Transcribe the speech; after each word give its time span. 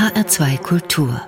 HR2 0.00 0.56
Kultur 0.62 1.20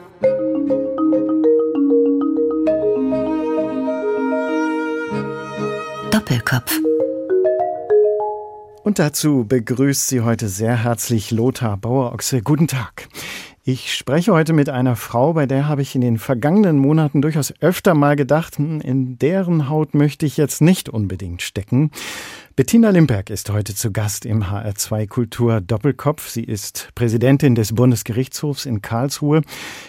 Doppelkopf 6.11 6.81
und 8.83 8.99
dazu 8.99 9.45
begrüßt 9.47 10.09
Sie 10.09 10.23
heute 10.23 10.49
sehr 10.49 10.85
herzlich 10.85 11.31
Lothar 11.31 11.77
Bauerochse. 11.77 12.41
Guten 12.41 12.67
Tag. 12.67 13.11
Ich 13.63 13.95
spreche 13.95 14.33
heute 14.33 14.55
mit 14.55 14.71
einer 14.71 14.97
Frau, 14.97 15.35
bei 15.35 15.45
der 15.45 15.69
habe 15.69 15.83
ich 15.83 15.95
in 15.95 16.01
den 16.01 16.19
vergangenen 16.19 16.79
Monaten 16.79 17.21
durchaus 17.21 17.53
öfter 17.61 17.93
mal 17.95 18.17
gedacht, 18.17 18.57
hm, 18.57 18.81
in 18.81 19.19
deren 19.19 19.69
Haut 19.69 19.95
möchte 19.95 20.25
ich 20.25 20.39
jetzt 20.39 20.63
nicht 20.63 20.89
unbedingt 20.89 21.43
stecken. 21.43 21.91
Bettina 22.55 22.91
Limberg 22.91 23.31
ist 23.31 23.49
heute 23.49 23.75
zu 23.75 23.93
Gast 23.93 24.27
im 24.27 24.45
HR2 24.45 25.09
Kultur 25.09 25.63
Doppelkopf. 25.63 26.29
Sie 26.29 26.45
ist 26.45 26.91
Präsidentin 26.95 27.55
des 27.55 27.75
Bundesgerichtshofs 27.75 28.67
in 28.67 28.83
Karlsruhe. 28.83 29.41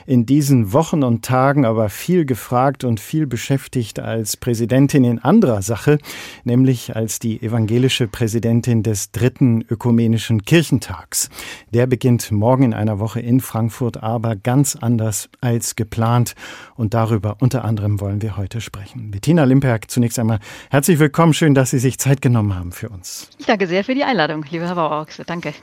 In 0.06 0.26
diesen 0.26 0.72
Wochen 0.72 1.04
und 1.04 1.26
Tagen 1.26 1.66
aber 1.66 1.90
viel 1.90 2.24
gefragt 2.24 2.86
und 2.86 3.02
viel 3.02 3.28
beschäftigt 3.28 4.00
als 4.00 4.38
Präsidentin 4.38 5.04
in 5.04 5.20
anderer 5.20 5.62
Sache, 5.62 5.98
nämlich 6.46 6.96
als 6.96 7.20
die 7.20 7.42
evangelische 7.42 8.08
Präsidentin 8.08 8.82
des 8.82 9.12
dritten 9.12 9.66
ökumenischen 9.70 10.44
Kirchentags. 10.44 11.30
Der 11.74 11.86
beginnt 11.86 12.32
morgen 12.32 12.64
in 12.64 12.74
einer 12.74 12.98
Woche 12.98 13.20
in 13.20 13.42
Frankfurt, 13.42 14.02
aber 14.02 14.38
ganz 14.38 14.78
anders 14.78 15.28
als 15.42 15.76
geplant. 15.76 16.34
Und 16.76 16.94
darüber 16.94 17.36
unter 17.42 17.66
anderem 17.66 18.00
wollen 18.00 18.22
wir 18.22 18.38
heute 18.38 18.62
sprechen. 18.62 19.12
Bettina 19.12 19.44
Limberg, 19.44 19.92
zunächst 19.92 20.18
einmal 20.18 20.40
herzlich 20.70 21.00
willkommen. 21.00 21.34
Schön, 21.34 21.56
dass 21.56 21.72
Sie 21.72 21.80
sich 21.80 22.00
Zeit 22.00 22.22
genommen 22.22 22.53
haben 22.56 22.72
für 22.72 22.90
uns. 22.90 23.30
Ich 23.38 23.46
danke 23.46 23.68
sehr 23.68 23.84
für 23.84 23.96
die 23.96 24.04
Einladung, 24.04 24.46
lieber 24.50 24.68
Herr 24.68 24.76
Bauerchse. 24.76 25.24
Danke. 25.26 25.54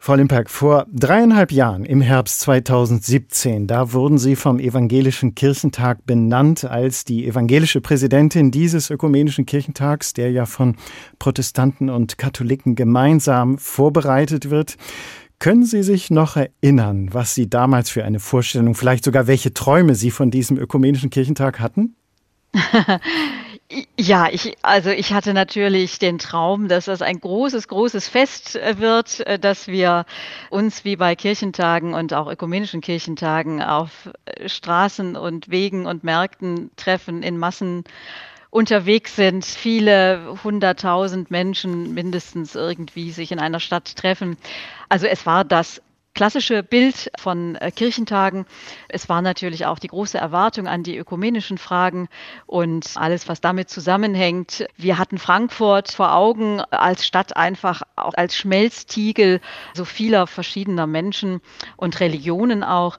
Frau 0.00 0.14
Limperk, 0.14 0.48
vor 0.48 0.86
dreieinhalb 0.92 1.50
Jahren, 1.50 1.84
im 1.84 2.00
Herbst 2.00 2.40
2017, 2.40 3.66
da 3.66 3.92
wurden 3.92 4.16
Sie 4.16 4.36
vom 4.36 4.60
Evangelischen 4.60 5.34
Kirchentag 5.34 6.06
benannt 6.06 6.64
als 6.64 7.04
die 7.04 7.26
evangelische 7.26 7.80
Präsidentin 7.80 8.50
dieses 8.50 8.90
Ökumenischen 8.90 9.44
Kirchentags, 9.44 10.14
der 10.14 10.30
ja 10.30 10.46
von 10.46 10.76
Protestanten 11.18 11.90
und 11.90 12.16
Katholiken 12.16 12.76
gemeinsam 12.76 13.58
vorbereitet 13.58 14.50
wird. 14.50 14.76
Können 15.40 15.64
Sie 15.64 15.82
sich 15.82 16.10
noch 16.10 16.36
erinnern, 16.36 17.10
was 17.12 17.34
Sie 17.34 17.48
damals 17.48 17.90
für 17.90 18.04
eine 18.04 18.18
Vorstellung, 18.18 18.74
vielleicht 18.74 19.04
sogar 19.04 19.26
welche 19.26 19.54
Träume 19.54 19.94
Sie 19.94 20.10
von 20.10 20.30
diesem 20.30 20.58
Ökumenischen 20.58 21.10
Kirchentag 21.10 21.60
hatten? 21.60 21.94
Ja, 23.98 24.28
ich, 24.30 24.56
also 24.62 24.88
ich 24.88 25.12
hatte 25.12 25.34
natürlich 25.34 25.98
den 25.98 26.18
Traum, 26.18 26.68
dass 26.68 26.86
das 26.86 27.02
ein 27.02 27.20
großes, 27.20 27.68
großes 27.68 28.08
Fest 28.08 28.56
äh, 28.56 28.78
wird, 28.78 29.20
äh, 29.20 29.38
dass 29.38 29.66
wir 29.68 30.06
uns 30.48 30.86
wie 30.86 30.96
bei 30.96 31.14
Kirchentagen 31.14 31.92
und 31.92 32.14
auch 32.14 32.28
ökumenischen 32.30 32.80
Kirchentagen 32.80 33.62
auf 33.62 34.08
äh, 34.24 34.48
Straßen 34.48 35.16
und 35.16 35.50
Wegen 35.50 35.84
und 35.84 36.02
Märkten 36.02 36.70
treffen, 36.76 37.22
in 37.22 37.36
Massen 37.36 37.84
unterwegs 38.50 39.16
sind, 39.16 39.44
viele 39.44 40.38
hunderttausend 40.42 41.30
Menschen 41.30 41.92
mindestens 41.92 42.54
irgendwie 42.54 43.10
sich 43.10 43.32
in 43.32 43.38
einer 43.38 43.60
Stadt 43.60 43.96
treffen. 43.96 44.38
Also 44.88 45.06
es 45.06 45.26
war 45.26 45.44
das 45.44 45.82
klassische 46.18 46.64
Bild 46.64 47.12
von 47.16 47.54
äh, 47.54 47.70
Kirchentagen. 47.70 48.44
Es 48.88 49.08
war 49.08 49.22
natürlich 49.22 49.66
auch 49.66 49.78
die 49.78 49.86
große 49.86 50.18
Erwartung 50.18 50.66
an 50.66 50.82
die 50.82 50.96
ökumenischen 50.96 51.58
Fragen 51.58 52.08
und 52.44 52.90
alles, 52.96 53.28
was 53.28 53.40
damit 53.40 53.70
zusammenhängt. 53.70 54.66
Wir 54.76 54.98
hatten 54.98 55.18
Frankfurt 55.18 55.92
vor 55.92 56.16
Augen 56.16 56.60
als 56.60 57.06
Stadt 57.06 57.36
einfach 57.36 57.82
auch 57.94 58.14
als 58.14 58.34
Schmelztiegel 58.34 59.40
so 59.74 59.84
vieler 59.84 60.26
verschiedener 60.26 60.88
Menschen 60.88 61.40
und 61.76 62.00
Religionen 62.00 62.64
auch. 62.64 62.98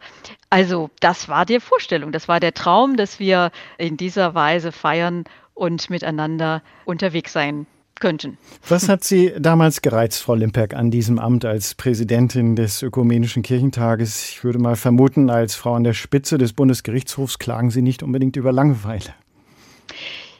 Also 0.50 0.90
das 1.02 1.28
war 1.28 1.46
die 1.46 1.60
Vorstellung, 1.60 2.14
das 2.14 2.30
war 2.30 2.40
der 2.40 2.54
Traum, 2.54 2.96
dass 2.96 3.20
wir 3.20 3.52
in 3.78 3.98
dieser 3.98 4.34
Weise 4.34 4.72
feiern 4.72 5.26
und 5.54 5.90
miteinander 5.90 6.64
unterwegs 6.86 7.34
sein 7.34 7.68
könnten. 8.00 8.38
Was 8.68 8.90
hat 8.90 9.04
Sie 9.04 9.34
damals 9.38 9.82
gereizt, 9.82 10.22
Frau 10.22 10.36
Limperk, 10.36 10.74
an 10.74 10.92
diesem 10.92 11.20
Amt 11.20 11.46
als 11.46 11.76
Präsidentin 11.76 12.56
des 12.56 12.82
Ökumenischen 12.82 13.44
Kirchentages? 13.44 14.30
Ich 14.30 14.44
würde 14.44 14.60
mal 14.60 14.76
vermuten, 14.76 15.30
als 15.30 15.56
Frau 15.56 15.74
an 15.74 15.84
der 15.84 15.94
Spitze 15.94 16.38
des 16.38 16.54
Bundesgerichtshofs 16.54 17.40
klagen 17.40 17.72
Sie 17.72 17.82
nicht 17.82 18.04
unbedingt 18.04 18.36
über 18.36 18.52
Langeweile. 18.52 19.14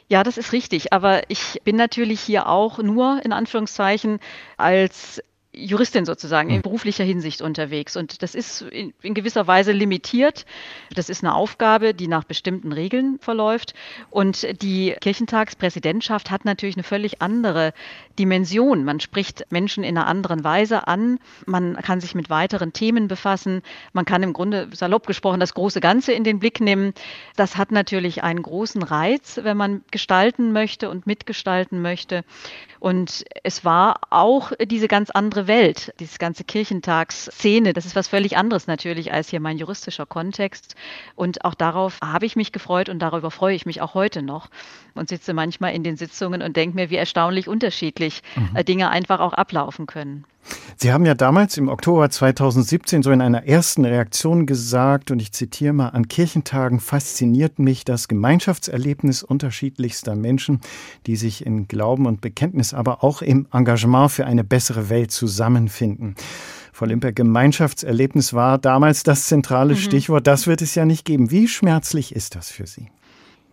Ja, 0.08 0.24
das 0.24 0.38
ist 0.38 0.52
richtig. 0.52 0.92
Aber 0.92 1.22
ich 1.28 1.60
bin 1.64 1.76
natürlich 1.76 2.20
hier 2.20 2.48
auch 2.48 2.78
nur 2.78 3.20
in 3.24 3.32
Anführungszeichen 3.32 4.18
als 4.56 5.22
Juristin 5.52 6.04
sozusagen 6.04 6.48
in 6.48 6.56
hm. 6.56 6.62
beruflicher 6.62 7.02
Hinsicht 7.02 7.42
unterwegs. 7.42 7.96
Und 7.96 8.22
das 8.22 8.34
ist 8.34 8.62
in, 8.62 8.94
in, 9.02 9.14
gewisser 9.14 9.46
Weise 9.48 9.72
limitiert. 9.72 10.46
Das 10.94 11.08
ist 11.08 11.24
eine 11.24 11.34
Aufgabe, 11.34 11.92
die 11.92 12.06
nach 12.06 12.24
bestimmten 12.24 12.72
Regeln 12.72 13.18
verläuft. 13.20 13.74
Und 14.10 14.62
die 14.62 14.94
Kirchentagspräsidentschaft 15.00 16.30
hat 16.30 16.44
natürlich 16.44 16.76
eine 16.76 16.84
völlig 16.84 17.20
andere 17.20 17.72
Dimension. 18.18 18.84
Man 18.84 19.00
spricht 19.00 19.46
Menschen 19.50 19.82
in 19.82 19.98
einer 19.98 20.06
anderen 20.06 20.44
Weise 20.44 20.86
an. 20.86 21.18
Man 21.46 21.76
kann 21.76 22.00
sich 22.00 22.14
mit 22.14 22.30
weiteren 22.30 22.72
Themen 22.72 23.08
befassen. 23.08 23.62
Man 23.92 24.04
kann 24.04 24.22
im 24.22 24.32
Grunde 24.32 24.68
salopp 24.72 25.06
gesprochen 25.06 25.40
das 25.40 25.54
große 25.54 25.80
Ganze 25.80 26.12
in 26.12 26.22
den 26.22 26.38
Blick 26.38 26.60
nehmen. 26.60 26.94
Das 27.34 27.56
hat 27.56 27.72
natürlich 27.72 28.22
einen 28.22 28.42
großen 28.42 28.84
Reiz, 28.84 29.40
wenn 29.42 29.56
man 29.56 29.82
gestalten 29.90 30.52
möchte 30.52 30.90
und 30.90 31.08
mitgestalten 31.08 31.82
möchte. 31.82 32.24
Und 32.78 33.24
es 33.44 33.64
war 33.64 34.00
auch 34.08 34.52
diese 34.64 34.88
ganz 34.88 35.10
andere 35.10 35.39
Welt, 35.46 35.92
diese 36.00 36.18
ganze 36.18 36.44
Kirchentagsszene. 36.44 37.72
Das 37.72 37.86
ist 37.86 37.96
was 37.96 38.08
völlig 38.08 38.36
anderes 38.36 38.66
natürlich 38.66 39.12
als 39.12 39.30
hier 39.30 39.40
mein 39.40 39.58
juristischer 39.58 40.06
Kontext. 40.06 40.74
Und 41.14 41.44
auch 41.44 41.54
darauf 41.54 41.98
habe 42.02 42.26
ich 42.26 42.36
mich 42.36 42.52
gefreut 42.52 42.88
und 42.88 42.98
darüber 42.98 43.30
freue 43.30 43.54
ich 43.54 43.66
mich 43.66 43.80
auch 43.80 43.94
heute 43.94 44.22
noch 44.22 44.50
und 44.94 45.08
sitze 45.08 45.32
manchmal 45.32 45.74
in 45.74 45.82
den 45.82 45.96
Sitzungen 45.96 46.42
und 46.42 46.56
denke 46.56 46.76
mir, 46.76 46.90
wie 46.90 46.96
erstaunlich 46.96 47.48
unterschiedlich 47.48 48.22
mhm. 48.36 48.56
Äh, 48.56 48.64
Dinge 48.64 48.90
einfach 48.90 49.20
auch 49.20 49.32
ablaufen 49.32 49.86
können. 49.86 50.24
Sie 50.82 50.94
haben 50.94 51.04
ja 51.04 51.12
damals 51.12 51.58
im 51.58 51.68
Oktober 51.68 52.08
2017 52.08 53.02
so 53.02 53.10
in 53.10 53.20
einer 53.20 53.46
ersten 53.46 53.84
Reaktion 53.84 54.46
gesagt, 54.46 55.10
und 55.10 55.20
ich 55.20 55.30
zitiere 55.30 55.74
mal, 55.74 55.90
an 55.90 56.08
Kirchentagen 56.08 56.80
fasziniert 56.80 57.58
mich 57.58 57.84
das 57.84 58.08
Gemeinschaftserlebnis 58.08 59.22
unterschiedlichster 59.22 60.14
Menschen, 60.14 60.62
die 61.06 61.16
sich 61.16 61.44
in 61.44 61.68
Glauben 61.68 62.06
und 62.06 62.22
Bekenntnis, 62.22 62.72
aber 62.72 63.04
auch 63.04 63.20
im 63.20 63.46
Engagement 63.52 64.10
für 64.10 64.24
eine 64.24 64.42
bessere 64.42 64.88
Welt 64.88 65.10
zusammenfinden. 65.10 66.14
Frau 66.72 66.86
Limper, 66.86 67.12
Gemeinschaftserlebnis 67.12 68.32
war 68.32 68.56
damals 68.56 69.02
das 69.02 69.26
zentrale 69.26 69.74
mhm. 69.74 69.80
Stichwort. 69.80 70.26
Das 70.26 70.46
wird 70.46 70.62
es 70.62 70.74
ja 70.74 70.86
nicht 70.86 71.04
geben. 71.04 71.30
Wie 71.30 71.46
schmerzlich 71.46 72.16
ist 72.16 72.36
das 72.36 72.50
für 72.50 72.66
Sie? 72.66 72.88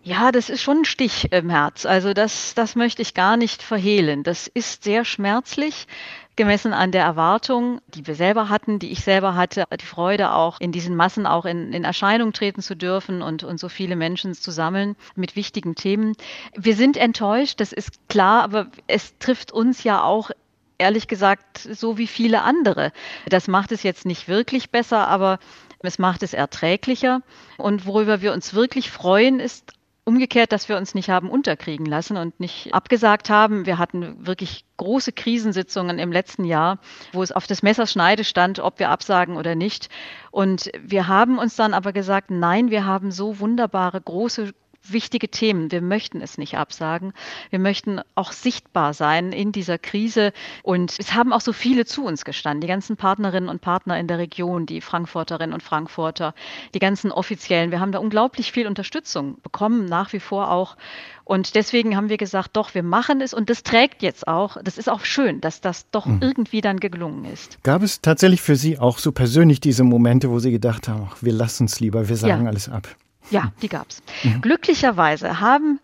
Ja, 0.02 0.32
das 0.32 0.50
ist 0.50 0.62
schon 0.62 0.78
ein 0.78 0.86
Stich 0.86 1.34
im 1.34 1.50
Herz. 1.50 1.86
Also 1.86 2.14
das, 2.14 2.54
das 2.56 2.78
möchte 2.78 3.02
ich 3.02 3.14
gar 3.14 3.36
nicht 3.36 3.62
verhehlen. 3.62 4.24
Das 4.24 4.48
ist 4.48 4.86
sehr 4.86 5.04
schmerzlich 5.04 5.88
gemessen 6.38 6.74
an 6.74 6.92
der 6.92 7.04
Erwartung, 7.04 7.82
die 7.90 8.08
wir 8.08 8.16
selber 8.16 8.48
hatten, 8.48 8.80
die 8.80 8.92
ich 8.92 9.02
selber 9.02 9.36
hatte, 9.36 9.66
die 9.80 9.86
Freude 9.86 10.32
auch 10.32 10.62
in 10.62 10.72
diesen 10.72 10.96
Massen 10.96 11.26
auch 11.26 11.46
in, 11.46 11.74
in 11.74 11.84
Erscheinung 11.84 12.32
treten 12.32 12.62
zu 12.62 12.76
dürfen 12.76 13.22
und, 13.22 13.44
und 13.44 13.60
so 13.60 13.68
viele 13.68 13.96
Menschen 13.98 14.34
zu 14.34 14.52
sammeln 14.52 14.96
mit 15.16 15.36
wichtigen 15.36 15.76
Themen. 15.76 16.14
Wir 16.56 16.76
sind 16.76 16.96
enttäuscht, 16.96 17.60
das 17.60 17.74
ist 17.74 18.08
klar, 18.08 18.44
aber 18.44 18.68
es 18.88 19.18
trifft 19.18 19.52
uns 19.52 19.84
ja 19.84 20.04
auch 20.04 20.32
ehrlich 20.78 21.08
gesagt 21.08 21.58
so 21.58 21.98
wie 21.98 22.08
viele 22.08 22.44
andere. 22.44 22.92
Das 23.28 23.48
macht 23.48 23.72
es 23.72 23.84
jetzt 23.84 24.06
nicht 24.06 24.28
wirklich 24.28 24.70
besser, 24.70 25.08
aber 25.08 25.40
es 25.82 26.00
macht 26.00 26.24
es 26.24 26.34
erträglicher. 26.34 27.22
Und 27.58 27.86
worüber 27.86 28.22
wir 28.22 28.34
uns 28.34 28.54
wirklich 28.54 28.92
freuen, 28.92 29.40
ist 29.40 29.74
Umgekehrt, 30.08 30.54
dass 30.54 30.70
wir 30.70 30.78
uns 30.78 30.96
nicht 30.96 31.10
haben 31.10 31.30
unterkriegen 31.30 31.86
lassen 31.86 32.16
und 32.16 32.40
nicht 32.40 32.74
abgesagt 32.74 33.30
haben. 33.30 33.66
Wir 33.66 33.78
hatten 33.78 34.26
wirklich 34.26 34.64
große 34.78 35.12
Krisensitzungen 35.12 36.00
im 36.00 36.14
letzten 36.14 36.46
Jahr, 36.46 36.80
wo 37.12 37.22
es 37.22 37.34
auf 37.34 37.46
das 37.46 37.62
Messerschneide 37.62 38.24
stand, 38.24 38.60
ob 38.60 38.80
wir 38.80 38.90
absagen 38.90 39.36
oder 39.36 39.54
nicht. 39.54 39.90
Und 40.32 40.72
wir 40.82 41.10
haben 41.10 41.38
uns 41.38 41.58
dann 41.58 41.74
aber 41.74 41.92
gesagt, 41.92 42.32
nein, 42.32 42.72
wir 42.72 42.86
haben 42.86 43.12
so 43.12 43.42
wunderbare, 43.42 44.00
große 44.00 44.54
wichtige 44.92 45.30
Themen. 45.30 45.72
Wir 45.72 45.82
möchten 45.82 46.22
es 46.22 46.38
nicht 46.38 46.58
absagen. 46.58 47.14
Wir 47.50 47.60
möchten 47.60 48.02
auch 48.16 48.32
sichtbar 48.32 48.94
sein 48.94 49.32
in 49.32 49.52
dieser 49.52 49.78
Krise. 49.78 50.34
Und 50.64 50.96
es 51.00 51.14
haben 51.14 51.34
auch 51.34 51.42
so 51.42 51.54
viele 51.54 51.86
zu 51.86 52.06
uns 52.06 52.26
gestanden. 52.26 52.62
Die 52.62 52.68
ganzen 52.68 52.98
Partnerinnen 52.98 53.50
und 53.50 53.62
Partner 53.62 54.00
in 54.00 54.08
der 54.08 54.18
Region, 54.18 54.66
die 54.66 54.82
Frankfurterinnen 54.82 55.54
und 55.54 55.64
Frankfurter, 55.64 56.34
die 56.74 56.80
ganzen 56.80 57.12
Offiziellen. 57.12 57.72
Wir 57.72 57.80
haben 57.80 57.92
da 57.92 58.00
unglaublich 58.00 58.52
viel 58.52 58.68
Unterstützung 58.68 59.38
bekommen, 59.42 59.86
nach 59.86 60.14
wie 60.14 60.20
vor 60.20 60.52
auch. 60.52 60.78
Und 61.24 61.56
deswegen 61.56 61.98
haben 61.98 62.10
wir 62.10 62.18
gesagt, 62.18 62.56
doch, 62.56 62.74
wir 62.74 62.84
machen 62.84 63.20
es 63.20 63.34
und 63.34 63.50
das 63.50 63.64
trägt 63.64 64.02
jetzt 64.02 64.28
auch. 64.28 64.58
Das 64.64 64.78
ist 64.78 64.90
auch 64.90 65.04
schön, 65.04 65.42
dass 65.42 65.60
das 65.60 65.90
doch 65.92 66.06
mhm. 66.06 66.20
irgendwie 66.22 66.62
dann 66.62 66.80
gelungen 66.80 67.26
ist. 67.26 67.62
Gab 67.64 67.84
es 67.84 68.02
tatsächlich 68.02 68.42
für 68.42 68.56
Sie 68.56 68.80
auch 68.80 68.98
so 68.98 69.12
persönlich 69.12 69.60
diese 69.60 69.84
Momente, 69.84 70.30
wo 70.30 70.40
Sie 70.40 70.52
gedacht 70.52 70.88
haben, 70.88 71.10
ach, 71.12 71.18
wir 71.22 71.34
lassen 71.34 71.66
es 71.66 71.82
lieber, 71.82 72.08
wir 72.08 72.16
sagen 72.16 72.44
ja. 72.44 72.50
alles 72.50 72.70
ab? 72.70 72.88
Ja, 73.30 73.52
die 73.62 73.70
gab's. 73.70 74.02
Mhm. 74.24 74.42
Glücklicherweise 74.42 75.40
haben 75.40 75.80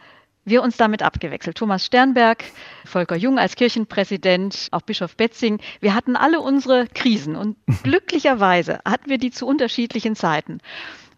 wir 0.45 0.61
uns 0.61 0.77
damit 0.77 1.03
abgewechselt. 1.03 1.57
Thomas 1.57 1.85
Sternberg, 1.85 2.43
Volker 2.85 3.15
Jung 3.15 3.39
als 3.39 3.55
Kirchenpräsident, 3.55 4.67
auch 4.71 4.81
Bischof 4.81 5.15
Betzing. 5.15 5.59
Wir 5.79 5.95
hatten 5.95 6.15
alle 6.15 6.41
unsere 6.41 6.87
Krisen 6.87 7.35
und 7.35 7.55
glücklicherweise 7.83 8.79
hatten 8.85 9.09
wir 9.09 9.17
die 9.17 9.31
zu 9.31 9.47
unterschiedlichen 9.47 10.15
Zeiten. 10.15 10.59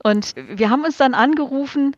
Und 0.03 0.35
wir 0.35 0.69
haben 0.69 0.83
uns 0.83 0.97
dann 0.97 1.15
angerufen 1.15 1.95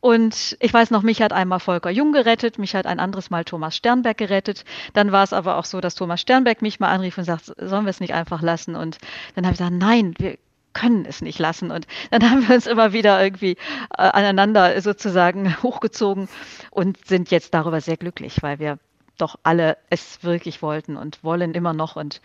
und 0.00 0.56
ich 0.60 0.72
weiß 0.72 0.90
noch, 0.90 1.02
mich 1.02 1.20
hat 1.20 1.34
einmal 1.34 1.60
Volker 1.60 1.90
Jung 1.90 2.12
gerettet, 2.12 2.58
mich 2.58 2.74
hat 2.74 2.86
ein 2.86 3.00
anderes 3.00 3.28
Mal 3.28 3.44
Thomas 3.44 3.76
Sternberg 3.76 4.16
gerettet. 4.16 4.64
Dann 4.94 5.12
war 5.12 5.24
es 5.24 5.34
aber 5.34 5.58
auch 5.58 5.66
so, 5.66 5.82
dass 5.82 5.94
Thomas 5.94 6.22
Sternberg 6.22 6.62
mich 6.62 6.80
mal 6.80 6.88
anrief 6.88 7.18
und 7.18 7.24
sagt, 7.24 7.52
sollen 7.58 7.84
wir 7.84 7.90
es 7.90 8.00
nicht 8.00 8.14
einfach 8.14 8.40
lassen? 8.40 8.76
Und 8.76 8.96
dann 9.34 9.44
habe 9.44 9.52
ich 9.52 9.58
gesagt, 9.58 9.76
nein, 9.76 10.14
wir 10.16 10.38
können 10.72 11.04
es 11.04 11.20
nicht 11.20 11.38
lassen. 11.38 11.70
Und 11.70 11.86
dann 12.10 12.22
haben 12.30 12.48
wir 12.48 12.54
uns 12.54 12.66
immer 12.66 12.92
wieder 12.92 13.22
irgendwie 13.22 13.52
äh, 13.52 13.56
aneinander 14.02 14.80
sozusagen 14.80 15.56
hochgezogen 15.62 16.28
und 16.70 17.06
sind 17.06 17.30
jetzt 17.30 17.54
darüber 17.54 17.80
sehr 17.80 17.96
glücklich, 17.96 18.42
weil 18.42 18.58
wir 18.58 18.78
doch 19.20 19.36
alle 19.42 19.76
es 19.90 20.22
wirklich 20.22 20.62
wollten 20.62 20.96
und 20.96 21.22
wollen 21.22 21.52
immer 21.54 21.72
noch. 21.72 21.96
Und 21.96 22.20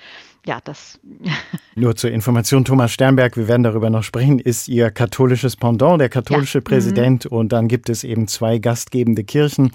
ja, 0.45 0.59
das. 0.63 0.99
Nur 1.75 1.95
zur 1.95 2.11
Information, 2.11 2.65
Thomas 2.65 2.91
Sternberg, 2.91 3.37
wir 3.37 3.47
werden 3.47 3.63
darüber 3.63 3.89
noch 3.89 4.03
sprechen, 4.03 4.39
ist 4.39 4.67
Ihr 4.67 4.91
katholisches 4.91 5.55
Pendant, 5.55 5.99
der 5.99 6.09
katholische 6.09 6.59
ja. 6.59 6.63
Präsident. 6.63 7.25
Mhm. 7.25 7.37
Und 7.37 7.51
dann 7.51 7.67
gibt 7.67 7.89
es 7.89 8.03
eben 8.03 8.27
zwei 8.27 8.59
gastgebende 8.59 9.23
Kirchen, 9.23 9.71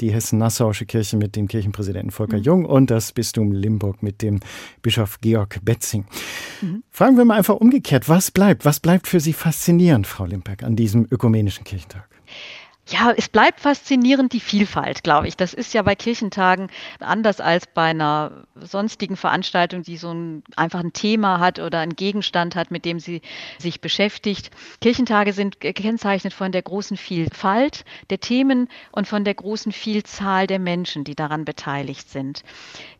die 0.00 0.12
Hessen-Nassauische 0.12 0.86
Kirche 0.86 1.16
mit 1.16 1.36
dem 1.36 1.48
Kirchenpräsidenten 1.48 2.10
Volker 2.10 2.38
mhm. 2.38 2.42
Jung 2.42 2.64
und 2.64 2.90
das 2.90 3.12
Bistum 3.12 3.52
Limburg 3.52 4.02
mit 4.02 4.22
dem 4.22 4.40
Bischof 4.82 5.20
Georg 5.20 5.60
Betzing. 5.62 6.06
Mhm. 6.62 6.82
Fragen 6.90 7.16
wir 7.16 7.24
mal 7.24 7.36
einfach 7.36 7.56
umgekehrt, 7.56 8.08
was 8.08 8.30
bleibt? 8.30 8.64
Was 8.64 8.80
bleibt 8.80 9.06
für 9.06 9.20
Sie 9.20 9.32
faszinierend, 9.32 10.06
Frau 10.06 10.24
Limberg, 10.24 10.62
an 10.62 10.76
diesem 10.76 11.06
ökumenischen 11.10 11.64
Kirchentag? 11.64 12.13
Ja, 12.86 13.14
es 13.16 13.30
bleibt 13.30 13.60
faszinierend 13.60 14.34
die 14.34 14.40
Vielfalt, 14.40 15.02
glaube 15.02 15.26
ich. 15.26 15.38
Das 15.38 15.54
ist 15.54 15.72
ja 15.72 15.80
bei 15.80 15.94
Kirchentagen 15.94 16.68
anders 17.00 17.40
als 17.40 17.66
bei 17.66 17.84
einer 17.84 18.44
sonstigen 18.56 19.16
Veranstaltung, 19.16 19.82
die 19.82 19.96
so 19.96 20.12
ein, 20.12 20.42
einfach 20.54 20.80
ein 20.80 20.92
Thema 20.92 21.40
hat 21.40 21.58
oder 21.58 21.78
einen 21.78 21.96
Gegenstand 21.96 22.54
hat, 22.54 22.70
mit 22.70 22.84
dem 22.84 23.00
sie 23.00 23.22
sich 23.58 23.80
beschäftigt. 23.80 24.50
Kirchentage 24.82 25.32
sind 25.32 25.60
gekennzeichnet 25.60 26.34
von 26.34 26.52
der 26.52 26.60
großen 26.60 26.98
Vielfalt 26.98 27.86
der 28.10 28.20
Themen 28.20 28.68
und 28.92 29.08
von 29.08 29.24
der 29.24 29.34
großen 29.34 29.72
Vielzahl 29.72 30.46
der 30.46 30.58
Menschen, 30.58 31.04
die 31.04 31.14
daran 31.14 31.46
beteiligt 31.46 32.10
sind. 32.10 32.42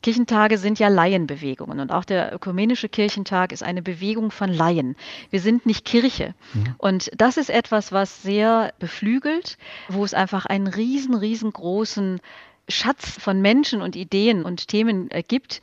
Kirchentage 0.02 0.56
sind 0.56 0.78
ja 0.78 0.88
Laienbewegungen 0.88 1.80
und 1.80 1.92
auch 1.92 2.06
der 2.06 2.34
ökumenische 2.34 2.88
Kirchentag 2.88 3.52
ist 3.52 3.62
eine 3.62 3.82
Bewegung 3.82 4.30
von 4.30 4.50
Laien. 4.50 4.96
Wir 5.28 5.40
sind 5.40 5.66
nicht 5.66 5.84
Kirche. 5.84 6.34
Mhm. 6.54 6.74
Und 6.78 7.10
das 7.16 7.36
ist 7.36 7.50
etwas, 7.50 7.92
was 7.92 8.22
sehr 8.22 8.72
beflügelt 8.78 9.58
wo 9.88 10.04
es 10.04 10.14
einfach 10.14 10.46
einen 10.46 10.66
riesen, 10.66 11.14
riesengroßen 11.14 12.20
Schatz 12.68 13.10
von 13.10 13.40
Menschen 13.42 13.82
und 13.82 13.94
Ideen 13.94 14.44
und 14.44 14.68
Themen 14.68 15.10
äh, 15.10 15.22
gibt. 15.22 15.60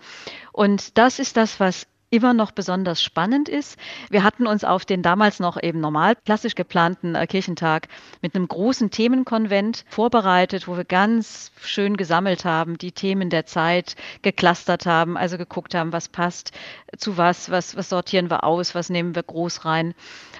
Und 0.51 0.97
das 0.97 1.19
ist 1.19 1.37
das, 1.37 1.59
was 1.59 1.87
immer 2.11 2.33
noch 2.33 2.51
besonders 2.51 3.01
spannend 3.01 3.49
ist. 3.49 3.79
Wir 4.09 4.23
hatten 4.23 4.45
uns 4.45 4.63
auf 4.63 4.85
den 4.85 5.01
damals 5.01 5.39
noch 5.39 5.61
eben 5.61 5.79
normal 5.79 6.15
klassisch 6.25 6.55
geplanten 6.55 7.15
äh, 7.15 7.25
Kirchentag 7.25 7.87
mit 8.21 8.35
einem 8.35 8.47
großen 8.47 8.91
Themenkonvent 8.91 9.85
vorbereitet, 9.89 10.67
wo 10.67 10.75
wir 10.75 10.83
ganz 10.83 11.51
schön 11.61 11.95
gesammelt 11.97 12.45
haben, 12.45 12.77
die 12.77 12.91
Themen 12.91 13.29
der 13.29 13.45
Zeit 13.45 13.95
geklustert 14.21 14.85
haben, 14.85 15.17
also 15.17 15.37
geguckt 15.37 15.73
haben, 15.73 15.93
was 15.93 16.09
passt 16.09 16.51
zu 16.97 17.17
was, 17.17 17.49
was, 17.49 17.77
was 17.77 17.89
sortieren 17.89 18.29
wir 18.29 18.43
aus, 18.43 18.75
was 18.75 18.89
nehmen 18.89 19.15
wir 19.15 19.23
groß 19.23 19.63
rein. 19.63 19.95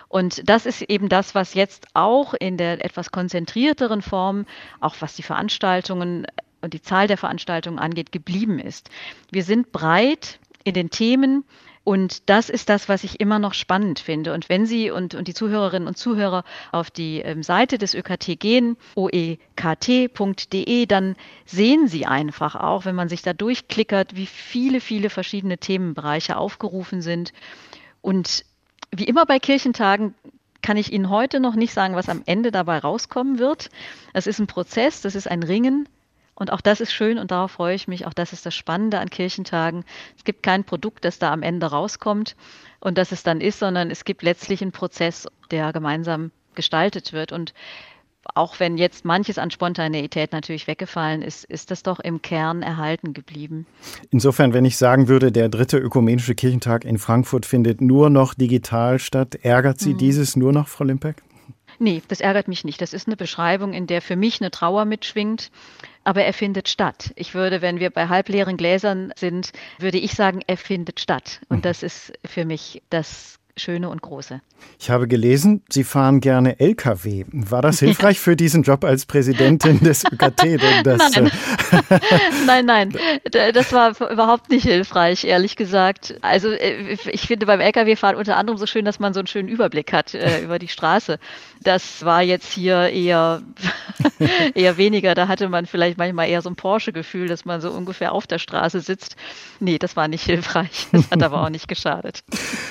Und 0.09 0.49
das 0.49 0.65
ist 0.65 0.81
eben 0.81 1.07
das, 1.07 1.35
was 1.35 1.53
jetzt 1.53 1.87
auch 1.93 2.33
in 2.33 2.57
der 2.57 2.83
etwas 2.83 3.11
konzentrierteren 3.11 4.01
Form, 4.01 4.45
auch 4.81 4.95
was 4.99 5.15
die 5.15 5.23
Veranstaltungen 5.23 6.27
und 6.59 6.73
die 6.73 6.81
Zahl 6.81 7.07
der 7.07 7.17
Veranstaltungen 7.17 7.79
angeht, 7.79 8.11
geblieben 8.11 8.59
ist. 8.59 8.89
Wir 9.31 9.43
sind 9.43 9.71
breit 9.71 10.40
in 10.63 10.73
den 10.73 10.89
Themen. 10.89 11.43
Und 11.83 12.29
das 12.29 12.49
ist 12.49 12.69
das, 12.69 12.89
was 12.89 13.03
ich 13.03 13.19
immer 13.19 13.39
noch 13.39 13.55
spannend 13.55 13.99
finde. 13.99 14.33
Und 14.33 14.49
wenn 14.49 14.67
Sie 14.67 14.91
und, 14.91 15.15
und 15.15 15.27
die 15.27 15.33
Zuhörerinnen 15.33 15.87
und 15.87 15.97
Zuhörer 15.97 16.43
auf 16.71 16.91
die 16.91 17.21
ähm, 17.21 17.41
Seite 17.41 17.79
des 17.79 17.95
ÖKT 17.95 18.39
gehen, 18.39 18.77
oekt.de, 18.93 20.85
dann 20.85 21.15
sehen 21.45 21.87
Sie 21.87 22.05
einfach 22.05 22.55
auch, 22.55 22.85
wenn 22.85 22.95
man 22.95 23.09
sich 23.09 23.23
da 23.23 23.33
durchklickert, 23.33 24.15
wie 24.15 24.27
viele, 24.27 24.79
viele 24.79 25.09
verschiedene 25.09 25.57
Themenbereiche 25.57 26.37
aufgerufen 26.37 27.01
sind. 27.01 27.33
Und 28.01 28.45
wie 28.91 29.05
immer 29.05 29.25
bei 29.25 29.39
Kirchentagen 29.39 30.13
kann 30.61 30.77
ich 30.77 30.93
Ihnen 30.93 31.09
heute 31.09 31.39
noch 31.39 31.55
nicht 31.55 31.73
sagen, 31.73 31.95
was 31.95 32.09
am 32.09 32.21
Ende 32.27 32.51
dabei 32.51 32.77
rauskommen 32.77 33.39
wird. 33.39 33.71
Es 34.13 34.27
ist 34.27 34.39
ein 34.39 34.45
Prozess, 34.45 35.01
das 35.01 35.15
ist 35.15 35.27
ein 35.27 35.41
Ringen. 35.41 35.89
Und 36.41 36.51
auch 36.51 36.61
das 36.61 36.81
ist 36.81 36.91
schön 36.91 37.19
und 37.19 37.29
darauf 37.29 37.51
freue 37.51 37.75
ich 37.75 37.87
mich. 37.87 38.07
Auch 38.07 38.15
das 38.15 38.33
ist 38.33 38.47
das 38.47 38.55
Spannende 38.55 38.97
an 38.97 39.11
Kirchentagen. 39.11 39.83
Es 40.17 40.23
gibt 40.23 40.41
kein 40.41 40.63
Produkt, 40.63 41.05
das 41.05 41.19
da 41.19 41.31
am 41.31 41.43
Ende 41.43 41.67
rauskommt 41.67 42.35
und 42.79 42.97
das 42.97 43.11
es 43.11 43.21
dann 43.21 43.41
ist, 43.41 43.59
sondern 43.59 43.91
es 43.91 44.05
gibt 44.05 44.23
letztlich 44.23 44.63
einen 44.63 44.71
Prozess, 44.71 45.27
der 45.51 45.71
gemeinsam 45.71 46.31
gestaltet 46.55 47.13
wird. 47.13 47.31
Und 47.31 47.53
auch 48.33 48.59
wenn 48.59 48.79
jetzt 48.79 49.05
manches 49.05 49.37
an 49.37 49.51
Spontaneität 49.51 50.31
natürlich 50.31 50.65
weggefallen 50.65 51.21
ist, 51.21 51.45
ist 51.45 51.69
das 51.69 51.83
doch 51.83 51.99
im 51.99 52.23
Kern 52.23 52.63
erhalten 52.63 53.13
geblieben. 53.13 53.67
Insofern, 54.09 54.51
wenn 54.51 54.65
ich 54.65 54.77
sagen 54.77 55.07
würde, 55.07 55.31
der 55.31 55.47
dritte 55.47 55.77
ökumenische 55.77 56.33
Kirchentag 56.33 56.85
in 56.85 56.97
Frankfurt 56.97 57.45
findet 57.45 57.81
nur 57.81 58.09
noch 58.09 58.33
digital 58.33 58.97
statt, 58.97 59.35
ärgert 59.43 59.79
Sie 59.79 59.93
mhm. 59.93 59.99
dieses 59.99 60.35
nur 60.35 60.53
noch, 60.53 60.69
Frau 60.69 60.85
Limpeck? 60.85 61.17
Nee, 61.77 62.01
das 62.07 62.19
ärgert 62.21 62.47
mich 62.47 62.63
nicht. 62.63 62.81
Das 62.81 62.93
ist 62.93 63.07
eine 63.07 63.15
Beschreibung, 63.15 63.73
in 63.73 63.87
der 63.87 64.01
für 64.01 64.15
mich 64.15 64.41
eine 64.41 64.51
Trauer 64.51 64.85
mitschwingt, 64.85 65.51
aber 66.03 66.23
er 66.23 66.33
findet 66.33 66.69
statt. 66.69 67.11
Ich 67.15 67.33
würde, 67.33 67.61
wenn 67.61 67.79
wir 67.79 67.89
bei 67.89 68.07
halbleeren 68.07 68.57
Gläsern 68.57 69.13
sind, 69.15 69.51
würde 69.77 69.97
ich 69.97 70.13
sagen, 70.13 70.41
er 70.47 70.57
findet 70.57 70.99
statt. 70.99 71.41
Und 71.49 71.57
mhm. 71.57 71.61
das 71.63 71.83
ist 71.83 72.13
für 72.25 72.45
mich 72.45 72.81
das 72.89 73.39
Schöne 73.57 73.89
und 73.89 74.01
Große. 74.01 74.41
Ich 74.79 74.89
habe 74.89 75.07
gelesen, 75.07 75.63
Sie 75.69 75.83
fahren 75.83 76.21
gerne 76.21 76.59
Lkw. 76.59 77.25
War 77.31 77.61
das 77.61 77.79
hilfreich 77.79 78.19
für 78.19 78.35
diesen 78.35 78.63
Job 78.63 78.83
als 78.83 79.05
Präsidentin 79.05 79.79
des 79.79 80.03
ÖKT? 80.11 80.43
nein. 80.83 81.25
Äh, 81.25 81.99
nein, 82.45 82.65
nein, 82.65 82.97
das 83.53 83.73
war 83.73 83.99
überhaupt 84.11 84.49
nicht 84.49 84.63
hilfreich, 84.63 85.23
ehrlich 85.23 85.55
gesagt. 85.55 86.15
Also 86.21 86.49
äh, 86.49 86.97
ich 87.11 87.21
finde 87.21 87.45
beim 87.45 87.59
Lkw-Fahren 87.59 88.15
unter 88.15 88.37
anderem 88.37 88.57
so 88.57 88.65
schön, 88.65 88.85
dass 88.85 88.99
man 88.99 89.13
so 89.13 89.19
einen 89.19 89.27
schönen 89.27 89.49
Überblick 89.49 89.93
hat 89.93 90.13
äh, 90.13 90.41
über 90.43 90.59
die 90.59 90.67
Straße. 90.67 91.19
Das 91.61 92.03
war 92.03 92.23
jetzt 92.23 92.51
hier 92.51 92.89
eher, 92.89 93.41
eher 94.55 94.77
weniger. 94.77 95.13
Da 95.13 95.27
hatte 95.27 95.47
man 95.49 95.65
vielleicht 95.67 95.97
manchmal 95.97 96.27
eher 96.29 96.41
so 96.41 96.49
ein 96.49 96.55
Porsche-Gefühl, 96.55 97.27
dass 97.27 97.45
man 97.45 97.61
so 97.61 97.69
ungefähr 97.71 98.13
auf 98.13 98.25
der 98.25 98.39
Straße 98.39 98.79
sitzt. 98.79 99.15
Nee, 99.59 99.77
das 99.77 99.95
war 99.95 100.07
nicht 100.07 100.25
hilfreich. 100.25 100.87
Das 100.91 101.11
hat 101.11 101.21
aber 101.21 101.43
auch 101.43 101.49
nicht 101.49 101.67
geschadet. 101.67 102.23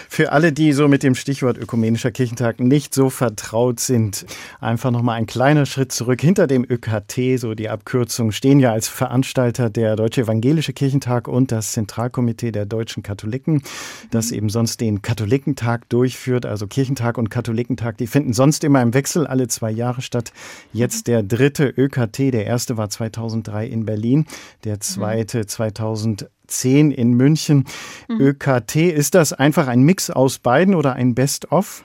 Für 0.09 0.33
alle, 0.33 0.53
die 0.53 0.73
so 0.73 0.80
sowieso 0.81 0.89
mit 0.89 1.03
dem 1.03 1.15
Stichwort 1.15 1.59
Ökumenischer 1.59 2.11
Kirchentag 2.11 2.59
nicht 2.59 2.95
so 2.95 3.11
vertraut 3.11 3.81
sind, 3.81 4.25
einfach 4.61 4.91
nochmal 4.91 5.19
ein 5.19 5.27
kleiner 5.27 5.67
Schritt 5.67 5.93
zurück. 5.93 6.23
Hinter 6.23 6.47
dem 6.47 6.65
ÖKT, 6.65 7.39
so 7.39 7.55
die 7.55 7.69
Abkürzung, 7.69 8.33
stehen 8.33 8.61
ja 8.61 8.73
als 8.73 8.89
Veranstalter 8.89 9.69
der 9.69 9.95
Deutsche 9.95 10.23
Evangelische 10.23 10.73
Kirchentag 10.73 11.29
und 11.29 11.53
das 11.53 11.73
Zentralkomitee 11.73 12.51
der 12.51 12.65
deutschen 12.65 13.03
Katholiken, 13.03 13.63
das 14.11 14.31
mhm. 14.31 14.39
eben 14.39 14.49
sonst 14.49 14.81
den 14.81 15.03
Katholikentag 15.03 15.87
durchführt. 15.91 16.47
Also 16.47 16.67
Kirchentag 16.67 17.19
und 17.19 17.29
Katholikentag, 17.29 17.99
die 17.99 18.07
finden 18.07 18.33
sonst 18.33 18.65
immer 18.65 18.81
im 18.81 18.95
Wechsel 18.95 19.27
alle 19.27 19.49
zwei 19.49 19.71
Jahre 19.71 20.01
statt. 20.01 20.33
Jetzt 20.73 21.09
mhm. 21.09 21.11
der 21.11 21.23
dritte 21.25 21.69
ÖKT, 21.69 22.33
der 22.33 22.47
erste 22.47 22.79
war 22.79 22.89
2003 22.89 23.67
in 23.67 23.85
Berlin, 23.85 24.25
der 24.65 24.77
mhm. 24.77 24.81
zweite 24.81 25.45
2008. 25.45 26.31
10 26.51 26.91
in 26.91 27.15
München. 27.15 27.67
Mhm. 28.09 28.21
ÖKT, 28.21 28.77
ist 28.77 29.15
das 29.15 29.33
einfach 29.33 29.67
ein 29.67 29.83
Mix 29.83 30.11
aus 30.11 30.39
beiden 30.39 30.75
oder 30.75 30.95
ein 30.95 31.15
Best-of? 31.15 31.85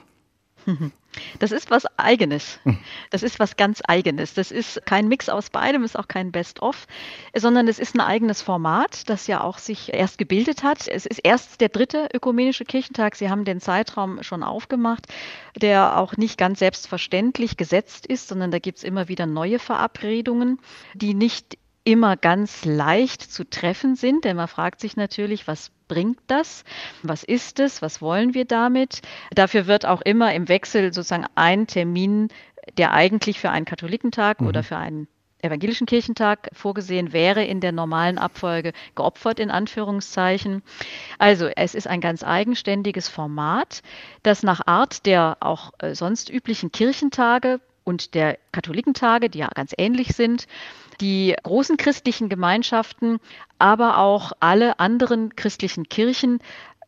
Das 1.38 1.52
ist 1.52 1.70
was 1.70 1.86
Eigenes. 1.98 2.58
Hm. 2.64 2.78
Das 3.10 3.22
ist 3.22 3.38
was 3.38 3.56
ganz 3.56 3.82
Eigenes. 3.86 4.34
Das 4.34 4.50
ist 4.50 4.84
kein 4.84 5.08
Mix 5.08 5.28
aus 5.28 5.50
beidem, 5.50 5.84
ist 5.84 5.98
auch 5.98 6.08
kein 6.08 6.32
Best-of, 6.32 6.86
sondern 7.34 7.68
es 7.68 7.78
ist 7.78 7.94
ein 7.94 8.00
eigenes 8.00 8.42
Format, 8.42 9.08
das 9.08 9.26
ja 9.26 9.42
auch 9.42 9.58
sich 9.58 9.92
erst 9.94 10.18
gebildet 10.18 10.62
hat. 10.62 10.86
Es 10.88 11.06
ist 11.06 11.20
erst 11.22 11.60
der 11.60 11.68
dritte 11.68 12.08
ökumenische 12.12 12.64
Kirchentag. 12.64 13.16
Sie 13.16 13.30
haben 13.30 13.44
den 13.44 13.60
Zeitraum 13.60 14.22
schon 14.22 14.42
aufgemacht, 14.42 15.06
der 15.56 15.98
auch 15.98 16.16
nicht 16.16 16.38
ganz 16.38 16.58
selbstverständlich 16.58 17.56
gesetzt 17.56 18.06
ist, 18.06 18.28
sondern 18.28 18.50
da 18.50 18.58
gibt 18.58 18.78
es 18.78 18.84
immer 18.84 19.08
wieder 19.08 19.26
neue 19.26 19.58
Verabredungen, 19.58 20.58
die 20.94 21.14
nicht 21.14 21.58
immer 21.86 22.16
ganz 22.16 22.64
leicht 22.64 23.22
zu 23.22 23.48
treffen 23.48 23.94
sind, 23.94 24.24
denn 24.24 24.36
man 24.36 24.48
fragt 24.48 24.80
sich 24.80 24.96
natürlich, 24.96 25.46
was 25.46 25.70
bringt 25.86 26.18
das? 26.26 26.64
Was 27.04 27.22
ist 27.22 27.60
es? 27.60 27.80
Was 27.80 28.02
wollen 28.02 28.34
wir 28.34 28.44
damit? 28.44 29.02
Dafür 29.32 29.68
wird 29.68 29.86
auch 29.86 30.02
immer 30.02 30.34
im 30.34 30.48
Wechsel 30.48 30.92
sozusagen 30.92 31.26
ein 31.36 31.68
Termin, 31.68 32.28
der 32.76 32.92
eigentlich 32.92 33.38
für 33.38 33.50
einen 33.50 33.66
Katholikentag 33.66 34.40
mhm. 34.40 34.48
oder 34.48 34.64
für 34.64 34.76
einen 34.76 35.06
evangelischen 35.42 35.86
Kirchentag 35.86 36.48
vorgesehen 36.52 37.12
wäre 37.12 37.44
in 37.44 37.60
der 37.60 37.70
normalen 37.70 38.18
Abfolge 38.18 38.72
geopfert 38.96 39.38
in 39.38 39.52
Anführungszeichen. 39.52 40.62
Also 41.18 41.46
es 41.46 41.76
ist 41.76 41.86
ein 41.86 42.00
ganz 42.00 42.24
eigenständiges 42.24 43.08
Format, 43.08 43.82
das 44.24 44.42
nach 44.42 44.66
Art 44.66 45.06
der 45.06 45.36
auch 45.38 45.72
äh, 45.78 45.94
sonst 45.94 46.30
üblichen 46.30 46.72
Kirchentage 46.72 47.60
und 47.84 48.14
der 48.14 48.38
Katholikentage, 48.50 49.30
die 49.30 49.38
ja 49.38 49.48
ganz 49.54 49.72
ähnlich 49.78 50.16
sind, 50.16 50.48
die 51.00 51.34
großen 51.42 51.76
christlichen 51.76 52.28
Gemeinschaften, 52.28 53.18
aber 53.58 53.98
auch 53.98 54.32
alle 54.40 54.78
anderen 54.80 55.36
christlichen 55.36 55.88
Kirchen 55.88 56.40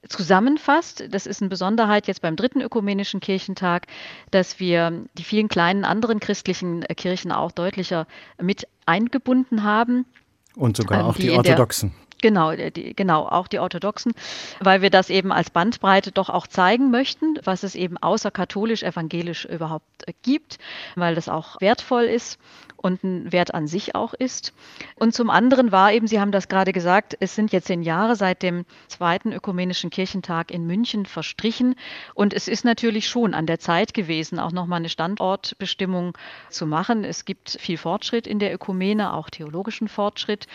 zusammenfasst. 0.08 1.04
Das 1.10 1.26
ist 1.26 1.42
eine 1.42 1.48
Besonderheit 1.48 2.06
jetzt 2.06 2.22
beim 2.22 2.36
dritten 2.36 2.60
ökumenischen 2.60 3.20
Kirchentag, 3.20 3.86
dass 4.30 4.60
wir 4.60 5.04
die 5.14 5.24
vielen 5.24 5.48
kleinen 5.48 5.84
anderen 5.84 6.20
christlichen 6.20 6.82
Kirchen 6.96 7.32
auch 7.32 7.52
deutlicher 7.52 8.06
mit 8.40 8.66
eingebunden 8.86 9.62
haben. 9.64 10.06
Und 10.54 10.76
sogar 10.76 11.00
ähm, 11.00 11.06
auch 11.06 11.14
die, 11.14 11.22
die 11.22 11.30
Orthodoxen. 11.30 11.92
Genau, 12.20 12.52
die, 12.52 12.94
genau, 12.96 13.28
auch 13.28 13.46
die 13.46 13.60
Orthodoxen, 13.60 14.12
weil 14.58 14.82
wir 14.82 14.90
das 14.90 15.08
eben 15.08 15.30
als 15.30 15.50
Bandbreite 15.50 16.10
doch 16.10 16.30
auch 16.30 16.48
zeigen 16.48 16.90
möchten, 16.90 17.38
was 17.44 17.62
es 17.62 17.76
eben 17.76 17.96
außer 17.96 18.32
katholisch-evangelisch 18.32 19.44
überhaupt 19.44 20.04
gibt, 20.22 20.58
weil 20.96 21.14
das 21.14 21.28
auch 21.28 21.60
wertvoll 21.60 22.04
ist 22.04 22.40
und 22.78 23.04
ein 23.04 23.32
Wert 23.32 23.54
an 23.54 23.66
sich 23.66 23.94
auch 23.94 24.14
ist. 24.14 24.54
Und 24.96 25.12
zum 25.12 25.30
anderen 25.30 25.72
war 25.72 25.92
eben, 25.92 26.06
Sie 26.06 26.20
haben 26.20 26.32
das 26.32 26.48
gerade 26.48 26.72
gesagt, 26.72 27.16
es 27.20 27.34
sind 27.34 27.52
jetzt 27.52 27.66
zehn 27.66 27.82
Jahre 27.82 28.16
seit 28.16 28.42
dem 28.42 28.64
zweiten 28.86 29.32
ökumenischen 29.32 29.90
Kirchentag 29.90 30.50
in 30.50 30.66
München 30.66 31.04
verstrichen. 31.04 31.74
Und 32.14 32.32
es 32.32 32.48
ist 32.48 32.64
natürlich 32.64 33.08
schon 33.08 33.34
an 33.34 33.46
der 33.46 33.58
Zeit 33.58 33.94
gewesen, 33.94 34.38
auch 34.38 34.52
nochmal 34.52 34.78
eine 34.78 34.88
Standortbestimmung 34.88 36.16
zu 36.48 36.66
machen. 36.66 37.04
Es 37.04 37.24
gibt 37.24 37.50
viel 37.60 37.76
Fortschritt 37.76 38.26
in 38.26 38.38
der 38.38 38.54
Ökumene, 38.54 39.12
auch 39.12 39.28
theologischen 39.28 39.88
Fortschritt. 39.88 40.46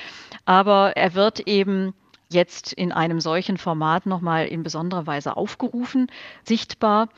Aber 0.45 0.95
er 0.95 1.13
wird 1.13 1.41
eben 1.41 1.93
jetzt 2.29 2.73
in 2.73 2.91
einem 2.91 3.19
solchen 3.19 3.57
Format 3.57 4.05
nochmal 4.05 4.47
in 4.47 4.63
besonderer 4.63 5.05
Weise 5.05 5.37
aufgerufen, 5.37 6.07
sichtbar. 6.43 7.09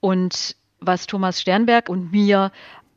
Und 0.00 0.56
was 0.80 1.06
Thomas 1.06 1.40
Sternberg 1.40 1.88
und 1.88 2.12
mir 2.12 2.50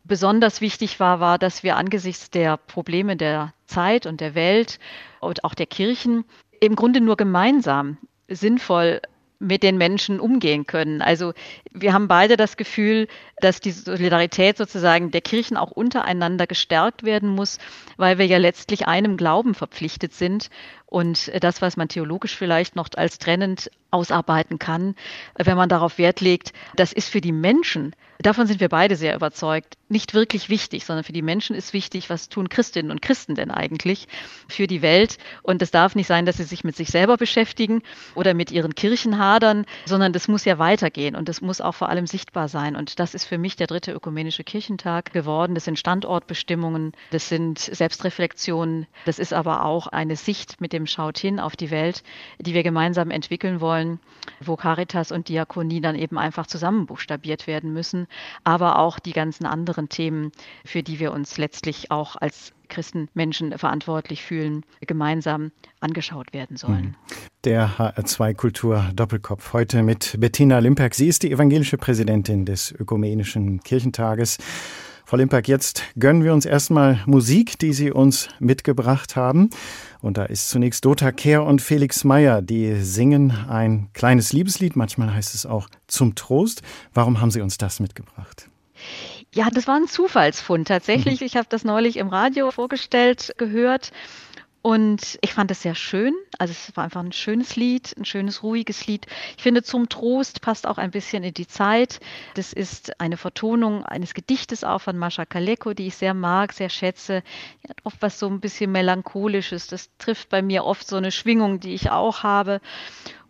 besonders 0.07 0.61
wichtig 0.61 0.99
war, 0.99 1.19
war, 1.19 1.37
dass 1.37 1.63
wir 1.63 1.75
angesichts 1.75 2.29
der 2.29 2.57
Probleme 2.57 3.17
der 3.17 3.53
Zeit 3.65 4.05
und 4.05 4.21
der 4.21 4.35
Welt 4.35 4.79
und 5.19 5.43
auch 5.43 5.53
der 5.53 5.65
Kirchen 5.65 6.25
im 6.59 6.75
Grunde 6.75 7.01
nur 7.01 7.17
gemeinsam 7.17 7.97
sinnvoll 8.27 9.01
mit 9.39 9.61
den 9.61 9.77
Menschen 9.77 10.19
umgehen 10.19 10.65
können. 10.65 11.01
Also 11.01 11.33
wir 11.71 11.93
haben 11.93 12.07
beide 12.07 12.37
das 12.37 12.57
Gefühl, 12.57 13.07
dass 13.39 13.59
die 13.59 13.71
Solidarität 13.71 14.57
sozusagen 14.57 15.11
der 15.11 15.21
Kirchen 15.21 15.57
auch 15.57 15.71
untereinander 15.71 16.47
gestärkt 16.47 17.03
werden 17.03 17.29
muss, 17.29 17.59
weil 17.97 18.17
wir 18.17 18.25
ja 18.25 18.39
letztlich 18.39 18.87
einem 18.87 19.15
Glauben 19.15 19.53
verpflichtet 19.53 20.13
sind 20.13 20.49
und 20.87 21.31
das, 21.43 21.61
was 21.61 21.77
man 21.77 21.89
theologisch 21.89 22.35
vielleicht 22.35 22.75
noch 22.75 22.89
als 22.95 23.19
trennend 23.19 23.69
ausarbeiten 23.91 24.57
kann, 24.57 24.95
wenn 25.35 25.57
man 25.57 25.69
darauf 25.69 25.97
Wert 25.97 26.21
legt, 26.21 26.53
das 26.75 26.93
ist 26.93 27.09
für 27.09 27.21
die 27.21 27.31
Menschen 27.31 27.93
davon 28.19 28.47
sind 28.47 28.59
wir 28.59 28.69
beide 28.69 28.95
sehr 28.95 29.15
überzeugt, 29.15 29.77
nicht 29.89 30.13
wirklich 30.13 30.49
wichtig, 30.49 30.85
sondern 30.85 31.03
für 31.03 31.13
die 31.13 31.21
Menschen 31.21 31.55
ist 31.55 31.73
wichtig, 31.73 32.09
was 32.09 32.29
tun 32.29 32.49
Christinnen 32.49 32.91
und 32.91 33.01
Christen 33.01 33.35
denn 33.35 33.51
eigentlich 33.51 34.07
für 34.47 34.67
die 34.67 34.81
Welt. 34.81 35.17
Und 35.43 35.61
es 35.61 35.71
darf 35.71 35.95
nicht 35.95 36.07
sein, 36.07 36.25
dass 36.25 36.37
sie 36.37 36.43
sich 36.43 36.63
mit 36.63 36.75
sich 36.75 36.89
selber 36.89 37.17
beschäftigen 37.17 37.81
oder 38.15 38.33
mit 38.33 38.51
ihren 38.51 38.75
Kirchen 38.75 39.17
hadern, 39.17 39.65
sondern 39.85 40.13
das 40.13 40.27
muss 40.27 40.45
ja 40.45 40.59
weitergehen 40.59 41.15
und 41.15 41.29
das 41.29 41.41
muss 41.41 41.61
auch 41.61 41.73
vor 41.73 41.89
allem 41.89 42.07
sichtbar 42.07 42.47
sein. 42.47 42.75
Und 42.75 42.99
das 42.99 43.13
ist 43.13 43.25
für 43.25 43.37
mich 43.37 43.55
der 43.55 43.67
dritte 43.67 43.91
ökumenische 43.91 44.43
Kirchentag 44.43 45.13
geworden. 45.13 45.55
Das 45.55 45.65
sind 45.65 45.79
Standortbestimmungen, 45.79 46.93
das 47.11 47.29
sind 47.29 47.59
Selbstreflexionen, 47.59 48.87
das 49.05 49.19
ist 49.19 49.33
aber 49.33 49.63
auch 49.63 49.87
eine 49.87 50.15
Sicht 50.15 50.59
mit 50.59 50.73
dem 50.77 50.85
Schaut 50.85 51.17
hin 51.17 51.39
auf 51.39 51.55
die 51.55 51.71
Welt, 51.71 52.03
die 52.39 52.53
wir 52.53 52.63
gemeinsam 52.63 53.11
entwickeln 53.11 53.61
wollen, 53.61 53.99
wo 54.39 54.55
Caritas 54.55 55.11
und 55.11 55.29
Diakonie 55.29 55.81
dann 55.81 55.95
eben 55.95 56.17
einfach 56.17 56.47
zusammenbuchstabiert 56.47 57.47
werden 57.47 57.73
müssen 57.73 58.07
aber 58.43 58.79
auch 58.79 58.99
die 58.99 59.13
ganzen 59.13 59.45
anderen 59.45 59.89
Themen, 59.89 60.31
für 60.65 60.83
die 60.83 60.99
wir 60.99 61.11
uns 61.11 61.37
letztlich 61.37 61.91
auch 61.91 62.15
als 62.15 62.53
Christenmenschen 62.69 63.57
verantwortlich 63.57 64.23
fühlen, 64.23 64.63
gemeinsam 64.81 65.51
angeschaut 65.79 66.33
werden 66.33 66.57
sollen. 66.57 66.77
Hm. 66.77 66.95
Der 67.43 67.69
HR2 67.77 68.33
Kultur 68.33 68.89
Doppelkopf 68.93 69.53
heute 69.53 69.83
mit 69.83 70.15
Bettina 70.19 70.59
Limperk. 70.59 70.95
Sie 70.95 71.07
ist 71.07 71.23
die 71.23 71.31
evangelische 71.31 71.77
Präsidentin 71.77 72.45
des 72.45 72.71
Ökumenischen 72.71 73.61
Kirchentages. 73.61 74.37
Frau 75.09 75.15
Limperk, 75.15 75.47
jetzt 75.47 75.83
gönnen 75.97 76.25
wir 76.25 76.33
uns 76.33 76.45
erstmal 76.45 77.01
Musik, 77.05 77.57
die 77.59 77.71
Sie 77.71 77.91
uns 77.91 78.27
mitgebracht 78.39 79.15
haben. 79.15 79.49
Und 80.01 80.17
da 80.17 80.25
ist 80.25 80.49
zunächst 80.49 80.83
Dota 80.83 81.13
Kehr 81.13 81.45
und 81.45 81.61
Felix 81.61 82.03
Meyer, 82.03 82.41
die 82.41 82.75
singen 82.81 83.31
ein 83.47 83.87
kleines 83.93 84.33
Liebeslied, 84.33 84.75
manchmal 84.75 85.13
heißt 85.13 85.33
es 85.33 85.45
auch 85.45 85.69
zum 85.87 86.15
Trost. 86.15 86.61
Warum 86.93 87.21
haben 87.21 87.31
Sie 87.31 87.39
uns 87.39 87.57
das 87.57 87.79
mitgebracht? 87.79 88.49
Ja, 89.33 89.49
das 89.49 89.65
war 89.65 89.77
ein 89.77 89.87
Zufallsfund 89.87 90.67
tatsächlich. 90.67 91.21
Mhm. 91.21 91.27
Ich 91.27 91.37
habe 91.37 91.47
das 91.49 91.63
neulich 91.63 91.95
im 91.95 92.09
Radio 92.09 92.51
vorgestellt 92.51 93.33
gehört 93.37 93.93
und 94.67 95.17
ich 95.21 95.33
fand 95.33 95.49
es 95.49 95.61
sehr 95.61 95.75
schön. 95.75 96.13
Also 96.39 96.51
es 96.51 96.75
war 96.75 96.83
einfach 96.83 96.99
ein 96.99 97.13
schönes 97.13 97.55
Lied, 97.55 97.95
ein 97.97 98.03
schönes, 98.03 98.43
ruhiges 98.43 98.85
Lied. 98.85 99.05
Ich 99.37 99.43
finde, 99.43 99.63
zum 99.63 99.87
Trost 99.87 100.41
passt 100.41 100.67
auch 100.67 100.77
ein 100.77 100.91
bisschen 100.91 101.23
in 101.23 101.33
die 101.33 101.47
Zeit. 101.47 102.01
Das 102.33 102.51
ist 102.51 102.99
eine 102.99 103.15
Vertonung 103.15 103.85
eines 103.85 104.13
Gedichtes 104.13 104.65
auch 104.65 104.79
von 104.79 104.97
Mascha 104.97 105.23
Kaleko, 105.23 105.73
die 105.73 105.87
ich 105.87 105.95
sehr 105.95 106.13
mag, 106.13 106.51
sehr 106.51 106.67
schätze. 106.67 107.23
Die 107.63 107.69
hat 107.69 107.77
oft 107.85 108.01
was 108.01 108.19
so 108.19 108.27
ein 108.27 108.41
bisschen 108.41 108.73
melancholisches. 108.73 109.67
Das 109.67 109.89
trifft 109.99 110.27
bei 110.27 110.41
mir 110.41 110.65
oft 110.65 110.85
so 110.85 110.97
eine 110.97 111.13
Schwingung, 111.13 111.61
die 111.61 111.73
ich 111.73 111.89
auch 111.89 112.23
habe. 112.23 112.59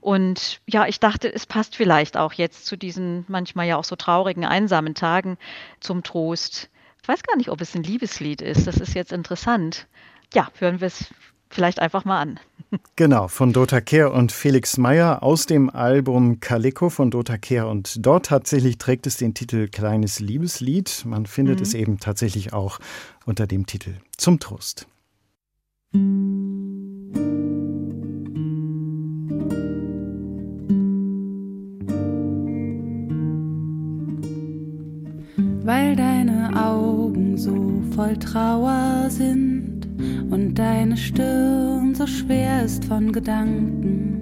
Und 0.01 0.60
ja, 0.65 0.88
ich 0.88 1.00
dachte, 1.00 1.32
es 1.32 1.46
passt 1.46 1.75
vielleicht 1.75 2.17
auch 2.17 2.34
jetzt 2.34 2.65
zu 2.65 2.75
diesen 2.77 3.25
manchmal 3.27 3.67
ja 3.67 3.77
auch 3.77 3.84
so 3.84 3.96
traurigen, 3.96 4.44
einsamen 4.44 4.96
Tagen 4.96 5.38
zum 5.82 6.01
Trost. 6.01 6.72
Ich 7.03 7.08
weiß 7.08 7.22
gar 7.22 7.38
nicht, 7.38 7.50
ob 7.50 7.62
es 7.62 7.75
ein 7.75 7.84
Liebeslied 7.84 8.41
ist. 8.41 8.65
Das 8.65 8.77
ist 8.77 8.96
jetzt 8.96 9.12
interessant 9.12 9.86
ja, 10.34 10.50
hören 10.60 10.81
wir 10.81 10.88
es 10.88 11.13
vielleicht 11.50 11.79
einfach 11.79 12.05
mal 12.05 12.22
an. 12.22 12.39
Genau, 12.98 13.29
von 13.29 13.53
Dota 13.53 13.79
Kehr 13.79 14.12
und 14.12 14.34
Felix 14.34 14.77
Meyer 14.77 15.24
aus 15.24 15.46
dem 15.46 15.69
Album 15.69 16.41
Calico 16.41 16.89
von 16.89 17.12
Dota 17.12 17.38
Kehr. 17.38 17.67
Und 17.67 18.05
dort 18.05 18.25
tatsächlich 18.25 18.77
trägt 18.77 19.07
es 19.07 19.15
den 19.15 19.34
Titel 19.34 19.69
Kleines 19.69 20.19
Liebeslied. 20.19 21.03
Man 21.05 21.27
findet 21.27 21.60
mhm. 21.60 21.63
es 21.63 21.74
eben 21.74 22.00
tatsächlich 22.00 22.51
auch 22.51 22.79
unter 23.25 23.48
dem 23.48 23.67
Titel 23.67 23.93
Zum 24.17 24.39
Trost. 24.39 24.88
Weil 35.63 35.96
deine 35.96 36.51
Augen 36.62 37.38
so 37.38 37.81
voll 37.96 38.17
Trauer 38.17 39.10
sind 39.10 39.76
und 40.30 40.56
deine 40.56 40.98
Stirn 40.98 41.96
so 41.96 42.08
schwer 42.08 42.63
ist 42.63 42.86
von 42.86 43.12
Gedanken. 43.12 44.18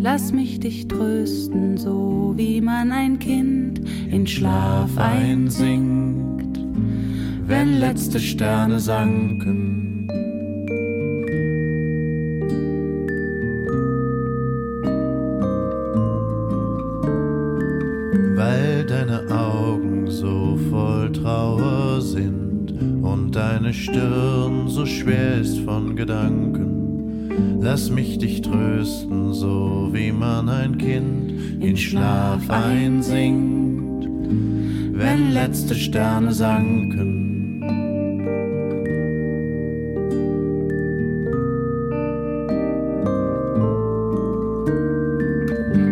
Lass 0.00 0.32
mich 0.32 0.60
dich 0.60 0.88
trösten, 0.88 1.76
so 1.76 2.34
wie 2.36 2.60
man 2.60 2.90
ein 2.92 3.18
Kind 3.18 3.80
in 4.10 4.26
Schlaf 4.26 4.96
einsinkt, 4.96 6.58
wenn 7.46 7.78
letzte 7.78 8.18
Sterne 8.18 8.80
sanken. 8.80 9.69
Deine 23.60 23.74
Stirn 23.74 24.68
so 24.68 24.86
schwer 24.86 25.38
ist 25.38 25.58
von 25.60 25.94
Gedanken. 25.94 27.58
Lass 27.60 27.90
mich 27.90 28.16
dich 28.16 28.40
trösten, 28.40 29.34
so 29.34 29.90
wie 29.92 30.12
man 30.12 30.48
ein 30.48 30.78
Kind 30.78 31.62
in 31.62 31.76
Schlaf 31.76 32.48
einsingt, 32.48 34.08
wenn 34.94 35.32
letzte 35.32 35.74
Sterne 35.74 36.32
sanken. 36.32 37.60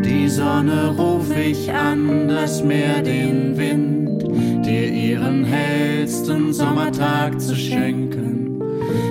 Die 0.06 0.28
Sonne 0.28 0.94
ruf 0.96 1.37
ich 1.37 1.70
an, 1.70 2.28
das 2.28 2.64
Meer 2.64 3.02
den 3.02 3.58
Wind 3.58 3.97
ihren 5.28 5.44
hellsten 5.44 6.52
Sommertag 6.54 7.38
zu 7.38 7.54
schenken, 7.54 8.62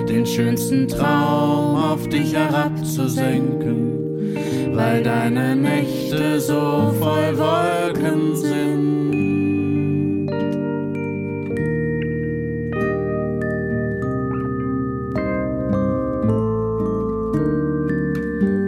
den 0.08 0.26
schönsten 0.26 0.88
Traum 0.88 1.76
auf 1.76 2.08
dich 2.08 2.34
herabzusenken, 2.34 4.34
weil 4.74 5.04
deine 5.04 5.54
Nächte 5.54 6.40
so 6.40 6.92
voll 6.98 7.38
Wolken 7.38 8.34
sind. 8.34 8.98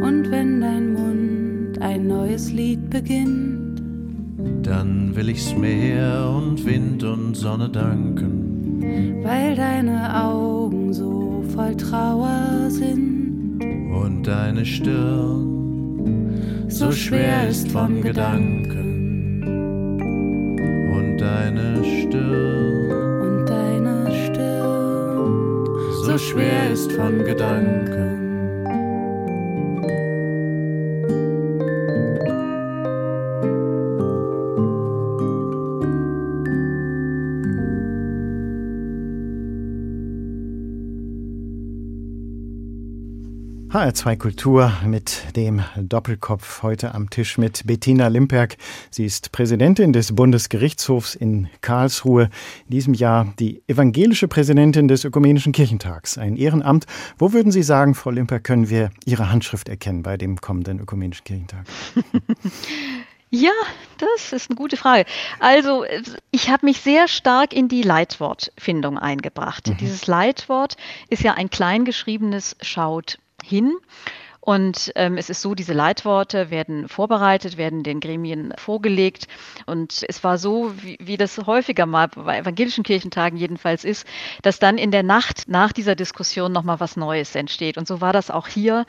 Und 0.02 0.30
will 5.20 5.28
ich's 5.28 5.54
Meer 5.54 6.32
und 6.34 6.64
Wind 6.64 7.04
und 7.04 7.34
Sonne 7.34 7.68
danken. 7.68 9.20
Weil 9.22 9.54
deine 9.54 10.24
Augen 10.24 10.94
so 10.94 11.44
voll 11.54 11.76
Trauer 11.76 12.70
sind 12.70 13.60
und 13.92 14.26
deine 14.26 14.64
Stirn 14.64 15.58
so 16.68 16.90
schwer 16.90 17.48
ist 17.50 17.70
von 17.70 18.00
Gedanken 18.00 19.42
und 20.96 21.18
deine 21.18 21.84
Stirn 21.84 22.90
und 23.20 23.44
deine 23.46 24.10
Stirn 24.24 25.66
so 26.06 26.16
schwer 26.16 26.70
ist 26.72 26.90
von 26.92 27.18
Gedanken. 27.26 28.00
HR2 43.90 44.16
Kultur 44.18 44.73
mit 44.87 45.35
dem 45.35 45.64
Doppelkopf 45.75 46.62
heute 46.62 46.94
am 46.94 47.11
Tisch 47.11 47.38
mit 47.38 47.66
Bettina 47.66 48.06
Limperk. 48.06 48.56
Sie 48.88 49.04
ist 49.04 49.32
Präsidentin 49.32 49.92
des 49.92 50.14
Bundesgerichtshofs 50.14 51.16
in 51.16 51.49
Karlsruhe. 51.61 52.30
In 52.66 52.70
diesem 52.70 52.94
Jahr 52.94 53.35
die 53.40 53.64
evangelische 53.66 54.28
Präsidentin 54.28 54.87
des 54.87 55.04
Ökumenischen 55.04 55.52
Kirchentags. 55.52 56.18
Ein 56.18 56.37
Ehrenamt. 56.37 56.87
Wo 57.18 57.32
würden 57.32 57.50
Sie 57.50 57.64
sagen, 57.64 57.97
Frau 57.97 58.11
Limperk, 58.11 58.44
können 58.44 58.70
wir 58.70 58.90
Ihre 59.06 59.32
Handschrift 59.32 59.68
erkennen 59.68 60.04
bei 60.04 60.16
dem 60.16 60.40
kommenden 60.40 60.78
Ökumenischen 60.78 61.25
Kirchentag? 61.25 61.64
Ja, 63.32 63.52
das 63.99 64.32
ist 64.32 64.50
eine 64.50 64.56
gute 64.56 64.76
Frage. 64.76 65.04
Also, 65.38 65.85
ich 66.32 66.50
habe 66.50 66.66
mich 66.66 66.80
sehr 66.80 67.06
stark 67.06 67.52
in 67.52 67.68
die 67.68 67.82
Leitwortfindung 67.82 68.99
eingebracht. 68.99 69.68
Mhm. 69.68 69.76
Dieses 69.76 70.09
Leitwort 70.09 70.76
ist 71.11 71.23
ja 71.23 71.35
ein 71.35 71.49
kleingeschriebenes 71.49 72.56
Schaut 72.61 73.20
hin. 73.50 73.76
Und 74.40 74.90
ähm, 74.95 75.19
es 75.19 75.28
ist 75.28 75.42
so, 75.42 75.54
diese 75.54 75.75
Leitworte 75.75 76.50
werden 76.50 76.88
vorbereitet, 76.88 77.59
werden 77.59 77.83
den 77.83 78.00
Gremien 78.00 78.54
vorgelegt. 78.57 79.26
Und 79.66 80.02
es 80.09 80.25
war 80.25 80.38
so, 80.38 80.73
wie, 80.83 80.97
wie 80.99 81.19
das 81.19 81.37
häufiger 81.47 81.85
mal 81.85 82.09
bei 82.09 82.38
evangelischen 82.38 82.83
Kirchentagen 82.83 83.38
jedenfalls 83.38 83.85
ist, 83.85 84.07
dass 84.40 84.59
dann 84.59 84.78
in 84.78 84.92
der 84.92 85.02
Nacht 85.02 85.45
nach 85.49 85.73
dieser 85.73 85.95
Diskussion 85.95 86.52
nochmal 86.52 86.80
was 86.80 86.97
Neues 86.97 87.35
entsteht. 87.35 87.76
Und 87.76 87.87
so 87.87 88.00
war 88.00 88.14
das 88.14 88.30
auch 88.30 88.49
hier. 88.49 88.87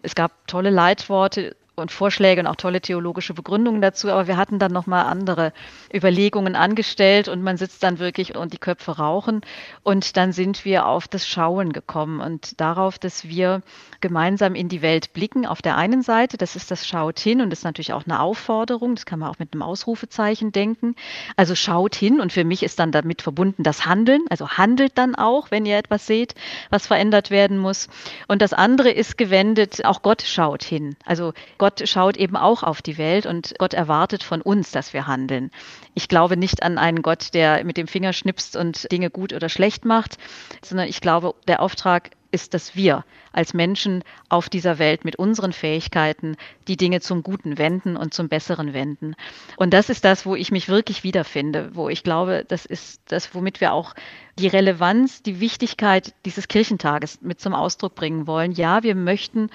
Es 0.00 0.14
gab 0.14 0.46
tolle 0.46 0.70
Leitworte, 0.70 1.54
und 1.76 1.90
Vorschläge 1.90 2.40
und 2.40 2.46
auch 2.46 2.56
tolle 2.56 2.80
theologische 2.80 3.34
Begründungen 3.34 3.80
dazu, 3.80 4.10
aber 4.10 4.26
wir 4.26 4.36
hatten 4.36 4.58
dann 4.58 4.72
nochmal 4.72 5.06
andere 5.06 5.52
Überlegungen 5.92 6.56
angestellt 6.56 7.28
und 7.28 7.42
man 7.42 7.56
sitzt 7.56 7.82
dann 7.82 7.98
wirklich 7.98 8.36
und 8.36 8.52
die 8.52 8.58
Köpfe 8.58 8.98
rauchen 8.98 9.40
und 9.82 10.16
dann 10.16 10.32
sind 10.32 10.64
wir 10.64 10.86
auf 10.86 11.08
das 11.08 11.26
Schauen 11.26 11.72
gekommen 11.72 12.20
und 12.20 12.60
darauf, 12.60 12.98
dass 12.98 13.28
wir 13.28 13.62
gemeinsam 14.00 14.54
in 14.54 14.68
die 14.68 14.82
Welt 14.82 15.12
blicken. 15.12 15.46
Auf 15.46 15.62
der 15.62 15.76
einen 15.76 16.02
Seite, 16.02 16.36
das 16.36 16.56
ist 16.56 16.70
das 16.70 16.86
Schaut 16.86 17.18
hin 17.18 17.40
und 17.40 17.50
das 17.50 17.60
ist 17.60 17.64
natürlich 17.64 17.92
auch 17.92 18.04
eine 18.04 18.20
Aufforderung, 18.20 18.94
das 18.94 19.06
kann 19.06 19.18
man 19.18 19.30
auch 19.30 19.38
mit 19.38 19.52
einem 19.52 19.62
Ausrufezeichen 19.62 20.52
denken. 20.52 20.94
Also 21.36 21.54
schaut 21.54 21.94
hin 21.94 22.20
und 22.20 22.32
für 22.32 22.44
mich 22.44 22.62
ist 22.62 22.78
dann 22.78 22.92
damit 22.92 23.22
verbunden 23.22 23.62
das 23.62 23.86
Handeln, 23.86 24.22
also 24.30 24.48
handelt 24.48 24.96
dann 24.98 25.14
auch, 25.14 25.50
wenn 25.50 25.66
ihr 25.66 25.78
etwas 25.78 26.06
seht, 26.06 26.34
was 26.70 26.86
verändert 26.86 27.30
werden 27.30 27.58
muss. 27.58 27.88
Und 28.28 28.42
das 28.42 28.52
andere 28.52 28.90
ist 28.90 29.18
gewendet, 29.18 29.84
auch 29.84 30.02
Gott 30.02 30.22
schaut 30.22 30.62
hin. 30.62 30.96
Also 31.04 31.32
Gott 31.58 31.63
schaut 31.84 32.16
eben 32.16 32.36
auch 32.36 32.62
auf 32.62 32.82
die 32.82 32.98
Welt 32.98 33.26
und 33.26 33.54
Gott 33.58 33.74
erwartet 33.74 34.22
von 34.22 34.42
uns, 34.42 34.70
dass 34.70 34.92
wir 34.92 35.06
handeln. 35.06 35.50
Ich 35.94 36.08
glaube 36.08 36.36
nicht 36.36 36.62
an 36.62 36.78
einen 36.78 37.02
Gott, 37.02 37.34
der 37.34 37.64
mit 37.64 37.76
dem 37.76 37.86
Finger 37.86 38.12
schnipst 38.12 38.56
und 38.56 38.90
Dinge 38.90 39.10
gut 39.10 39.32
oder 39.32 39.48
schlecht 39.48 39.84
macht, 39.84 40.18
sondern 40.62 40.88
ich 40.88 41.00
glaube, 41.00 41.34
der 41.46 41.60
Auftrag 41.60 42.10
ist, 42.34 42.52
dass 42.52 42.74
wir 42.74 43.04
als 43.32 43.54
Menschen 43.54 44.02
auf 44.28 44.48
dieser 44.48 44.78
Welt 44.80 45.04
mit 45.04 45.16
unseren 45.16 45.52
Fähigkeiten 45.52 46.36
die 46.66 46.76
Dinge 46.76 47.00
zum 47.00 47.22
Guten 47.22 47.58
wenden 47.58 47.96
und 47.96 48.12
zum 48.12 48.28
Besseren 48.28 48.74
wenden. 48.74 49.14
Und 49.56 49.72
das 49.72 49.88
ist 49.88 50.04
das, 50.04 50.26
wo 50.26 50.34
ich 50.34 50.50
mich 50.50 50.68
wirklich 50.68 51.04
wiederfinde, 51.04 51.70
wo 51.74 51.88
ich 51.88 52.02
glaube, 52.02 52.44
das 52.46 52.66
ist 52.66 53.00
das, 53.06 53.34
womit 53.34 53.60
wir 53.60 53.72
auch 53.72 53.94
die 54.36 54.48
Relevanz, 54.48 55.22
die 55.22 55.38
Wichtigkeit 55.38 56.12
dieses 56.24 56.48
Kirchentages 56.48 57.22
mit 57.22 57.40
zum 57.40 57.54
Ausdruck 57.54 57.94
bringen 57.94 58.26
wollen. 58.26 58.50
Ja, 58.50 58.82
wir 58.82 58.96
möchten 58.96 59.48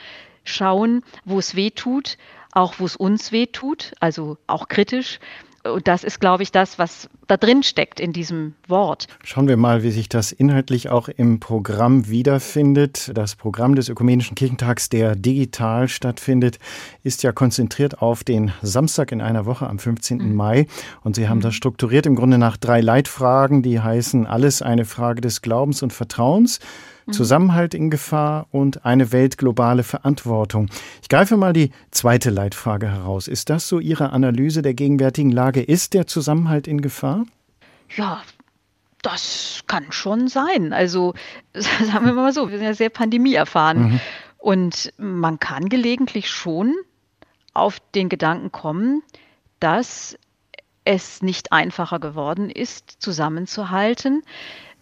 schauen, 0.49 1.03
wo 1.25 1.39
es 1.39 1.55
weh 1.55 1.71
tut, 1.71 2.17
auch 2.51 2.75
wo 2.79 2.85
es 2.85 2.95
uns 2.95 3.31
weh 3.31 3.45
tut, 3.45 3.93
also 3.99 4.38
auch 4.47 4.67
kritisch. 4.67 5.19
Und 5.63 5.88
das 5.89 6.05
ist, 6.05 6.21
glaube 6.21 6.43
ich, 6.43 6.51
das, 6.51 6.79
was 6.79 7.09
da 7.27 7.35
drin 7.35 7.63
steckt 7.63 7.99
in 7.99 8.13
diesem 8.13 8.53
Wort. 8.67 9.07
Schauen 9.25 9.49
wir 9.49 9.57
mal, 9.57 9.83
wie 9.83 9.91
sich 9.91 10.07
das 10.07 10.31
inhaltlich 10.31 10.89
auch 10.89 11.09
im 11.09 11.41
Programm 11.41 12.07
wiederfindet. 12.07 13.12
Das 13.13 13.35
Programm 13.35 13.75
des 13.75 13.89
Ökumenischen 13.89 14.35
Kirchentags, 14.35 14.88
der 14.88 15.15
digital 15.15 15.89
stattfindet, 15.89 16.59
ist 17.03 17.23
ja 17.23 17.33
konzentriert 17.33 18.01
auf 18.01 18.23
den 18.23 18.53
Samstag 18.62 19.12
in 19.12 19.21
einer 19.21 19.45
Woche 19.45 19.67
am 19.67 19.79
15. 19.79 20.17
Mhm. 20.19 20.35
Mai. 20.35 20.67
Und 21.01 21.15
Sie 21.15 21.27
haben 21.27 21.39
mhm. 21.39 21.43
das 21.43 21.55
strukturiert 21.55 22.05
im 22.05 22.15
Grunde 22.15 22.38
nach 22.38 22.55
drei 22.55 22.79
Leitfragen, 22.79 23.62
die 23.62 23.81
heißen 23.81 24.25
alles 24.25 24.62
eine 24.62 24.85
Frage 24.85 25.19
des 25.19 25.41
Glaubens 25.41 25.83
und 25.83 25.91
Vertrauens. 25.91 26.59
Mhm. 27.09 27.13
Zusammenhalt 27.13 27.73
in 27.73 27.89
Gefahr 27.89 28.47
und 28.51 28.85
eine 28.85 29.11
weltglobale 29.11 29.83
Verantwortung. 29.83 30.69
Ich 31.01 31.09
greife 31.09 31.37
mal 31.37 31.53
die 31.53 31.71
zweite 31.91 32.29
Leitfrage 32.29 32.89
heraus. 32.89 33.27
Ist 33.27 33.49
das 33.49 33.67
so 33.67 33.79
Ihre 33.79 34.11
Analyse 34.11 34.61
der 34.61 34.73
gegenwärtigen 34.73 35.31
Lage? 35.31 35.61
Ist 35.61 35.93
der 35.93 36.07
Zusammenhalt 36.07 36.67
in 36.67 36.81
Gefahr? 36.81 37.25
Ja, 37.95 38.21
das 39.01 39.63
kann 39.67 39.91
schon 39.91 40.27
sein. 40.27 40.73
Also 40.73 41.13
sagen 41.53 42.05
wir 42.05 42.13
mal 42.13 42.33
so, 42.33 42.49
wir 42.49 42.57
sind 42.57 42.67
ja 42.67 42.73
sehr 42.73 42.89
pandemieerfahren. 42.89 43.91
Mhm. 43.91 43.99
Und 44.37 44.93
man 44.97 45.39
kann 45.39 45.67
gelegentlich 45.67 46.29
schon 46.29 46.73
auf 47.53 47.79
den 47.93 48.07
Gedanken 48.07 48.51
kommen, 48.51 49.03
dass 49.59 50.17
es 50.85 51.21
nicht 51.21 51.51
einfacher 51.51 51.99
geworden 51.99 52.49
ist, 52.49 52.95
zusammenzuhalten. 52.99 54.23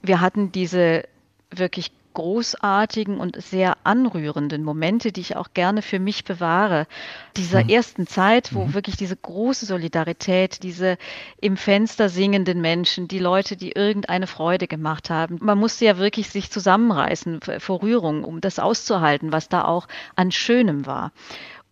Wir 0.01 0.21
hatten 0.21 0.51
diese 0.51 1.03
wirklich 1.49 1.91
großartigen 2.17 3.19
und 3.19 3.39
sehr 3.39 3.77
anrührenden 3.84 4.63
Momente, 4.63 5.12
die 5.12 5.21
ich 5.21 5.36
auch 5.36 5.49
gerne 5.53 5.84
für 5.84 5.99
mich 5.99 6.23
bewahre. 6.23 6.88
Dieser 7.36 7.63
mhm. 7.63 7.69
ersten 7.69 8.08
Zeit, 8.08 8.56
wo 8.56 8.65
mhm. 8.65 8.73
wirklich 8.73 8.97
diese 8.97 9.15
große 9.15 9.67
Solidarität, 9.67 10.63
diese 10.63 10.97
im 11.39 11.58
Fenster 11.58 12.10
singenden 12.10 12.60
Menschen, 12.60 13.08
die 13.08 13.19
Leute, 13.19 13.56
die 13.56 13.71
irgendeine 13.71 14.25
Freude 14.25 14.67
gemacht 14.67 15.12
haben. 15.12 15.38
Man 15.41 15.60
musste 15.60 15.86
ja 15.86 15.99
wirklich 15.99 16.32
sich 16.32 16.49
zusammenreißen 16.49 17.39
vor 17.60 17.84
Rührung, 17.84 18.23
um 18.23 18.41
das 18.41 18.58
auszuhalten, 18.58 19.32
was 19.32 19.47
da 19.47 19.65
auch 19.65 19.88
an 20.15 20.32
Schönem 20.32 20.88
war. 20.88 21.12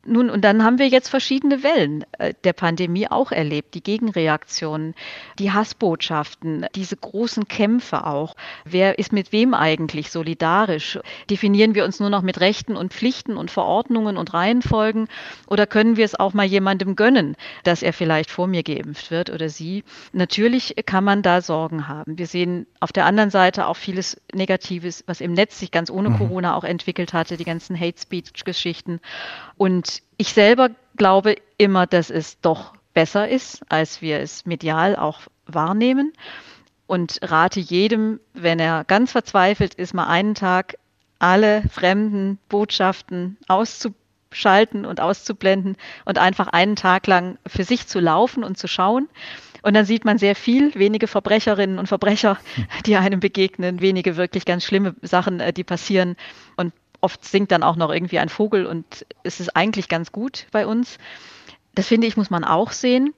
Nun, 0.08 0.30
und 0.30 0.42
dann 0.42 0.64
haben 0.64 0.78
wir 0.78 0.88
jetzt 0.88 1.10
verschiedene 1.10 1.64
Wellen 1.64 2.06
äh, 2.20 2.34
der 2.44 2.54
Pandemie 2.54 3.08
auch 3.08 3.32
erlebt, 3.32 3.74
die 3.74 3.82
Gegenreaktionen, 3.82 4.94
die 5.40 5.52
Hassbotschaften, 5.52 6.68
diese 6.76 6.96
großen 6.96 7.48
Kämpfe 7.48 8.06
auch. 8.06 8.36
Wer 8.66 9.00
ist 9.00 9.12
mit 9.12 9.32
wem 9.32 9.56
eigentlich 9.56 10.12
solidarisch? 10.12 11.00
Definieren 11.30 11.74
wir 11.74 11.86
uns 11.86 12.00
nur 12.00 12.12
noch 12.12 12.22
mit 12.22 12.40
Rechten 12.40 12.76
und 12.78 12.94
Pflichten 12.94 13.36
und 13.36 13.50
Verordnungen 13.50 14.18
und 14.18 14.34
Reihenfolgen 14.34 15.08
oder 15.48 15.66
können 15.66 15.98
wir 15.98 16.06
es 16.06 16.14
auch 16.14 16.34
mal 16.34 16.46
jemandem 16.46 16.96
gönnen, 16.96 17.36
dass 17.64 17.82
er 17.82 17.94
vielleicht 17.94 18.30
vor 18.30 18.46
mir 18.46 18.62
geimpft 18.62 19.10
wird 19.10 19.32
oder 19.32 19.50
sie? 19.50 19.84
Natürlich 20.14 20.76
kann 20.86 21.04
man 21.04 21.24
da 21.24 21.42
Sorgen 21.42 21.88
haben. 21.88 22.18
Wir 22.20 22.28
sehen 22.28 22.68
auf 22.80 22.92
der 22.92 23.06
anderen 23.06 23.32
Seite 23.32 23.66
auch 23.66 23.78
vieles 23.78 24.22
Negatives, 24.34 25.04
was 25.08 25.20
im 25.20 25.34
Netz 25.34 25.60
sich 25.60 25.72
ganz 25.72 25.90
ohne 25.90 26.10
mhm. 26.10 26.18
Corona 26.18 26.56
auch 26.56 26.64
entwickelt 26.64 27.14
hatte, 27.14 27.38
die 27.38 27.44
ganzen 27.44 27.80
Hate 27.80 28.00
Speech 28.00 28.44
Geschichten 28.44 29.00
und 29.58 29.95
ich 30.18 30.34
selber 30.34 30.70
glaube 30.96 31.36
immer, 31.58 31.88
dass 31.88 32.10
es 32.10 32.40
doch 32.42 32.74
besser 32.94 33.28
ist, 33.28 33.62
als 33.70 34.02
wir 34.02 34.20
es 34.20 34.46
medial 34.46 34.96
auch 34.96 35.22
wahrnehmen. 35.46 36.14
Und 36.88 37.20
rate 37.24 37.60
jedem, 37.60 38.20
wenn 38.34 38.60
er 38.60 38.84
ganz 38.84 39.12
verzweifelt 39.12 39.74
ist, 39.74 39.94
mal 39.94 40.08
einen 40.08 40.36
Tag 40.36 40.78
alle 41.20 41.64
fremden 41.72 42.38
Botschaften 42.50 43.38
auszuschalten 43.48 44.86
und 44.86 45.00
auszublenden 45.00 45.78
und 46.06 46.20
einfach 46.20 46.48
einen 46.48 46.76
Tag 46.76 47.08
lang 47.08 47.38
für 47.48 47.64
sich 47.64 47.88
zu 47.88 48.00
laufen 48.00 48.44
und 48.44 48.58
zu 48.58 48.68
schauen. 48.68 49.10
Und 49.64 49.74
dann 49.74 49.86
sieht 49.86 50.06
man 50.06 50.20
sehr 50.20 50.36
viel, 50.36 50.76
wenige 50.76 51.08
Verbrecherinnen 51.08 51.80
und 51.80 51.88
Verbrecher, 51.88 52.38
die 52.86 52.98
einem 52.98 53.20
begegnen, 53.20 53.82
wenige 53.82 54.16
wirklich 54.16 54.46
ganz 54.46 54.64
schlimme 54.64 54.96
Sachen, 55.02 55.40
äh, 55.40 55.54
die 55.54 55.64
passieren. 55.64 56.16
Und 56.56 56.72
Oft 57.02 57.24
singt 57.26 57.52
dann 57.52 57.64
auch 57.64 57.76
noch 57.76 57.92
irgendwie 57.92 58.20
ein 58.20 58.30
Vogel 58.30 58.66
und 58.66 59.06
es 59.24 59.40
ist 59.40 59.56
eigentlich 59.56 59.90
ganz 59.90 60.12
gut 60.12 60.48
bei 60.52 60.66
uns. 60.66 60.98
Das 61.74 61.88
finde 61.88 62.08
ich, 62.08 62.18
muss 62.18 62.30
man 62.30 62.44
auch 62.44 62.72
sehen. 62.72 63.14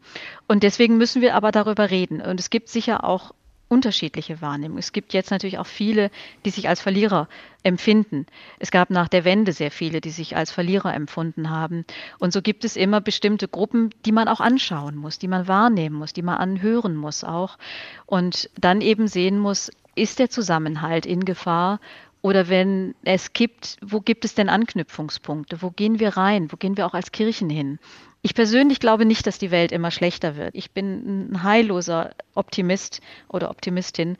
Und 0.48 0.63
deswegen 0.63 0.98
müssen 0.98 1.22
wir 1.22 1.36
aber 1.36 1.52
darüber 1.52 1.92
reden. 1.92 2.22
Und 2.22 2.40
es 2.40 2.50
gibt 2.50 2.70
sicher 2.70 3.04
auch 3.04 3.34
unterschiedliche 3.70 4.42
Wahrnehmung. 4.42 4.78
Es 4.78 4.94
gibt 4.94 5.13
jetzt 5.13 5.32
natürlich 5.32 5.58
auch 5.58 5.68
viele, 5.68 6.10
die 6.46 6.52
sich 6.52 6.70
als 6.70 6.82
Verlierer 6.82 7.28
empfinden. 7.63 8.26
Es 8.60 8.72
gab 8.72 8.90
nach 8.90 9.10
der 9.10 9.26
Wende 9.26 9.52
sehr 9.52 9.72
viele, 9.72 10.00
die 10.00 10.10
sich 10.10 10.38
als 10.38 10.52
Verlierer 10.52 10.94
empfunden 10.94 11.50
haben. 11.50 11.86
Und 12.18 12.32
so 12.32 12.42
gibt 12.42 12.63
es 12.63 12.76
immer 12.78 13.02
bestimmte 13.02 13.48
Gruppen, 13.48 13.90
die 14.06 14.12
man 14.12 14.28
auch 14.28 14.40
anschauen 14.40 14.96
muss, 14.96 15.20
die 15.20 15.28
man 15.28 15.48
wahrnehmen 15.48 15.98
muss, 15.98 16.13
die 16.13 16.22
man 16.22 16.38
anhören 16.38 16.96
muss 16.96 17.24
auch. 17.24 17.58
Und 18.06 18.50
dann 18.58 18.82
eben 18.82 19.08
sehen 19.08 19.38
muss, 19.38 19.70
ist 19.96 20.20
der 20.20 20.30
Zusammenhalt 20.30 21.06
in 21.06 21.26
Gefahr 21.26 21.80
oder 22.28 22.50
wenn 22.50 22.94
es 23.06 23.32
kippt, 23.32 23.78
wo 23.82 24.02
gibt 24.02 24.26
es 24.26 24.36
denn 24.36 24.50
Anknüpfungspunkte? 24.50 25.62
Wo 25.62 25.72
gehen 25.72 26.02
wir 26.02 26.18
rein? 26.18 26.52
Wo 26.52 26.58
gehen 26.58 26.76
wir 26.76 26.86
auch 26.86 26.94
als 26.94 27.13
Kirchen 27.13 27.50
hin? 27.50 27.80
Ich 28.22 28.36
persönlich 28.36 28.82
glaube 28.82 29.06
nicht, 29.06 29.26
dass 29.26 29.40
die 29.40 29.50
Welt 29.50 29.72
immer 29.72 29.92
schlechter 29.92 30.36
wird. 30.36 30.54
Ich 30.54 30.72
bin 30.72 31.30
ein 31.32 31.44
heilloser 31.44 32.12
Optimist 32.36 33.00
oder 33.30 33.50
Optimistin. 33.50 34.18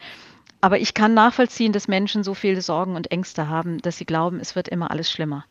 Aber 0.62 0.80
ich 0.80 0.94
kann 0.94 1.16
nachvollziehen, 1.16 1.74
dass 1.74 1.90
Menschen 1.90 2.24
so 2.24 2.34
viele 2.34 2.62
Sorgen 2.62 2.96
und 2.96 3.12
Ängste 3.12 3.50
haben, 3.50 3.80
dass 3.80 3.98
sie 3.98 4.06
glauben, 4.06 4.40
es 4.40 4.56
wird 4.56 4.70
immer 4.70 4.90
alles 4.90 5.12
schlimmer. 5.12 5.44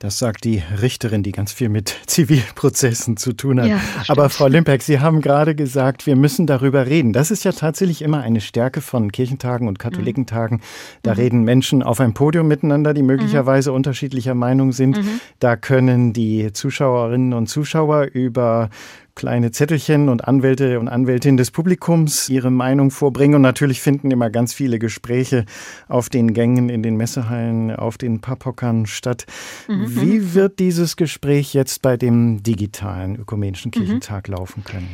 Das 0.00 0.18
sagt 0.18 0.44
die 0.44 0.62
Richterin, 0.80 1.22
die 1.22 1.30
ganz 1.30 1.52
viel 1.52 1.68
mit 1.68 1.94
Zivilprozessen 2.06 3.18
zu 3.18 3.34
tun 3.34 3.60
hat. 3.60 3.68
Ja, 3.68 3.80
Aber 4.08 4.30
Frau 4.30 4.46
Limpeck, 4.46 4.82
Sie 4.82 4.98
haben 4.98 5.20
gerade 5.20 5.54
gesagt, 5.54 6.06
wir 6.06 6.16
müssen 6.16 6.46
darüber 6.46 6.86
reden. 6.86 7.12
Das 7.12 7.30
ist 7.30 7.44
ja 7.44 7.52
tatsächlich 7.52 8.00
immer 8.00 8.22
eine 8.22 8.40
Stärke 8.40 8.80
von 8.80 9.12
Kirchentagen 9.12 9.68
und 9.68 9.78
Katholikentagen. 9.78 10.62
Da 11.02 11.12
mhm. 11.12 11.20
reden 11.20 11.44
Menschen 11.44 11.82
auf 11.82 12.00
einem 12.00 12.14
Podium 12.14 12.48
miteinander, 12.48 12.94
die 12.94 13.02
möglicherweise 13.02 13.70
mhm. 13.70 13.76
unterschiedlicher 13.76 14.34
Meinung 14.34 14.72
sind. 14.72 14.96
Mhm. 14.96 15.20
Da 15.38 15.56
können 15.56 16.14
die 16.14 16.50
Zuschauerinnen 16.50 17.34
und 17.34 17.48
Zuschauer 17.48 18.04
über 18.04 18.70
kleine 19.14 19.50
Zettelchen 19.50 20.08
und 20.08 20.26
Anwälte 20.26 20.80
und 20.80 20.88
Anwältinnen 20.88 21.36
des 21.36 21.50
Publikums 21.50 22.28
ihre 22.28 22.50
Meinung 22.50 22.90
vorbringen. 22.90 23.36
Und 23.36 23.42
natürlich 23.42 23.80
finden 23.80 24.10
immer 24.10 24.30
ganz 24.30 24.54
viele 24.54 24.78
Gespräche 24.78 25.44
auf 25.88 26.08
den 26.08 26.34
Gängen, 26.34 26.68
in 26.68 26.82
den 26.82 26.96
Messehallen, 26.96 27.74
auf 27.74 27.98
den 27.98 28.20
Papphockern 28.20 28.86
statt. 28.86 29.26
Mhm. 29.68 30.00
Wie 30.00 30.34
wird 30.34 30.58
dieses 30.58 30.96
Gespräch 30.96 31.54
jetzt 31.54 31.82
bei 31.82 31.96
dem 31.96 32.42
digitalen 32.42 33.16
Ökumenischen 33.16 33.70
mhm. 33.74 33.78
Kirchentag 33.78 34.28
mhm. 34.28 34.34
laufen 34.34 34.64
können? 34.64 34.88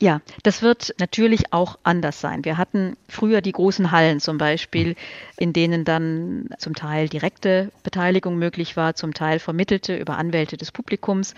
Ja, 0.00 0.20
das 0.44 0.62
wird 0.62 0.94
natürlich 1.00 1.52
auch 1.52 1.76
anders 1.82 2.20
sein. 2.20 2.44
Wir 2.44 2.56
hatten 2.56 2.96
früher 3.08 3.40
die 3.40 3.50
großen 3.50 3.90
Hallen 3.90 4.20
zum 4.20 4.38
Beispiel, 4.38 4.94
in 5.36 5.52
denen 5.52 5.84
dann 5.84 6.50
zum 6.58 6.76
Teil 6.76 7.08
direkte 7.08 7.72
Beteiligung 7.82 8.38
möglich 8.38 8.76
war, 8.76 8.94
zum 8.94 9.12
Teil 9.12 9.40
vermittelte 9.40 9.96
über 9.96 10.16
Anwälte 10.16 10.56
des 10.56 10.70
Publikums. 10.70 11.34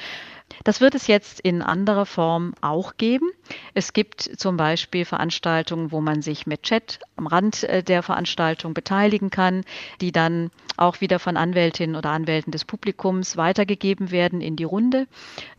Das 0.65 0.81
wird 0.81 0.95
es 0.95 1.07
jetzt 1.07 1.41
in 1.41 1.63
anderer 1.63 2.07
Form 2.07 2.55
auch 2.61 2.97
geben. 2.97 3.31
Es 3.75 3.93
gibt 3.93 4.23
zum 4.23 4.57
Beispiel 4.57 5.05
Veranstaltungen, 5.05 5.91
wo 5.91 6.01
man 6.01 6.23
sich 6.23 6.47
mit 6.47 6.63
Chat 6.65 7.01
am 7.17 7.27
Rand 7.27 7.65
äh, 7.65 7.83
der 7.83 8.03
Veranstaltung 8.03 8.75
beteiligen 8.75 9.31
kann, 9.31 9.65
die 10.01 10.13
dann 10.13 10.51
auch 10.77 11.01
wieder 11.01 11.19
von 11.19 11.37
Anwältinnen 11.37 11.95
oder 11.95 12.11
Anwälten 12.11 12.53
des 12.53 12.65
Publikums 12.65 13.37
weitergegeben 13.37 14.11
werden 14.11 14.41
in 14.41 14.57
die 14.57 14.65
Runde. 14.65 15.07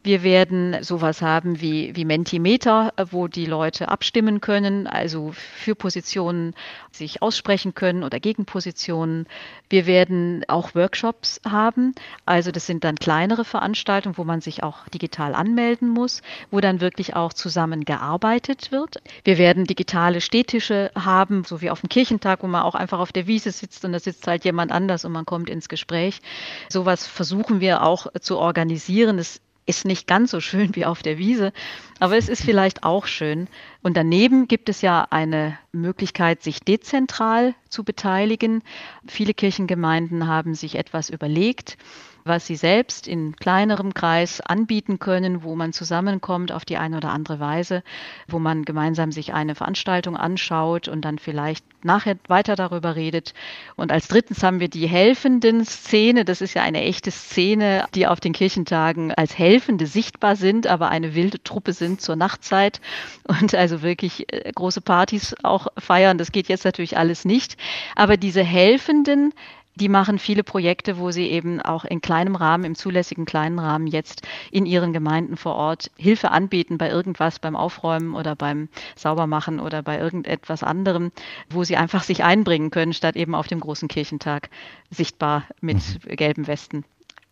Wir 0.04 0.23
werden 0.23 0.77
sowas 0.82 1.21
haben 1.21 1.62
wie, 1.62 1.95
wie 1.95 2.06
Mentimeter, 2.06 2.93
äh, 2.95 3.06
wo 3.12 3.27
die 3.27 3.45
Leute 3.45 3.89
abstimmen 3.89 4.41
können, 4.41 4.88
also 4.88 5.32
für 5.34 5.75
Positionen 5.75 6.56
sich 6.91 7.21
aussprechen 7.21 7.75
können 7.75 8.04
oder 8.04 8.19
gegen 8.19 8.45
Positionen. 8.45 9.27
Wir 9.69 9.86
werden 9.86 10.43
auch 10.47 10.73
Workshops 10.75 11.39
haben. 11.47 11.93
Also 12.25 12.51
das 12.51 12.65
sind 12.65 12.84
dann 12.84 12.95
kleinere 12.95 13.45
Veranstaltungen, 13.45 14.17
wo 14.17 14.23
man 14.23 14.41
sich 14.41 14.63
auch 14.63 14.81
digital 14.89 15.36
anmelden 15.36 15.89
muss, 15.89 16.22
wo 16.50 16.60
dann 16.60 16.82
wirklich 16.82 17.15
auch 17.15 17.34
zusammen 17.34 17.86
gearbeitet 17.86 18.72
wird. 18.72 19.02
Wir 19.24 19.38
werden 19.38 19.65
digitale 19.65 20.22
Städtische 20.22 20.91
haben, 20.96 21.44
so 21.44 21.62
wie 21.62 21.70
auf 21.70 21.82
dem 21.82 21.89
Kirchentag, 21.89 22.44
wo 22.44 22.48
man 22.48 22.63
auch 22.63 22.76
einfach 22.76 23.00
auf 23.00 23.12
der 23.12 23.28
Wiese 23.28 23.52
sitzt 23.52 23.86
und 23.86 23.94
da 23.94 24.00
sitzt 24.00 24.28
halt 24.28 24.46
jemand 24.46 24.72
anders 24.72 25.06
und 25.06 25.12
man 25.12 25.26
kommt 25.26 25.50
ins 25.50 25.70
Gespräch. 25.70 26.22
Sowas 26.70 27.08
versuchen 27.08 27.60
wir 27.60 27.84
auch 27.84 28.08
zu 28.20 28.38
organisieren. 28.38 29.20
Es 29.20 29.41
ist 29.65 29.86
nicht 29.86 30.08
ganz 30.08 30.32
so 30.32 30.39
schön 30.39 30.76
wie 30.76 30.86
auf 30.86 31.02
der 31.02 31.17
Wiese, 31.17 31.54
aber 32.00 32.17
es 32.17 32.30
ist 32.30 32.44
vielleicht 32.44 32.84
auch 32.84 33.06
schön. 33.06 33.48
Und 33.84 33.96
daneben 33.96 34.48
gibt 34.48 34.70
es 34.70 34.82
ja 34.82 35.08
eine 35.10 35.58
Möglichkeit, 35.72 36.41
sich 36.41 36.62
dezentral 36.62 37.54
zu 37.70 37.84
beteiligen. 37.84 38.63
Viele 39.08 39.34
Kirchengemeinden 39.34 40.28
haben 40.28 40.56
sich 40.56 40.76
etwas 40.76 41.10
überlegt 41.10 41.78
was 42.24 42.46
sie 42.46 42.56
selbst 42.56 43.08
in 43.08 43.36
kleinerem 43.36 43.94
Kreis 43.94 44.42
anbieten 44.42 45.00
können, 45.00 45.44
wo 45.44 45.56
man 45.56 45.74
zusammenkommt 45.74 46.52
auf 46.52 46.66
die 46.66 46.78
eine 46.78 46.98
oder 46.98 47.10
andere 47.10 47.40
Weise, 47.40 47.84
wo 48.28 48.40
man 48.40 48.64
gemeinsam 48.64 49.12
sich 49.12 49.34
eine 49.34 49.56
Veranstaltung 49.56 50.16
anschaut 50.16 50.88
und 50.88 51.02
dann 51.02 51.20
vielleicht 51.20 51.66
nachher 51.84 52.18
weiter 52.28 52.56
darüber 52.56 52.96
redet. 52.96 53.34
Und 53.76 53.92
als 53.92 54.08
drittens 54.08 54.44
haben 54.44 54.60
wir 54.60 54.68
die 54.68 54.88
helfenden 54.88 55.66
Szene. 55.66 56.26
Das 56.26 56.42
ist 56.42 56.54
ja 56.54 56.62
eine 56.62 56.82
echte 56.84 57.12
Szene, 57.12 57.86
die 57.96 58.08
auf 58.08 58.20
den 58.20 58.34
Kirchentagen 58.34 59.12
als 59.14 59.38
Helfende 59.38 59.88
sichtbar 59.88 60.36
sind, 60.36 60.68
aber 60.68 60.90
eine 60.90 61.16
wilde 61.16 61.42
Truppe 61.44 61.74
sind 61.74 62.02
zur 62.02 62.16
Nachtzeit 62.16 62.82
und 63.28 63.56
also 63.56 63.82
wirklich 63.82 64.32
äh, 64.32 64.52
große 64.54 64.82
Partys 64.82 65.36
auch 65.44 65.68
feiern. 65.78 66.18
Das 66.18 66.32
geht 66.32 66.48
jetzt 66.48 66.66
natürlich 66.66 66.98
alles 66.98 67.26
nicht. 67.26 67.58
Aber 67.96 68.18
diese 68.18 68.44
Helfenden, 68.44 69.34
die 69.76 69.90
machen 69.90 70.20
viele 70.20 70.44
Projekte, 70.44 70.98
wo 70.98 71.12
sie 71.12 71.28
eben 71.28 71.62
auch 71.62 71.86
in 71.86 72.02
kleinem 72.02 72.36
Rahmen, 72.36 72.64
im 72.64 72.76
zulässigen 72.76 73.26
kleinen 73.26 73.60
Rahmen 73.60 73.88
jetzt 73.88 74.28
in 74.52 74.66
ihren 74.66 74.94
Gemeinden 74.94 75.38
vor 75.38 75.56
Ort 75.56 75.92
Hilfe 75.98 76.32
anbieten 76.32 76.78
bei 76.78 76.90
irgendwas, 76.90 77.40
beim 77.40 77.56
Aufräumen 77.56 78.16
oder 78.16 78.36
beim 78.36 78.70
Saubermachen 78.96 79.60
oder 79.60 79.82
bei 79.82 80.00
irgendetwas 80.00 80.64
anderem, 80.64 81.12
wo 81.50 81.64
sie 81.64 81.78
einfach 81.78 82.04
sich 82.04 82.24
einbringen 82.24 82.70
können, 82.70 82.94
statt 82.94 83.16
eben 83.16 83.36
auf 83.36 83.48
dem 83.48 83.60
großen 83.60 83.88
Kirchentag 83.88 84.50
sichtbar 84.90 85.46
mit 85.62 85.78
mhm. 85.78 86.16
gelben 86.16 86.48
Westen 86.48 86.84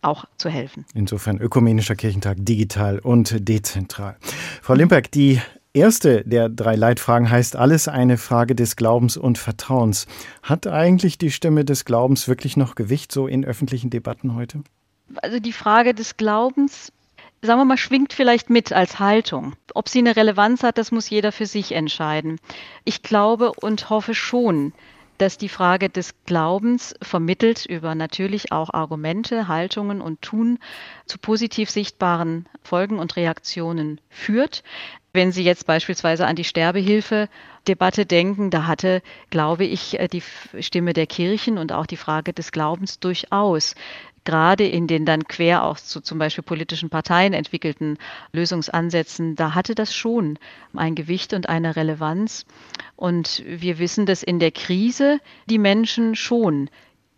auch 0.01 0.25
zu 0.37 0.49
helfen. 0.49 0.85
Insofern 0.93 1.39
ökumenischer 1.39 1.95
Kirchentag 1.95 2.37
digital 2.39 2.99
und 2.99 3.35
dezentral. 3.47 4.15
Frau 4.61 4.73
Limperk, 4.73 5.11
die 5.11 5.41
erste 5.79 6.23
der 6.25 6.49
drei 6.49 6.75
Leitfragen 6.75 7.29
heißt 7.29 7.55
alles 7.55 7.87
eine 7.87 8.17
Frage 8.17 8.55
des 8.55 8.75
Glaubens 8.75 9.17
und 9.17 9.37
Vertrauens. 9.37 10.07
Hat 10.43 10.67
eigentlich 10.67 11.17
die 11.17 11.31
Stimme 11.31 11.65
des 11.65 11.85
Glaubens 11.85 12.27
wirklich 12.27 12.57
noch 12.57 12.75
Gewicht 12.75 13.11
so 13.11 13.27
in 13.27 13.45
öffentlichen 13.45 13.89
Debatten 13.89 14.35
heute? 14.35 14.61
Also 15.21 15.39
die 15.39 15.53
Frage 15.53 15.93
des 15.93 16.17
Glaubens, 16.17 16.91
sagen 17.41 17.59
wir 17.59 17.65
mal, 17.65 17.77
schwingt 17.77 18.13
vielleicht 18.13 18.49
mit 18.49 18.71
als 18.71 18.99
Haltung. 18.99 19.53
Ob 19.73 19.89
sie 19.89 19.99
eine 19.99 20.15
Relevanz 20.15 20.63
hat, 20.63 20.77
das 20.77 20.91
muss 20.91 21.09
jeder 21.09 21.31
für 21.31 21.45
sich 21.45 21.71
entscheiden. 21.71 22.39
Ich 22.85 23.01
glaube 23.01 23.51
und 23.53 23.89
hoffe 23.89 24.13
schon, 24.13 24.73
dass 25.19 25.37
die 25.37 25.49
Frage 25.49 25.89
des 25.89 26.15
Glaubens 26.25 26.95
vermittelt 27.01 27.65
über 27.65 27.93
natürlich 27.93 28.51
auch 28.51 28.73
Argumente, 28.73 29.47
Haltungen 29.47 30.01
und 30.01 30.21
Tun 30.21 30.59
zu 31.05 31.17
positiv 31.17 31.69
sichtbaren 31.69 32.47
Folgen 32.63 32.99
und 32.99 33.17
Reaktionen 33.17 33.99
führt. 34.09 34.63
Wenn 35.11 35.31
Sie 35.31 35.43
jetzt 35.43 35.65
beispielsweise 35.65 36.27
an 36.27 36.35
die 36.35 36.43
Sterbehilfe-Debatte 36.43 38.05
denken, 38.05 38.51
da 38.51 38.67
hatte, 38.67 39.01
glaube 39.31 39.65
ich, 39.65 39.99
äh, 39.99 40.07
die 40.07 40.23
Stimme 40.59 40.93
der 40.93 41.07
Kirchen 41.07 41.57
und 41.57 41.71
auch 41.71 41.87
die 41.87 41.97
Frage 41.97 42.33
des 42.33 42.51
Glaubens 42.51 42.99
durchaus 42.99 43.75
gerade 44.25 44.67
in 44.67 44.85
den 44.85 45.05
dann 45.05 45.27
quer 45.27 45.63
auch 45.63 45.77
zu 45.77 46.01
zum 46.01 46.19
Beispiel 46.19 46.43
politischen 46.43 46.91
Parteien 46.91 47.33
entwickelten 47.33 47.97
Lösungsansätzen, 48.31 49.35
da 49.35 49.55
hatte 49.55 49.73
das 49.73 49.93
schon 49.93 50.37
ein 50.75 50.93
Gewicht 50.93 51.33
und 51.33 51.49
eine 51.49 51.75
Relevanz. 51.75 52.45
Und 52.95 53.43
wir 53.47 53.79
wissen, 53.79 54.05
dass 54.05 54.21
in 54.21 54.39
der 54.39 54.51
Krise 54.51 55.19
die 55.49 55.57
Menschen 55.57 56.15
schon 56.15 56.69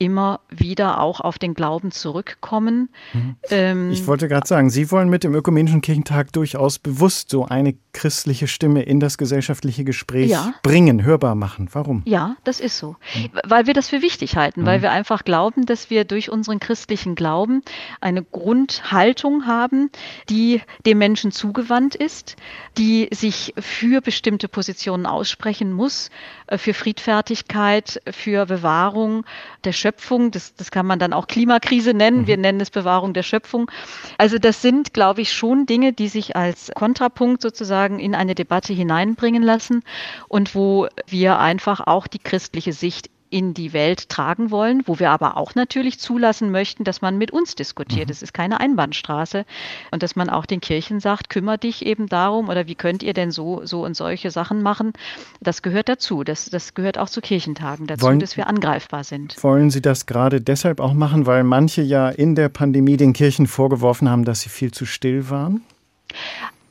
immer 0.02 0.40
wieder 0.50 1.00
auch 1.00 1.20
auf 1.20 1.38
den 1.38 1.54
Glauben 1.54 1.92
zurückkommen. 1.92 2.90
Mhm. 3.14 3.36
Ähm, 3.52 3.92
ich 3.92 4.08
wollte 4.08 4.28
gerade 4.28 4.48
sagen, 4.48 4.72
Sie 4.72 4.90
wollen 4.90 5.10
mit 5.10 5.24
dem 5.24 5.36
Ökumenischen 5.36 5.82
Kirchentag 5.82 6.34
durchaus 6.34 6.80
bewusst 6.80 7.30
so 7.30 7.46
eine 7.46 7.76
christliche 7.94 8.48
Stimme 8.48 8.82
in 8.82 9.00
das 9.00 9.20
gesellschaftliche 9.20 9.84
Gespräch 9.84 10.32
ja. 10.32 10.56
bringen, 10.64 11.04
hörbar 11.04 11.36
machen. 11.36 11.70
Warum? 11.74 12.02
Ja, 12.06 12.36
das 12.44 12.60
ist 12.60 12.80
so. 12.80 12.96
Mhm. 13.14 13.30
Weil 13.46 13.68
wir 13.68 13.76
das 13.76 13.90
für 13.90 14.02
wichtig 14.02 14.38
halten, 14.38 14.62
mhm. 14.62 14.66
weil 14.66 14.82
wir 14.82 14.92
einfach 14.92 15.24
glauben, 15.24 15.68
dass 15.68 15.92
wir 15.92 16.04
durch 16.04 16.32
unseren 16.32 16.60
christlichen 16.60 17.14
Glauben 17.14 17.62
eine 18.00 18.24
Grundhaltung 18.24 19.46
haben, 19.46 19.92
die 20.30 20.62
dem 20.88 20.98
Menschen 20.98 21.32
zugewandt 21.32 21.94
ist, 21.94 22.38
die 22.76 23.08
sich 23.14 23.54
für 23.60 24.02
bestimmte 24.02 24.48
Positionen 24.48 25.06
aussprechen 25.06 25.72
muss, 25.72 26.10
für 26.58 26.74
Friedfertigkeit, 26.74 28.02
für 28.10 28.46
Bewahrung 28.46 29.26
der 29.64 29.72
Schöpfung. 29.72 30.32
Das, 30.32 30.56
das 30.56 30.72
kann 30.72 30.86
man 30.86 31.00
dann 31.00 31.14
auch 31.14 31.28
Klimakrise 31.28 31.94
nennen. 31.94 32.28
Wir 32.28 32.38
mhm. 32.38 32.42
nennen 32.42 32.62
es 32.62 32.70
Bewahrung 32.70 33.14
der 33.14 33.24
Schöpfung. 33.24 33.70
Also 34.18 34.38
das 34.38 34.62
sind, 34.62 34.94
glaube 34.94 35.22
ich, 35.22 35.34
schon 35.34 35.66
Dinge, 35.66 35.94
die 35.94 36.08
sich 36.08 36.36
als 36.36 36.72
Kontrapunkt 36.76 37.42
sozusagen 37.42 38.00
in 38.00 38.16
eine 38.16 38.36
Debatte 38.36 38.74
hineinbringen 38.74 39.44
lassen 39.44 39.84
und 40.28 40.56
wo 40.56 40.88
wir 41.08 41.40
einfach 41.40 41.82
auch 41.82 42.08
die 42.08 42.20
christliche 42.20 42.74
Sicht 42.74 43.10
in 43.32 43.54
die 43.54 43.74
Welt 43.74 44.10
tragen 44.10 44.52
wollen, 44.52 44.84
wo 44.86 45.00
wir 45.00 45.10
aber 45.10 45.38
auch 45.38 45.56
natürlich 45.56 46.00
zulassen 46.00 46.52
möchten, 46.52 46.84
dass 46.84 47.02
man 47.02 47.17
mit 47.17 47.32
uns 47.32 47.56
diskutiert. 47.56 48.10
Es 48.10 48.22
mhm. 48.22 48.26
ist 48.26 48.34
keine 48.34 48.60
Einbahnstraße 48.60 49.46
und 49.89 50.04
dass 50.04 50.15
man 50.15 50.30
auch 50.30 50.46
den 50.46 50.60
Kirchen 50.60 51.00
sagt, 51.00 51.30
kümmere 51.30 51.58
dich 51.58 51.86
eben 51.86 52.08
darum 52.08 52.50
oder 52.50 52.67
wie 52.67 52.76
könnt 52.76 53.02
ihr 53.02 53.13
denn 53.13 53.32
so, 53.32 53.65
so 53.65 53.84
und 53.86 53.96
solche 53.96 54.32
Sachen 54.32 54.62
machen. 54.62 54.94
Das 55.39 55.62
gehört 55.62 55.89
dazu. 55.89 56.24
Das, 56.24 56.50
das 56.50 56.74
gehört 56.74 56.98
auch 56.98 57.10
zu 57.10 57.22
Kirchentagen 57.22 57.88
dazu, 57.88 58.04
wollen, 58.04 58.20
dass 58.20 58.36
wir 58.36 58.48
angreifbar 58.48 59.04
sind. 59.04 59.41
Wollen 59.41 59.72
Sie 59.72 59.82
das 59.82 60.06
gerade 60.06 60.41
deshalb 60.41 60.82
auch 60.82 60.94
machen, 60.94 61.26
weil 61.26 61.44
manche 61.44 61.82
ja 61.82 62.10
in 62.10 62.36
der 62.36 62.50
Pandemie 62.50 62.98
den 62.98 63.13
Kirchen 63.13 63.48
vorgeworfen 63.48 64.10
haben, 64.10 64.26
dass 64.26 64.41
sie 64.41 64.50
viel 64.50 64.72
zu 64.72 64.86
still 64.86 65.30
waren? 65.30 65.62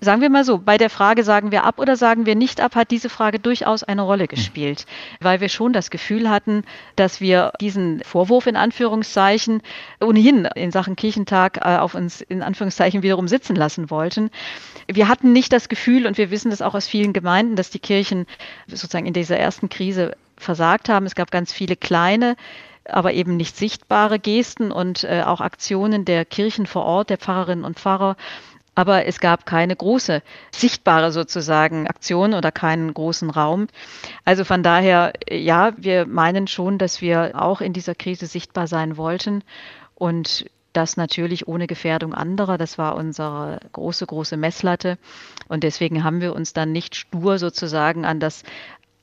Sagen 0.02 0.22
wir 0.22 0.30
mal 0.30 0.44
so, 0.44 0.58
bei 0.58 0.78
der 0.78 0.88
Frage, 0.88 1.24
sagen 1.24 1.52
wir 1.52 1.64
ab 1.64 1.78
oder 1.78 1.94
sagen 1.94 2.24
wir 2.24 2.34
nicht 2.34 2.60
ab, 2.62 2.74
hat 2.74 2.90
diese 2.90 3.10
Frage 3.10 3.38
durchaus 3.38 3.82
eine 3.82 4.00
Rolle 4.00 4.28
gespielt, 4.28 4.86
weil 5.20 5.40
wir 5.42 5.50
schon 5.50 5.74
das 5.74 5.90
Gefühl 5.90 6.30
hatten, 6.30 6.64
dass 6.96 7.20
wir 7.20 7.52
diesen 7.60 8.02
Vorwurf 8.04 8.46
in 8.46 8.56
Anführungszeichen 8.56 9.62
ohnehin 10.00 10.46
in 10.54 10.70
Sachen 10.70 10.96
Kirchentag 10.96 11.58
äh, 11.58 11.76
auf 11.76 11.94
uns 11.94 12.22
in 12.22 12.42
Anführungszeichen 12.42 13.02
wiederum 13.02 13.28
sitzen 13.28 13.54
lassen 13.54 13.90
wollten. 13.90 14.30
Wir 14.86 15.08
hatten 15.08 15.32
nicht 15.32 15.52
das 15.52 15.68
Gefühl, 15.68 16.06
und 16.06 16.16
wir 16.16 16.30
wissen 16.30 16.50
das 16.50 16.62
auch 16.62 16.74
aus 16.74 16.86
vielen 16.86 17.12
Gemeinden, 17.12 17.56
dass 17.56 17.68
die 17.68 17.78
Kirchen 17.78 18.26
sozusagen 18.66 19.06
in 19.06 19.12
dieser 19.12 19.36
ersten 19.36 19.68
Krise 19.68 20.16
versagt 20.38 20.88
haben. 20.88 21.04
Es 21.04 21.14
gab 21.14 21.30
ganz 21.30 21.52
viele 21.52 21.76
kleine 21.76 22.36
aber 22.88 23.12
eben 23.12 23.36
nicht 23.36 23.56
sichtbare 23.56 24.18
Gesten 24.18 24.72
und 24.72 25.04
äh, 25.04 25.22
auch 25.24 25.40
Aktionen 25.40 26.04
der 26.04 26.24
Kirchen 26.24 26.66
vor 26.66 26.84
Ort, 26.84 27.10
der 27.10 27.18
Pfarrerinnen 27.18 27.64
und 27.64 27.78
Pfarrer, 27.78 28.16
aber 28.80 29.04
es 29.04 29.20
gab 29.20 29.44
keine 29.44 29.76
große, 29.76 30.22
sichtbare 30.50 31.12
sozusagen 31.12 31.86
Aktion 31.86 32.32
oder 32.32 32.50
keinen 32.50 32.94
großen 32.94 33.28
Raum. 33.28 33.66
Also 34.24 34.44
von 34.44 34.62
daher, 34.62 35.12
ja, 35.30 35.72
wir 35.76 36.06
meinen 36.06 36.46
schon, 36.46 36.78
dass 36.78 37.02
wir 37.02 37.32
auch 37.34 37.60
in 37.60 37.74
dieser 37.74 37.94
Krise 37.94 38.24
sichtbar 38.24 38.66
sein 38.68 38.96
wollten 38.96 39.44
und 39.96 40.46
das 40.72 40.96
natürlich 40.96 41.46
ohne 41.46 41.66
Gefährdung 41.66 42.14
anderer. 42.14 42.56
Das 42.56 42.78
war 42.78 42.96
unsere 42.96 43.60
große, 43.72 44.06
große 44.06 44.38
Messlatte. 44.38 44.96
Und 45.48 45.62
deswegen 45.62 46.02
haben 46.02 46.22
wir 46.22 46.34
uns 46.34 46.54
dann 46.54 46.72
nicht 46.72 46.94
stur 46.96 47.38
sozusagen 47.38 48.06
an 48.06 48.18
das 48.18 48.44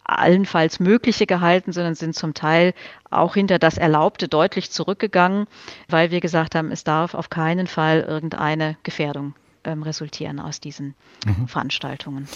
allenfalls 0.04 0.80
Mögliche 0.80 1.28
gehalten, 1.28 1.72
sondern 1.72 1.94
sind 1.94 2.16
zum 2.16 2.34
Teil 2.34 2.74
auch 3.12 3.36
hinter 3.36 3.60
das 3.60 3.78
Erlaubte 3.78 4.28
deutlich 4.28 4.72
zurückgegangen, 4.72 5.46
weil 5.88 6.10
wir 6.10 6.22
gesagt 6.22 6.56
haben, 6.56 6.72
es 6.72 6.84
darf 6.84 7.14
auf 7.14 7.30
keinen 7.30 7.68
Fall 7.68 8.00
irgendeine 8.00 8.78
Gefährdung 8.82 9.36
ähm, 9.68 9.84
resultieren 9.84 10.40
aus 10.40 10.60
diesen 10.60 10.96
mhm. 11.26 11.48
Veranstaltungen. 11.48 12.28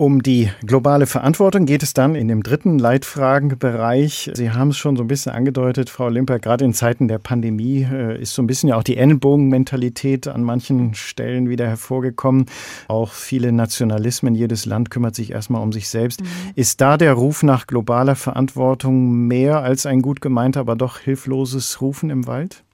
Um 0.00 0.22
die 0.22 0.50
globale 0.64 1.06
Verantwortung 1.06 1.66
geht 1.66 1.82
es 1.82 1.92
dann 1.92 2.14
in 2.14 2.26
dem 2.26 2.42
dritten 2.42 2.78
Leitfragenbereich. 2.78 4.30
Sie 4.32 4.50
haben 4.50 4.68
es 4.68 4.78
schon 4.78 4.96
so 4.96 5.04
ein 5.04 5.08
bisschen 5.08 5.32
angedeutet, 5.32 5.90
Frau 5.90 6.08
Limper, 6.08 6.38
gerade 6.38 6.64
in 6.64 6.72
Zeiten 6.72 7.06
der 7.06 7.18
Pandemie 7.18 7.82
äh, 7.82 8.18
ist 8.18 8.32
so 8.32 8.40
ein 8.40 8.46
bisschen 8.46 8.70
ja 8.70 8.76
auch 8.76 8.82
die 8.82 8.96
Ellenbogenmentalität 8.96 10.26
an 10.26 10.42
manchen 10.42 10.94
Stellen 10.94 11.50
wieder 11.50 11.68
hervorgekommen. 11.68 12.46
Auch 12.88 13.12
viele 13.12 13.52
Nationalismen, 13.52 14.34
jedes 14.34 14.64
Land 14.64 14.90
kümmert 14.90 15.14
sich 15.14 15.32
erstmal 15.32 15.62
um 15.62 15.70
sich 15.70 15.90
selbst. 15.90 16.22
Mhm. 16.22 16.26
Ist 16.54 16.80
da 16.80 16.96
der 16.96 17.12
Ruf 17.12 17.42
nach 17.42 17.66
globaler 17.66 18.16
Verantwortung 18.16 19.26
mehr 19.26 19.60
als 19.62 19.84
ein 19.84 20.00
gut 20.00 20.22
gemeinter, 20.22 20.60
aber 20.60 20.76
doch 20.76 20.98
hilfloses 20.98 21.82
Rufen 21.82 22.08
im 22.08 22.26
Wald? 22.26 22.64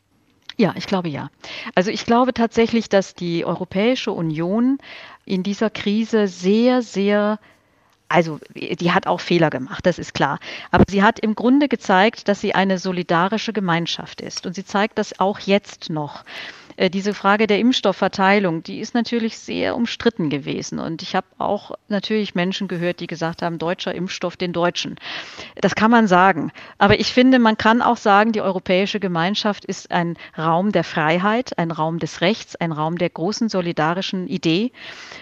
Ja, 0.58 0.74
ich 0.76 0.86
glaube 0.86 1.08
ja. 1.08 1.30
Also 1.74 1.90
ich 1.90 2.06
glaube 2.06 2.32
tatsächlich, 2.32 2.88
dass 2.88 3.14
die 3.14 3.44
Europäische 3.44 4.12
Union 4.12 4.78
in 5.24 5.42
dieser 5.42 5.70
Krise 5.70 6.28
sehr, 6.28 6.82
sehr 6.82 7.38
also 8.08 8.38
die 8.54 8.92
hat 8.92 9.08
auch 9.08 9.20
Fehler 9.20 9.50
gemacht, 9.50 9.84
das 9.84 9.98
ist 9.98 10.14
klar. 10.14 10.38
Aber 10.70 10.84
sie 10.88 11.02
hat 11.02 11.18
im 11.18 11.34
Grunde 11.34 11.68
gezeigt, 11.68 12.28
dass 12.28 12.40
sie 12.40 12.54
eine 12.54 12.78
solidarische 12.78 13.52
Gemeinschaft 13.52 14.20
ist. 14.20 14.46
Und 14.46 14.54
sie 14.54 14.64
zeigt 14.64 14.98
das 14.98 15.18
auch 15.18 15.40
jetzt 15.40 15.90
noch. 15.90 16.24
Äh, 16.76 16.90
diese 16.90 17.14
Frage 17.14 17.46
der 17.46 17.58
Impfstoffverteilung, 17.58 18.62
die 18.62 18.80
ist 18.80 18.94
natürlich 18.94 19.38
sehr 19.38 19.76
umstritten 19.76 20.30
gewesen. 20.30 20.78
Und 20.78 21.02
ich 21.02 21.16
habe 21.16 21.26
auch 21.38 21.72
natürlich 21.88 22.34
Menschen 22.34 22.68
gehört, 22.68 23.00
die 23.00 23.06
gesagt 23.06 23.42
haben, 23.42 23.58
deutscher 23.58 23.94
Impfstoff 23.94 24.36
den 24.36 24.52
Deutschen. 24.52 24.96
Das 25.56 25.74
kann 25.74 25.90
man 25.90 26.06
sagen. 26.06 26.52
Aber 26.78 27.00
ich 27.00 27.12
finde, 27.12 27.38
man 27.38 27.56
kann 27.56 27.82
auch 27.82 27.96
sagen, 27.96 28.32
die 28.32 28.40
europäische 28.40 29.00
Gemeinschaft 29.00 29.64
ist 29.64 29.90
ein 29.90 30.16
Raum 30.36 30.72
der 30.72 30.84
Freiheit, 30.84 31.58
ein 31.58 31.70
Raum 31.70 31.98
des 31.98 32.20
Rechts, 32.20 32.56
ein 32.56 32.72
Raum 32.72 32.98
der 32.98 33.10
großen 33.10 33.48
solidarischen 33.48 34.28
Idee. 34.28 34.72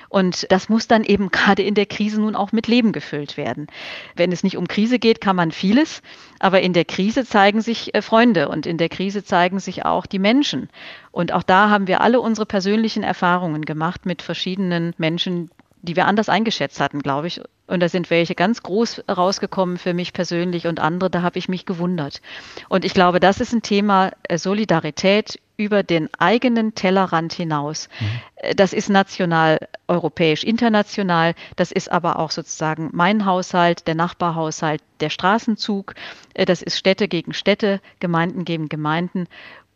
Und 0.09 0.51
das 0.51 0.69
muss 0.69 0.88
dann 0.88 1.05
eben 1.05 1.31
gerade 1.31 1.62
in 1.62 1.75
der 1.75 1.87
Krise 1.87 2.21
nun 2.21 2.37
auch 2.37 2.53
mit 2.53 2.67
Leben 2.67 2.93
gefüllt 2.93 3.37
werden. 3.37 3.69
Wenn 4.17 4.33
es 4.33 4.43
nicht 4.43 4.57
um 4.57 4.69
Krise 4.69 4.99
geht, 4.99 5.21
kann 5.21 5.37
man 5.37 5.53
vieles. 5.53 6.03
Aber 6.44 6.61
in 6.61 6.74
der 6.74 6.85
Krise 6.85 7.24
zeigen 7.24 7.62
sich 7.62 7.94
äh, 7.94 8.02
Freunde 8.02 8.50
und 8.50 8.66
in 8.66 8.76
der 8.76 8.90
Krise 8.90 9.24
zeigen 9.24 9.61
sich 9.61 9.87
auch 9.87 10.04
die 10.04 10.18
Menschen. 10.18 10.68
Und 11.11 11.33
auch 11.33 11.42
da 11.42 11.70
haben 11.70 11.87
wir 11.87 12.02
alle 12.02 12.20
unsere 12.20 12.44
persönlichen 12.44 13.02
Erfahrungen 13.02 13.64
gemacht 13.64 14.04
mit 14.04 14.20
verschiedenen 14.20 14.92
Menschen, 14.98 15.50
die 15.80 15.96
wir 15.96 16.04
anders 16.04 16.28
eingeschätzt 16.28 16.80
hatten, 16.80 17.00
glaube 17.00 17.28
ich. 17.28 17.40
Und 17.66 17.80
da 17.80 17.88
sind 17.88 18.11
welche 18.11 18.35
ganz 18.35 18.62
groß 18.62 19.04
rausgekommen 19.09 19.78
für 19.78 19.94
mich 19.94 20.12
persönlich 20.12 20.66
und 20.66 20.80
andere, 20.80 21.09
da 21.09 21.22
habe 21.22 21.38
ich 21.38 21.48
mich 21.48 21.64
gewundert. 21.64 22.20
Und 22.68 22.85
ich 22.85 22.92
glaube, 22.92 23.20
das 23.20 23.40
ist 23.40 23.54
ein 23.54 23.62
Thema 23.62 24.11
äh, 24.24 24.37
Solidarität 24.37 25.40
über 25.57 25.83
den 25.83 26.09
eigenen 26.19 26.75
Tellerrand 26.75 27.33
hinaus. 27.33 27.88
Mhm. 28.01 28.57
Das 28.57 28.73
ist 28.73 28.90
national, 28.90 29.59
europäisch, 29.87 30.45
international. 30.45 31.35
Das 31.57 31.71
ist 31.71 31.90
aber 31.90 32.19
auch 32.19 32.31
sozusagen 32.31 32.90
mein 32.93 33.25
Haushalt, 33.25 33.87
der 33.87 33.95
Nachbarhaushalt, 33.95 34.83
der 35.01 35.11
Straßenzug. 35.11 35.95
Äh, 36.35 36.45
das 36.45 36.62
ist 36.62 36.77
Städte 36.77 37.09
gegen 37.09 37.33
Städte, 37.33 37.81
Gemeinden 38.01 38.45
gegen 38.45 38.69
Gemeinden. 38.69 39.29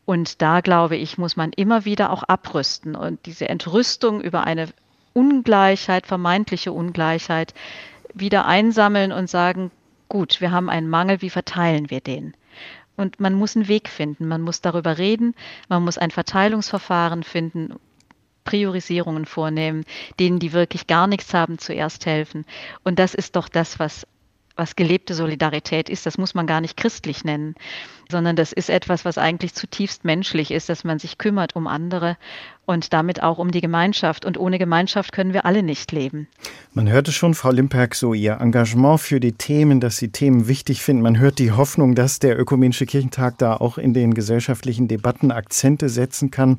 Und 0.04 0.40
da, 0.40 0.60
glaube 0.62 0.96
ich, 0.96 1.18
muss 1.18 1.36
man 1.36 1.52
immer 1.52 1.84
wieder 1.84 2.10
auch 2.10 2.22
abrüsten. 2.22 2.96
Und 2.96 3.26
diese 3.26 3.48
Entrüstung 3.48 4.20
über 4.20 4.44
eine 4.44 4.68
Ungleichheit, 5.12 6.06
vermeintliche 6.06 6.72
Ungleichheit, 6.72 7.54
wieder 8.14 8.46
einsammeln 8.46 9.12
und 9.12 9.28
sagen, 9.28 9.70
gut, 10.08 10.40
wir 10.40 10.50
haben 10.50 10.70
einen 10.70 10.88
Mangel, 10.88 11.20
wie 11.20 11.30
verteilen 11.30 11.90
wir 11.90 12.00
den? 12.00 12.34
Und 12.98 13.20
man 13.20 13.34
muss 13.34 13.54
einen 13.54 13.68
Weg 13.68 13.88
finden, 13.88 14.26
man 14.26 14.42
muss 14.42 14.60
darüber 14.60 14.98
reden, 14.98 15.34
man 15.68 15.84
muss 15.84 15.98
ein 15.98 16.10
Verteilungsverfahren 16.10 17.22
finden, 17.22 17.76
Priorisierungen 18.42 19.24
vornehmen, 19.24 19.84
denen, 20.18 20.40
die 20.40 20.52
wirklich 20.52 20.88
gar 20.88 21.06
nichts 21.06 21.32
haben, 21.32 21.58
zuerst 21.58 22.06
helfen. 22.06 22.44
Und 22.82 22.98
das 22.98 23.14
ist 23.14 23.36
doch 23.36 23.48
das, 23.48 23.78
was 23.78 24.04
was 24.58 24.74
gelebte 24.74 25.14
Solidarität 25.14 25.88
ist. 25.88 26.04
Das 26.04 26.18
muss 26.18 26.34
man 26.34 26.48
gar 26.48 26.60
nicht 26.60 26.76
christlich 26.76 27.24
nennen, 27.24 27.54
sondern 28.10 28.36
das 28.36 28.52
ist 28.52 28.70
etwas, 28.70 29.04
was 29.04 29.18
eigentlich 29.18 29.54
zutiefst 29.54 30.04
menschlich 30.04 30.50
ist, 30.50 30.68
dass 30.68 30.84
man 30.84 30.98
sich 30.98 31.18
kümmert 31.18 31.56
um 31.56 31.66
andere 31.66 32.16
und 32.68 32.92
damit 32.92 33.22
auch 33.22 33.38
um 33.38 33.50
die 33.50 33.62
Gemeinschaft. 33.62 34.26
Und 34.26 34.38
ohne 34.38 34.58
Gemeinschaft 34.58 35.12
können 35.12 35.32
wir 35.32 35.46
alle 35.46 35.62
nicht 35.62 35.90
leben. 35.90 36.28
Man 36.74 36.88
hörte 36.88 37.12
schon, 37.12 37.32
Frau 37.32 37.50
Limperk, 37.50 37.94
so 37.94 38.12
Ihr 38.12 38.38
Engagement 38.40 39.00
für 39.00 39.20
die 39.20 39.32
Themen, 39.32 39.80
dass 39.80 39.96
Sie 39.96 40.10
Themen 40.10 40.48
wichtig 40.48 40.82
finden. 40.82 41.02
Man 41.02 41.18
hört 41.18 41.38
die 41.38 41.52
Hoffnung, 41.52 41.94
dass 41.94 42.18
der 42.18 42.38
Ökumenische 42.38 42.84
Kirchentag 42.84 43.38
da 43.38 43.56
auch 43.56 43.78
in 43.78 43.94
den 43.94 44.12
gesellschaftlichen 44.12 44.86
Debatten 44.86 45.30
Akzente 45.30 45.88
setzen 45.88 46.30
kann. 46.30 46.58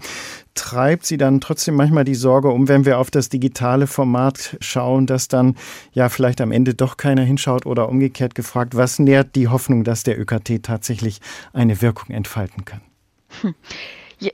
Treibt 0.55 1.05
Sie 1.05 1.17
dann 1.17 1.41
trotzdem 1.41 1.75
manchmal 1.75 2.05
die 2.05 2.15
Sorge 2.15 2.49
um, 2.49 2.67
wenn 2.67 2.85
wir 2.85 2.97
auf 2.97 3.11
das 3.11 3.29
digitale 3.29 3.85
Format 3.85 4.57
schauen, 4.61 5.05
dass 5.05 5.27
dann 5.27 5.55
ja 5.93 6.09
vielleicht 6.09 6.41
am 6.41 6.51
Ende 6.51 6.73
doch 6.73 6.97
keiner 6.97 7.21
hinschaut 7.21 7.67
oder 7.67 7.87
umgekehrt 7.87 8.33
gefragt, 8.33 8.75
was 8.75 8.97
nährt 8.97 9.35
die 9.35 9.47
Hoffnung, 9.47 9.83
dass 9.83 10.01
der 10.01 10.19
ÖKT 10.19 10.63
tatsächlich 10.63 11.21
eine 11.53 11.81
Wirkung 11.81 12.13
entfalten 12.13 12.65
kann? 12.65 12.81
Hm. 13.41 13.55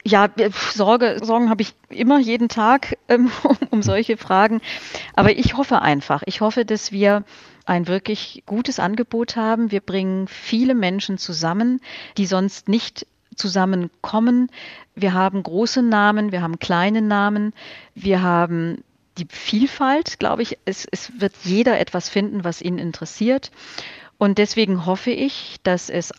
Ja, 0.04 0.30
Sorge, 0.74 1.20
Sorgen 1.22 1.52
habe 1.52 1.62
ich 1.62 1.76
immer 1.90 2.18
jeden 2.20 2.50
Tag 2.50 2.98
ähm, 3.08 3.32
um 3.70 3.84
solche 3.84 4.18
Fragen. 4.18 4.62
Aber 5.14 5.38
ich 5.38 5.56
hoffe 5.58 5.82
einfach, 5.82 6.24
ich 6.26 6.42
hoffe, 6.42 6.66
dass 6.66 6.92
wir 6.92 7.24
ein 7.66 7.88
wirklich 7.88 8.44
gutes 8.46 8.80
Angebot 8.80 9.36
haben. 9.36 9.72
Wir 9.72 9.82
bringen 9.82 10.28
viele 10.28 10.76
Menschen 10.76 11.18
zusammen, 11.18 11.82
die 12.18 12.26
sonst 12.26 12.68
nicht 12.68 13.06
zusammenkommen. 13.36 14.50
Wir 14.96 15.14
haben 15.14 15.44
große 15.44 15.82
Namen, 15.82 16.32
wir 16.32 16.42
haben 16.42 16.60
kleine 16.60 17.02
Namen, 17.02 17.54
wir 17.94 18.22
haben 18.22 18.84
die 19.18 19.28
Vielfalt, 19.30 20.20
glaube 20.20 20.42
ich. 20.42 20.58
Es, 20.66 20.88
es 20.92 21.20
wird 21.20 21.34
jeder 21.44 21.80
etwas 21.80 22.10
finden, 22.10 22.44
was 22.44 22.62
ihn 22.62 22.78
interessiert. 22.78 23.52
Und 24.18 24.38
deswegen 24.38 24.86
hoffe 24.86 25.12
ich, 25.12 25.58
dass 25.64 25.90
es 25.90 26.14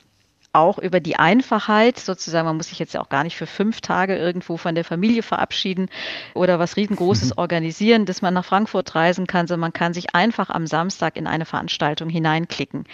auch 0.56 0.78
über 0.78 1.00
die 1.00 1.16
Einfachheit, 1.16 1.98
sozusagen, 1.98 2.46
man 2.46 2.56
muss 2.56 2.68
sich 2.68 2.78
jetzt 2.78 2.94
ja 2.94 3.00
auch 3.00 3.08
gar 3.08 3.22
nicht 3.22 3.36
für 3.36 3.46
fünf 3.46 3.80
Tage 3.80 4.16
irgendwo 4.16 4.56
von 4.56 4.74
der 4.74 4.84
Familie 4.84 5.22
verabschieden 5.22 5.88
oder 6.34 6.58
was 6.58 6.76
riesengroßes 6.76 7.30
mhm. 7.30 7.38
organisieren, 7.38 8.06
dass 8.06 8.22
man 8.22 8.34
nach 8.34 8.44
Frankfurt 8.44 8.94
reisen 8.94 9.26
kann, 9.26 9.46
sondern 9.46 9.60
man 9.60 9.72
kann 9.72 9.94
sich 9.94 10.14
einfach 10.14 10.50
am 10.50 10.66
Samstag 10.66 11.16
in 11.16 11.26
eine 11.26 11.44
Veranstaltung 11.44 12.08
hineinklicken. 12.08 12.84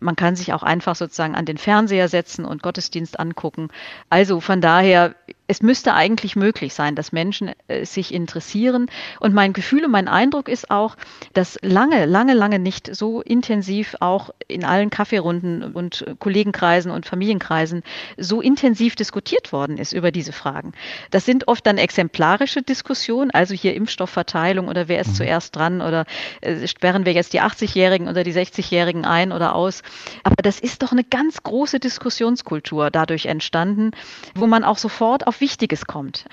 Man 0.00 0.16
kann 0.16 0.36
sich 0.36 0.52
auch 0.52 0.62
einfach 0.62 0.94
sozusagen 0.94 1.34
an 1.34 1.46
den 1.46 1.58
Fernseher 1.58 2.08
setzen 2.08 2.44
und 2.44 2.62
Gottesdienst 2.62 3.18
angucken. 3.18 3.68
Also 4.10 4.40
von 4.40 4.60
daher, 4.60 5.14
es 5.48 5.62
müsste 5.62 5.94
eigentlich 5.94 6.36
möglich 6.36 6.74
sein, 6.74 6.94
dass 6.94 7.12
Menschen 7.12 7.52
äh, 7.68 7.84
sich 7.84 8.12
interessieren. 8.12 8.86
Und 9.20 9.34
mein 9.34 9.52
Gefühl 9.52 9.84
und 9.84 9.90
mein 9.90 10.08
Eindruck 10.08 10.48
ist 10.48 10.70
auch, 10.70 10.96
dass 11.34 11.58
lange, 11.62 12.06
lange, 12.06 12.34
lange 12.34 12.58
nicht 12.58 12.94
so 12.94 13.20
intensiv 13.20 13.96
auch 14.00 14.30
in 14.48 14.64
allen 14.64 14.90
Kaffeerunden 14.90 15.62
und 15.74 16.04
Kollegenkreisen 16.18 16.90
und 16.90 17.06
Familienkreisen 17.06 17.82
so 18.16 18.40
intensiv 18.40 18.96
diskutiert 18.96 19.52
worden 19.52 19.78
ist 19.78 19.92
über 19.92 20.10
diese 20.10 20.32
Fragen. 20.32 20.72
Das 21.10 21.24
sind 21.24 21.48
oft 21.48 21.66
dann 21.66 21.78
exemplarische 21.78 22.62
Diskussionen, 22.62 23.30
also 23.30 23.54
hier 23.54 23.74
Impfstoffverteilung 23.74 24.68
oder 24.68 24.88
wer 24.88 25.00
ist 25.00 25.10
mhm. 25.10 25.14
zuerst 25.14 25.54
dran 25.54 25.80
oder 25.80 26.06
äh, 26.40 26.66
sperren 26.66 27.04
wir 27.04 27.12
jetzt 27.12 27.32
die 27.32 27.40
80-Jährigen 27.40 28.08
oder 28.08 28.24
die 28.24 28.32
60-Jährigen 28.32 29.04
ein 29.04 29.32
oder 29.32 29.54
aus. 29.54 29.82
Aber 30.24 30.36
das 30.42 30.58
ist 30.58 30.82
doch 30.82 30.92
eine 30.92 31.04
ganz 31.04 31.42
große 31.42 31.78
Diskussionskultur 31.78 32.90
dadurch 32.90 33.26
entstanden, 33.26 33.92
wo 34.34 34.46
man 34.46 34.64
auch 34.64 34.78
sofort 34.78 35.26
auf 35.26 35.35
Wichtiges 35.40 35.86
kommt. 35.86 36.26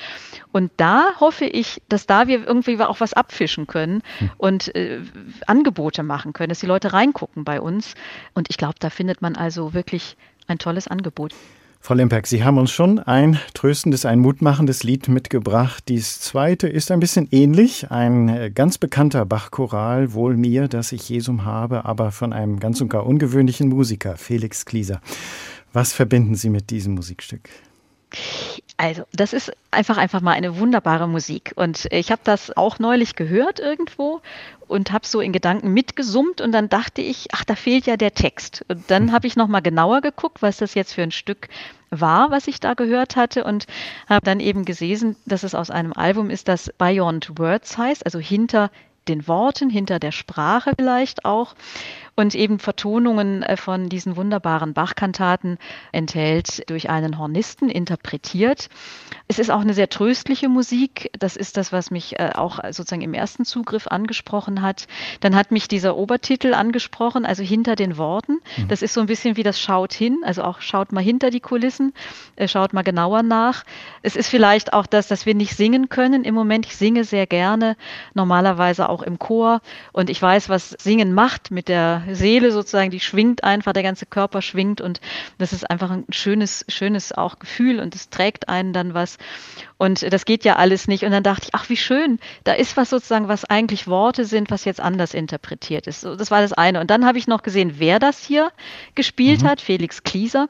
Und 0.51 0.71
da 0.77 1.13
hoffe 1.19 1.45
ich, 1.45 1.81
dass 1.89 2.05
da 2.05 2.27
wir 2.27 2.45
irgendwie 2.45 2.79
auch 2.79 2.99
was 2.99 3.13
abfischen 3.13 3.67
können 3.67 4.01
hm. 4.19 4.31
und 4.37 4.75
äh, 4.75 5.01
Angebote 5.47 6.03
machen 6.03 6.33
können, 6.33 6.49
dass 6.49 6.59
die 6.59 6.67
Leute 6.67 6.93
reingucken 6.93 7.43
bei 7.43 7.61
uns. 7.61 7.95
Und 8.33 8.49
ich 8.49 8.57
glaube, 8.57 8.75
da 8.79 8.89
findet 8.89 9.21
man 9.21 9.35
also 9.35 9.73
wirklich 9.73 10.17
ein 10.47 10.59
tolles 10.59 10.87
Angebot. 10.87 11.33
Frau 11.85 11.95
Lemperk, 11.95 12.27
Sie 12.27 12.45
haben 12.45 12.57
uns 12.57 12.71
schon 12.71 12.99
ein 12.99 13.37
tröstendes, 13.53 14.05
ein 14.05 14.19
mutmachendes 14.19 14.83
Lied 14.83 15.09
mitgebracht. 15.09 15.83
Dies 15.89 16.21
zweite 16.21 16.69
ist 16.69 16.91
ein 16.91 17.01
bisschen 17.01 17.27
ähnlich. 17.31 17.91
Ein 17.91 18.29
äh, 18.29 18.51
ganz 18.51 18.77
bekannter 18.77 19.25
Bachchoral, 19.25 20.13
Wohl 20.13 20.37
mir, 20.37 20.69
dass 20.69 20.93
ich 20.93 21.09
Jesum 21.09 21.43
habe, 21.43 21.83
aber 21.83 22.11
von 22.11 22.31
einem 22.31 22.61
ganz 22.61 22.79
und 22.79 22.87
gar 22.87 23.05
ungewöhnlichen 23.05 23.67
Musiker, 23.67 24.15
Felix 24.15 24.63
Klieser. 24.63 25.01
Was 25.73 25.91
verbinden 25.91 26.35
Sie 26.35 26.49
mit 26.49 26.69
diesem 26.69 26.93
Musikstück? 26.93 27.49
Also, 28.77 29.03
das 29.13 29.33
ist 29.33 29.51
einfach 29.71 29.97
einfach 29.97 30.21
mal 30.21 30.31
eine 30.31 30.59
wunderbare 30.59 31.07
Musik. 31.07 31.53
Und 31.55 31.87
ich 31.91 32.11
habe 32.11 32.21
das 32.23 32.55
auch 32.57 32.79
neulich 32.79 33.15
gehört 33.15 33.59
irgendwo 33.59 34.21
und 34.67 34.91
habe 34.91 35.05
so 35.05 35.21
in 35.21 35.31
Gedanken 35.31 35.73
mitgesummt 35.73 36.41
und 36.41 36.51
dann 36.51 36.69
dachte 36.69 37.01
ich, 37.01 37.27
ach, 37.31 37.43
da 37.43 37.55
fehlt 37.55 37.85
ja 37.85 37.97
der 37.97 38.13
Text. 38.13 38.65
Und 38.69 38.89
dann 38.89 39.11
habe 39.11 39.27
ich 39.27 39.35
noch 39.35 39.47
mal 39.47 39.61
genauer 39.61 40.01
geguckt, 40.01 40.41
was 40.41 40.57
das 40.57 40.73
jetzt 40.73 40.93
für 40.93 41.03
ein 41.03 41.11
Stück 41.11 41.49
war, 41.91 42.31
was 42.31 42.47
ich 42.47 42.59
da 42.59 42.73
gehört 42.73 43.15
hatte 43.15 43.43
und 43.43 43.67
habe 44.09 44.25
dann 44.25 44.39
eben 44.39 44.65
gesehen, 44.65 45.15
dass 45.25 45.43
es 45.43 45.53
aus 45.53 45.69
einem 45.69 45.93
Album 45.93 46.29
ist, 46.31 46.47
das 46.47 46.71
Beyond 46.77 47.37
Words 47.37 47.77
heißt, 47.77 48.05
also 48.05 48.19
hinter 48.19 48.71
den 49.07 49.27
Worten, 49.27 49.69
hinter 49.69 49.99
der 49.99 50.11
Sprache 50.11 50.71
vielleicht 50.77 51.25
auch 51.25 51.55
und 52.15 52.35
eben 52.35 52.59
Vertonungen 52.59 53.43
äh, 53.43 53.57
von 53.57 53.89
diesen 53.89 54.15
wunderbaren 54.15 54.73
Bachkantaten 54.73 55.57
enthält 55.91 56.69
durch 56.69 56.89
einen 56.89 57.17
Hornisten 57.17 57.69
interpretiert. 57.69 58.69
Es 59.27 59.39
ist 59.39 59.49
auch 59.49 59.61
eine 59.61 59.73
sehr 59.73 59.89
tröstliche 59.89 60.49
Musik. 60.49 61.09
Das 61.17 61.35
ist 61.35 61.57
das, 61.57 61.71
was 61.71 61.91
mich 61.91 62.19
äh, 62.19 62.31
auch 62.35 62.59
sozusagen 62.65 63.01
im 63.01 63.13
ersten 63.13 63.45
Zugriff 63.45 63.87
angesprochen 63.87 64.61
hat. 64.61 64.87
Dann 65.21 65.35
hat 65.35 65.51
mich 65.51 65.67
dieser 65.67 65.95
Obertitel 65.95 66.53
angesprochen, 66.53 67.25
also 67.25 67.41
hinter 67.41 67.75
den 67.75 67.97
Worten. 67.97 68.39
Mhm. 68.57 68.67
Das 68.67 68.81
ist 68.81 68.93
so 68.93 69.01
ein 69.01 69.07
bisschen 69.07 69.35
wie 69.37 69.43
das 69.43 69.59
Schaut 69.59 69.93
hin, 69.93 70.19
also 70.23 70.43
auch 70.43 70.61
schaut 70.61 70.91
mal 70.91 71.01
hinter 71.01 71.31
die 71.31 71.39
Kulissen, 71.39 71.93
äh, 72.35 72.47
schaut 72.47 72.73
mal 72.73 72.83
genauer 72.83 73.23
nach. 73.23 73.63
Es 74.01 74.15
ist 74.15 74.29
vielleicht 74.29 74.73
auch 74.73 74.85
das, 74.85 75.07
dass 75.07 75.25
wir 75.25 75.33
nicht 75.33 75.55
singen 75.55 75.89
können 75.89 76.23
im 76.23 76.35
Moment. 76.35 76.65
Ich 76.65 76.75
singe 76.75 77.03
sehr 77.03 77.25
gerne, 77.25 77.75
normalerweise 78.13 78.89
auch 78.89 79.01
im 79.01 79.17
Chor. 79.17 79.61
Und 79.93 80.09
ich 80.09 80.21
weiß, 80.21 80.49
was 80.49 80.69
Singen 80.71 81.13
macht 81.13 81.49
mit 81.49 81.67
der 81.67 82.02
Seele 82.11 82.51
sozusagen, 82.51 82.91
die 82.91 82.99
schwingt 82.99 83.43
einfach, 83.43 83.73
der 83.73 83.83
ganze 83.83 84.05
Körper 84.05 84.41
schwingt 84.41 84.81
und 84.81 85.01
das 85.37 85.53
ist 85.53 85.69
einfach 85.69 85.91
ein 85.91 86.05
schönes, 86.09 86.65
schönes 86.67 87.11
auch 87.11 87.39
Gefühl 87.39 87.79
und 87.79 87.95
es 87.95 88.09
trägt 88.09 88.49
einen 88.49 88.73
dann 88.73 88.93
was. 88.93 89.17
Und 89.77 90.13
das 90.13 90.23
geht 90.23 90.45
ja 90.45 90.55
alles 90.55 90.87
nicht. 90.87 91.03
Und 91.03 91.11
dann 91.11 91.23
dachte 91.23 91.47
ich, 91.47 91.55
ach, 91.55 91.67
wie 91.69 91.75
schön, 91.75 92.19
da 92.45 92.53
ist 92.53 92.77
was 92.77 92.89
sozusagen, 92.89 93.27
was 93.27 93.43
eigentlich 93.43 93.87
Worte 93.87 94.23
sind, 94.23 94.49
was 94.49 94.63
jetzt 94.63 94.79
anders 94.79 95.13
interpretiert 95.13 95.87
ist. 95.87 96.01
So, 96.01 96.15
das 96.15 96.31
war 96.31 96.41
das 96.41 96.53
eine. 96.53 96.79
Und 96.79 96.89
dann 96.89 97.05
habe 97.05 97.17
ich 97.17 97.27
noch 97.27 97.43
gesehen, 97.43 97.75
wer 97.79 97.99
das 97.99 98.23
hier 98.23 98.51
gespielt 98.95 99.43
mhm. 99.43 99.47
hat, 99.47 99.61
Felix 99.61 100.03
Klieser. 100.03 100.47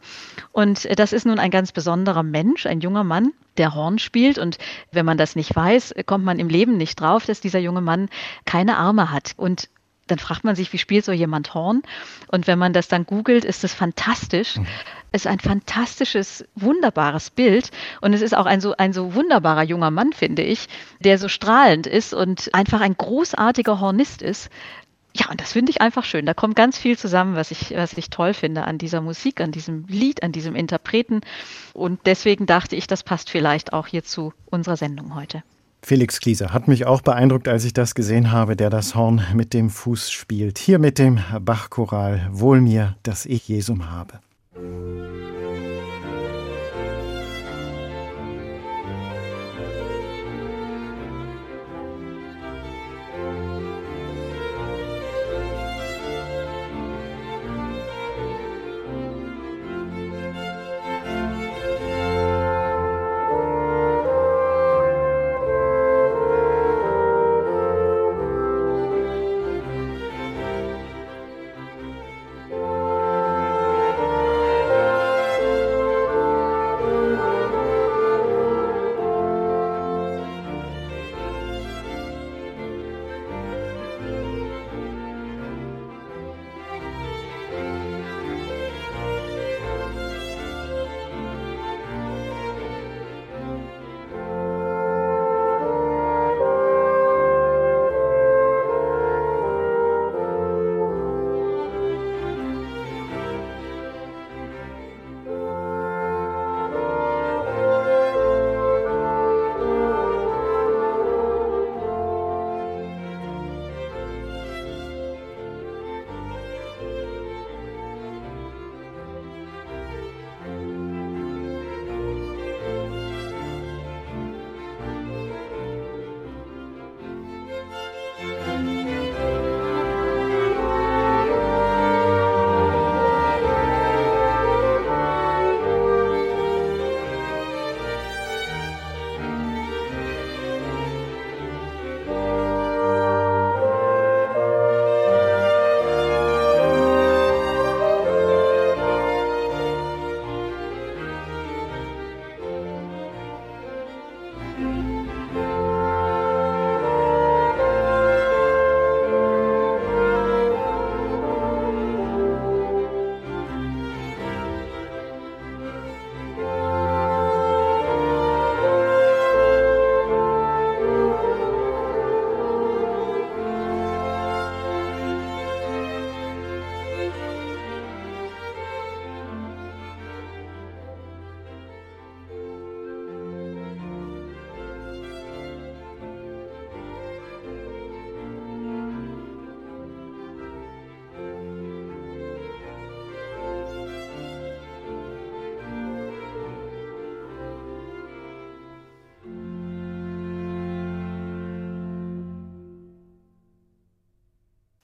Und 0.51 0.87
das 0.99 1.13
ist 1.13 1.25
nun 1.25 1.39
ein 1.39 1.49
ganz 1.49 1.71
besonderer 1.71 2.21
Mensch, 2.21 2.67
ein 2.67 2.81
junger 2.81 3.03
Mann, 3.03 3.33
der 3.57 3.73
Horn 3.73 3.97
spielt. 3.97 4.37
Und 4.37 4.59
wenn 4.91 5.05
man 5.05 5.17
das 5.17 5.35
nicht 5.35 5.55
weiß, 5.55 5.95
kommt 6.05 6.25
man 6.25 6.37
im 6.37 6.49
Leben 6.49 6.77
nicht 6.77 6.99
drauf, 6.99 7.25
dass 7.25 7.41
dieser 7.41 7.59
junge 7.59 7.81
Mann 7.81 8.09
keine 8.45 8.77
Arme 8.77 9.11
hat. 9.11 9.33
Und 9.35 9.69
dann 10.07 10.19
fragt 10.19 10.43
man 10.43 10.55
sich, 10.55 10.73
wie 10.73 10.77
spielt 10.77 11.05
so 11.05 11.11
jemand 11.11 11.53
Horn? 11.53 11.81
Und 12.27 12.47
wenn 12.47 12.59
man 12.59 12.73
das 12.73 12.87
dann 12.87 13.05
googelt, 13.05 13.45
ist 13.45 13.63
es 13.63 13.73
fantastisch. 13.73 14.57
Mhm. 14.57 14.67
Es 15.11 15.21
ist 15.21 15.27
ein 15.27 15.39
fantastisches, 15.39 16.43
wunderbares 16.55 17.29
Bild. 17.29 17.71
Und 18.01 18.13
es 18.13 18.21
ist 18.21 18.35
auch 18.35 18.45
ein 18.45 18.59
so, 18.61 18.75
ein 18.77 18.93
so 18.93 19.13
wunderbarer 19.13 19.63
junger 19.63 19.91
Mann, 19.91 20.11
finde 20.11 20.41
ich, 20.41 20.67
der 20.99 21.17
so 21.17 21.27
strahlend 21.27 21.87
ist 21.87 22.13
und 22.13 22.53
einfach 22.53 22.81
ein 22.81 22.97
großartiger 22.97 23.79
Hornist 23.79 24.21
ist. 24.21 24.49
Ja, 25.15 25.29
und 25.29 25.39
das 25.39 25.53
finde 25.53 25.69
ich 25.69 25.79
einfach 25.79 26.03
schön. 26.03 26.25
Da 26.25 26.33
kommt 26.33 26.55
ganz 26.55 26.77
viel 26.77 26.97
zusammen, 26.97 27.35
was 27.35 27.51
ich, 27.51 27.71
was 27.75 27.93
ich 27.93 28.09
toll 28.09 28.33
finde 28.33 28.63
an 28.63 28.79
dieser 28.79 28.99
Musik, 28.99 29.41
an 29.41 29.51
diesem 29.51 29.85
Lied, 29.87 30.23
an 30.23 30.31
diesem 30.31 30.55
Interpreten. 30.55 31.21
Und 31.73 31.99
deswegen 32.05 32.47
dachte 32.47 32.75
ich, 32.75 32.87
das 32.87 33.03
passt 33.03 33.29
vielleicht 33.29 33.73
auch 33.73 33.85
hier 33.85 34.03
zu 34.03 34.33
unserer 34.49 34.75
Sendung 34.75 35.13
heute. 35.13 35.43
Felix 35.85 36.21
Klieser 36.21 36.53
hat 36.53 36.69
mich 36.69 36.85
auch 36.85 37.01
beeindruckt, 37.01 37.49
als 37.49 37.65
ich 37.65 37.73
das 37.73 37.93
gesehen 37.93 38.31
habe, 38.31 38.55
der 38.55 38.69
das 38.69 38.95
Horn 38.95 39.21
mit 39.33 39.53
dem 39.53 39.69
Fuß 39.69 40.11
spielt. 40.11 40.57
Hier 40.57 40.79
mit 40.79 40.97
dem 40.97 41.19
Bachchoral 41.41 42.29
Wohl 42.31 42.61
mir, 42.61 42.95
dass 43.03 43.25
ich 43.25 43.49
Jesum 43.49 43.91
habe. 43.91 44.19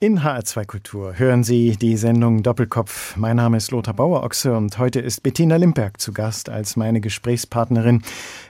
In 0.01 0.21
HR2 0.21 0.65
Kultur 0.65 1.19
hören 1.19 1.43
Sie 1.43 1.75
die 1.75 1.97
Sendung 1.97 2.41
Doppelkopf. 2.41 3.17
Mein 3.17 3.35
Name 3.35 3.57
ist 3.57 3.69
Lothar 3.71 3.93
Bauer-Ochse 3.93 4.55
und 4.55 4.77
heute 4.77 5.01
ist 5.01 5.23
Bettina 5.23 5.57
Limberg 5.57 5.99
zu 5.99 6.13
Gast 6.13 6.49
als 6.49 6.77
meine 6.77 7.01
Gesprächspartnerin. 7.01 8.03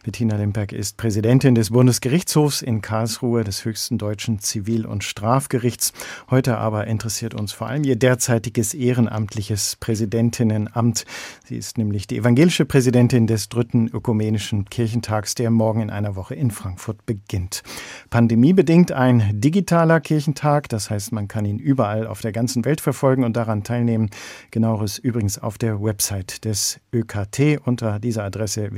Bettina 0.04 0.38
Limberg 0.38 0.72
ist 0.72 0.96
Präsidentin 0.96 1.56
des 1.56 1.72
Bundesgerichtshofs 1.72 2.62
in 2.62 2.82
Karlsruhe, 2.82 3.44
des 3.44 3.66
höchsten 3.66 3.98
deutschen 3.98 4.40
Zivil- 4.40 4.86
und 4.86 5.04
Strafgerichts. 5.04 5.92
Heute 6.30 6.58
aber 6.58 6.88
interessiert 6.88 7.34
uns 7.34 7.52
vor 7.52 7.68
allem 7.68 7.84
ihr 7.84 7.98
derzeitiges 7.98 8.74
ehrenamtliches 8.74 9.76
Präsidentinnenamt. 9.76 11.04
Sie 11.44 11.58
ist 11.58 11.78
nämlich 11.78 12.08
die 12.08 12.18
evangelische 12.18 12.66
Präsidentin 12.66 13.28
des 13.28 13.50
dritten 13.50 13.90
ökumenischen 13.90 14.66
Kirchentags, 14.66 15.36
der 15.36 15.50
morgen 15.50 15.82
in 15.82 15.90
einer 15.90 16.16
Woche 16.16 16.34
in 16.34 16.52
Frankfurt 16.52 17.06
beginnt. 17.06 17.62
Pandemiebedingt 18.10 18.94
ein 18.94 19.42
digitaler 19.42 20.00
Kirchentag, 20.00 20.70
das 20.70 20.90
heißt, 20.90 21.12
man 21.12 21.28
kann 21.28 21.44
ihn 21.44 21.60
überall 21.60 22.08
auf 22.08 22.22
der 22.22 22.32
ganzen 22.32 22.64
Welt 22.64 22.80
verfolgen 22.80 23.26
und 23.26 23.36
daran 23.36 23.66
teilnehmen. 23.66 24.10
Genaueres 24.52 24.98
übrigens 24.98 25.40
auf 25.40 25.58
der 25.58 25.84
Website 25.84 26.46
des 26.46 26.80
ÖKT 26.94 27.60
unter 27.66 28.00
dieser 28.00 28.24
Adresse 28.24 28.70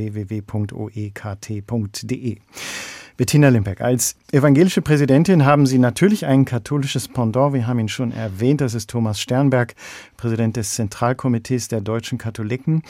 www.oekt.de. 1.13 2.37
Bettina 3.17 3.49
Limbeck, 3.49 3.81
als 3.81 4.15
evangelische 4.31 4.81
Präsidentin 4.81 5.45
haben 5.45 5.67
Sie 5.67 5.77
natürlich 5.77 6.25
ein 6.25 6.43
katholisches 6.43 7.07
Pendant. 7.07 7.53
Wir 7.53 7.67
haben 7.67 7.77
ihn 7.77 7.89
schon 7.89 8.11
erwähnt. 8.11 8.61
Das 8.61 8.73
ist 8.73 8.89
Thomas 8.89 9.19
Sternberg, 9.19 9.75
Präsident 10.17 10.57
des 10.57 10.73
Zentralkomitees 10.73 11.67
der 11.67 11.81
deutschen 11.81 12.17
Katholiken. 12.17 12.81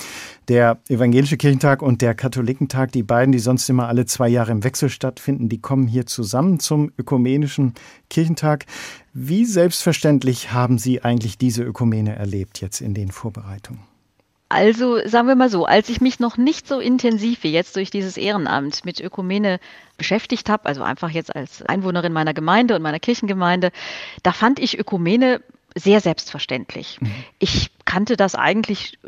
Der 0.47 0.79
Evangelische 0.87 1.35
Kirchentag 1.35 1.81
und 1.81 2.01
der 2.01 2.13
Katholikentag, 2.13 2.93
die 2.93 3.03
beiden, 3.03 3.33
die 3.33 3.39
sonst 3.39 3.67
immer 3.67 3.89
alle 3.89 4.05
zwei 4.05 4.29
Jahre 4.29 4.51
im 4.51 4.63
Wechsel 4.63 4.89
stattfinden, 4.89 5.49
die 5.49 5.59
kommen 5.59 5.87
hier 5.87 6.05
zusammen 6.05 6.59
zum 6.59 6.93
ökumenischen 6.97 7.73
Kirchentag. 8.09 8.67
Wie 9.13 9.43
selbstverständlich 9.43 10.53
haben 10.53 10.77
Sie 10.77 11.03
eigentlich 11.03 11.39
diese 11.39 11.63
Ökumene 11.63 12.15
erlebt 12.15 12.61
jetzt 12.61 12.79
in 12.79 12.93
den 12.93 13.11
Vorbereitungen? 13.11 13.90
Also 14.51 14.99
sagen 15.07 15.29
wir 15.29 15.35
mal 15.35 15.49
so, 15.49 15.65
als 15.65 15.87
ich 15.87 16.01
mich 16.01 16.19
noch 16.19 16.35
nicht 16.35 16.67
so 16.67 16.79
intensiv 16.79 17.43
wie 17.43 17.51
jetzt 17.53 17.77
durch 17.77 17.89
dieses 17.89 18.17
Ehrenamt 18.17 18.83
mit 18.83 18.99
Ökumene 18.99 19.59
beschäftigt 19.97 20.49
habe, 20.49 20.65
also 20.65 20.83
einfach 20.83 21.09
jetzt 21.09 21.33
als 21.33 21.61
Einwohnerin 21.61 22.11
meiner 22.11 22.33
Gemeinde 22.33 22.75
und 22.75 22.81
meiner 22.81 22.99
Kirchengemeinde, 22.99 23.71
da 24.23 24.33
fand 24.33 24.59
ich 24.59 24.77
Ökumene 24.77 25.41
sehr 25.73 26.01
selbstverständlich. 26.01 26.97
Mhm. 26.99 27.13
Ich 27.39 27.71
kannte 27.85 28.17
das 28.17 28.35
eigentlich 28.35 28.97
äh, 29.03 29.07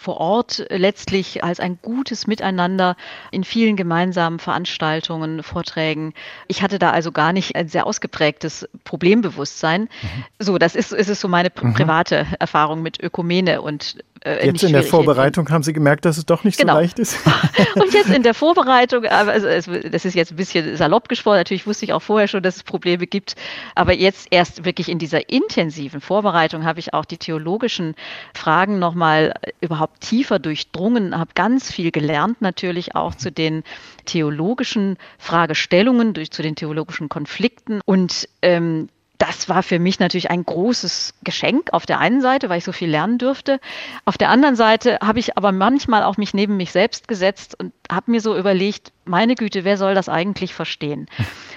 vor 0.00 0.18
Ort 0.18 0.64
letztlich 0.70 1.44
als 1.44 1.60
ein 1.60 1.78
gutes 1.80 2.26
Miteinander 2.26 2.96
in 3.30 3.44
vielen 3.44 3.76
gemeinsamen 3.76 4.38
Veranstaltungen, 4.38 5.42
Vorträgen. 5.42 6.14
Ich 6.48 6.62
hatte 6.62 6.78
da 6.78 6.90
also 6.90 7.12
gar 7.12 7.32
nicht 7.32 7.56
ein 7.56 7.68
sehr 7.68 7.86
ausgeprägtes 7.86 8.68
Problembewusstsein. 8.84 9.82
Mhm. 9.82 10.24
So, 10.38 10.58
das 10.58 10.74
ist, 10.74 10.92
ist 10.92 11.08
es 11.08 11.20
so 11.20 11.28
meine 11.28 11.50
mhm. 11.50 11.74
private 11.74 12.26
Erfahrung 12.38 12.82
mit 12.82 13.02
Ökumene 13.02 13.62
und 13.62 13.96
äh, 14.24 14.46
Jetzt 14.46 14.62
in 14.62 14.72
der 14.72 14.82
Vorbereitung 14.82 15.50
haben 15.50 15.62
Sie 15.62 15.74
gemerkt, 15.74 16.06
dass 16.06 16.16
es 16.16 16.24
doch 16.24 16.44
nicht 16.44 16.58
genau. 16.58 16.74
so 16.74 16.80
leicht 16.80 16.98
ist. 16.98 17.18
Und 17.74 17.92
jetzt 17.92 18.08
in 18.08 18.22
der 18.22 18.32
Vorbereitung, 18.34 19.04
also 19.04 19.48
das 19.82 20.04
ist 20.04 20.14
jetzt 20.14 20.32
ein 20.32 20.36
bisschen 20.36 20.76
salopp 20.76 21.08
gesprochen, 21.08 21.36
natürlich 21.36 21.66
wusste 21.66 21.84
ich 21.84 21.92
auch 21.92 22.00
vorher 22.00 22.26
schon, 22.26 22.42
dass 22.42 22.56
es 22.56 22.62
Probleme 22.62 23.06
gibt, 23.06 23.34
aber 23.74 23.92
jetzt 23.92 24.28
erst 24.30 24.64
wirklich 24.64 24.88
in 24.88 24.98
dieser 24.98 25.28
intensiven 25.28 26.00
Vorbereitung 26.00 26.64
habe 26.64 26.80
ich 26.80 26.94
auch 26.94 27.04
die 27.04 27.18
theologischen 27.18 27.94
Fragen 28.34 28.78
nochmal 28.78 29.34
überhaupt 29.60 30.00
tiefer 30.00 30.38
durchdrungen, 30.38 31.16
habe 31.16 31.30
ganz 31.34 31.70
viel 31.70 31.90
gelernt, 31.90 32.40
natürlich 32.40 32.94
auch 32.94 33.14
zu 33.14 33.30
den 33.30 33.62
theologischen 34.04 34.96
Fragestellungen, 35.18 36.14
durch, 36.14 36.30
zu 36.30 36.42
den 36.42 36.56
theologischen 36.56 37.08
Konflikten 37.08 37.80
und 37.84 38.28
ähm, 38.42 38.88
das 39.18 39.48
war 39.48 39.62
für 39.62 39.78
mich 39.78 40.00
natürlich 40.00 40.30
ein 40.30 40.44
großes 40.44 41.14
Geschenk 41.22 41.72
auf 41.72 41.86
der 41.86 42.00
einen 42.00 42.20
Seite, 42.20 42.48
weil 42.48 42.58
ich 42.58 42.64
so 42.64 42.72
viel 42.72 42.90
lernen 42.90 43.18
durfte. 43.18 43.60
Auf 44.04 44.18
der 44.18 44.28
anderen 44.28 44.56
Seite 44.56 44.98
habe 45.00 45.20
ich 45.20 45.38
aber 45.38 45.52
manchmal 45.52 46.02
auch 46.02 46.16
mich 46.16 46.34
neben 46.34 46.56
mich 46.56 46.72
selbst 46.72 47.06
gesetzt 47.06 47.58
und 47.58 47.72
habe 47.90 48.10
mir 48.10 48.20
so 48.20 48.36
überlegt, 48.36 48.92
meine 49.04 49.36
Güte, 49.36 49.64
wer 49.64 49.76
soll 49.76 49.94
das 49.94 50.08
eigentlich 50.08 50.52
verstehen? 50.52 51.06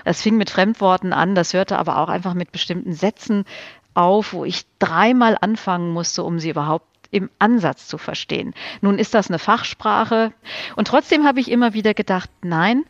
Das 0.06 0.22
fing 0.22 0.38
mit 0.38 0.50
Fremdworten 0.50 1.14
an, 1.14 1.34
das 1.34 1.54
hörte 1.54 1.80
aber 1.80 1.98
auch 1.98 2.10
einfach 2.10 2.36
mit 2.36 2.52
bestimmten 2.52 2.94
Sätzen 2.94 3.44
auf, 3.98 4.34
wo 4.34 4.46
ich 4.46 4.66
dreimal 4.80 5.38
anfangen 5.40 5.92
musste, 5.92 6.24
um 6.24 6.40
sie 6.40 6.50
überhaupt 6.50 6.86
im 7.10 7.30
Ansatz 7.40 7.88
zu 7.88 7.98
verstehen. 7.98 8.54
Nun 8.82 9.00
ist 9.00 9.14
das 9.14 9.30
eine 9.30 9.40
Fachsprache 9.40 10.34
und 10.76 10.88
trotzdem 10.88 11.26
habe 11.26 11.40
ich 11.40 11.50
immer 11.50 11.74
wieder 11.74 11.94
gedacht, 11.94 12.30
nein, 12.42 12.84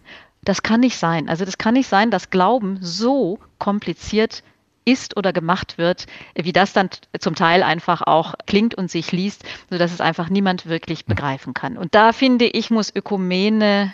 das 0.44 0.64
kann 0.64 0.82
nicht 0.82 0.98
sein. 0.98 1.30
Also 1.30 1.46
das 1.46 1.58
kann 1.58 1.76
nicht 1.76 1.88
sein, 1.88 2.12
dass 2.12 2.30
Glauben 2.30 2.80
so 2.82 3.40
kompliziert 3.60 4.44
ist 4.86 5.18
oder 5.18 5.34
gemacht 5.34 5.78
wird, 5.78 6.08
wie 6.36 6.54
das 6.54 6.74
dann 6.74 6.90
zum 7.20 7.36
Teil 7.36 7.62
einfach 7.64 8.02
auch 8.02 8.36
klingt 8.46 8.76
und 8.76 8.90
sich 8.90 9.12
liest, 9.12 9.44
sodass 9.70 9.92
es 9.92 10.02
einfach 10.02 10.30
niemand 10.30 10.66
wirklich 10.66 11.06
begreifen 11.06 11.54
kann. 11.54 11.78
Und 11.78 11.94
da 11.94 12.14
finde 12.14 12.46
ich, 12.46 12.70
muss 12.72 12.96
Ökumene 12.96 13.94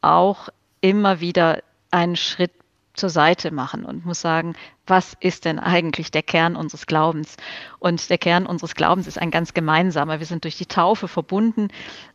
auch 0.00 0.48
immer 0.80 1.20
wieder 1.20 1.62
einen 1.92 2.16
Schritt 2.16 2.52
zur 2.94 3.08
Seite 3.08 3.50
machen 3.50 3.84
und 3.84 4.04
muss 4.04 4.20
sagen, 4.20 4.54
was 4.86 5.16
ist 5.20 5.44
denn 5.44 5.58
eigentlich 5.58 6.10
der 6.10 6.22
Kern 6.22 6.56
unseres 6.56 6.86
Glaubens? 6.86 7.36
Und 7.78 8.10
der 8.10 8.18
Kern 8.18 8.46
unseres 8.46 8.74
Glaubens 8.74 9.06
ist 9.06 9.18
ein 9.18 9.30
ganz 9.30 9.54
gemeinsamer. 9.54 10.18
Wir 10.18 10.26
sind 10.26 10.44
durch 10.44 10.56
die 10.56 10.66
Taufe 10.66 11.08
verbunden. 11.08 11.68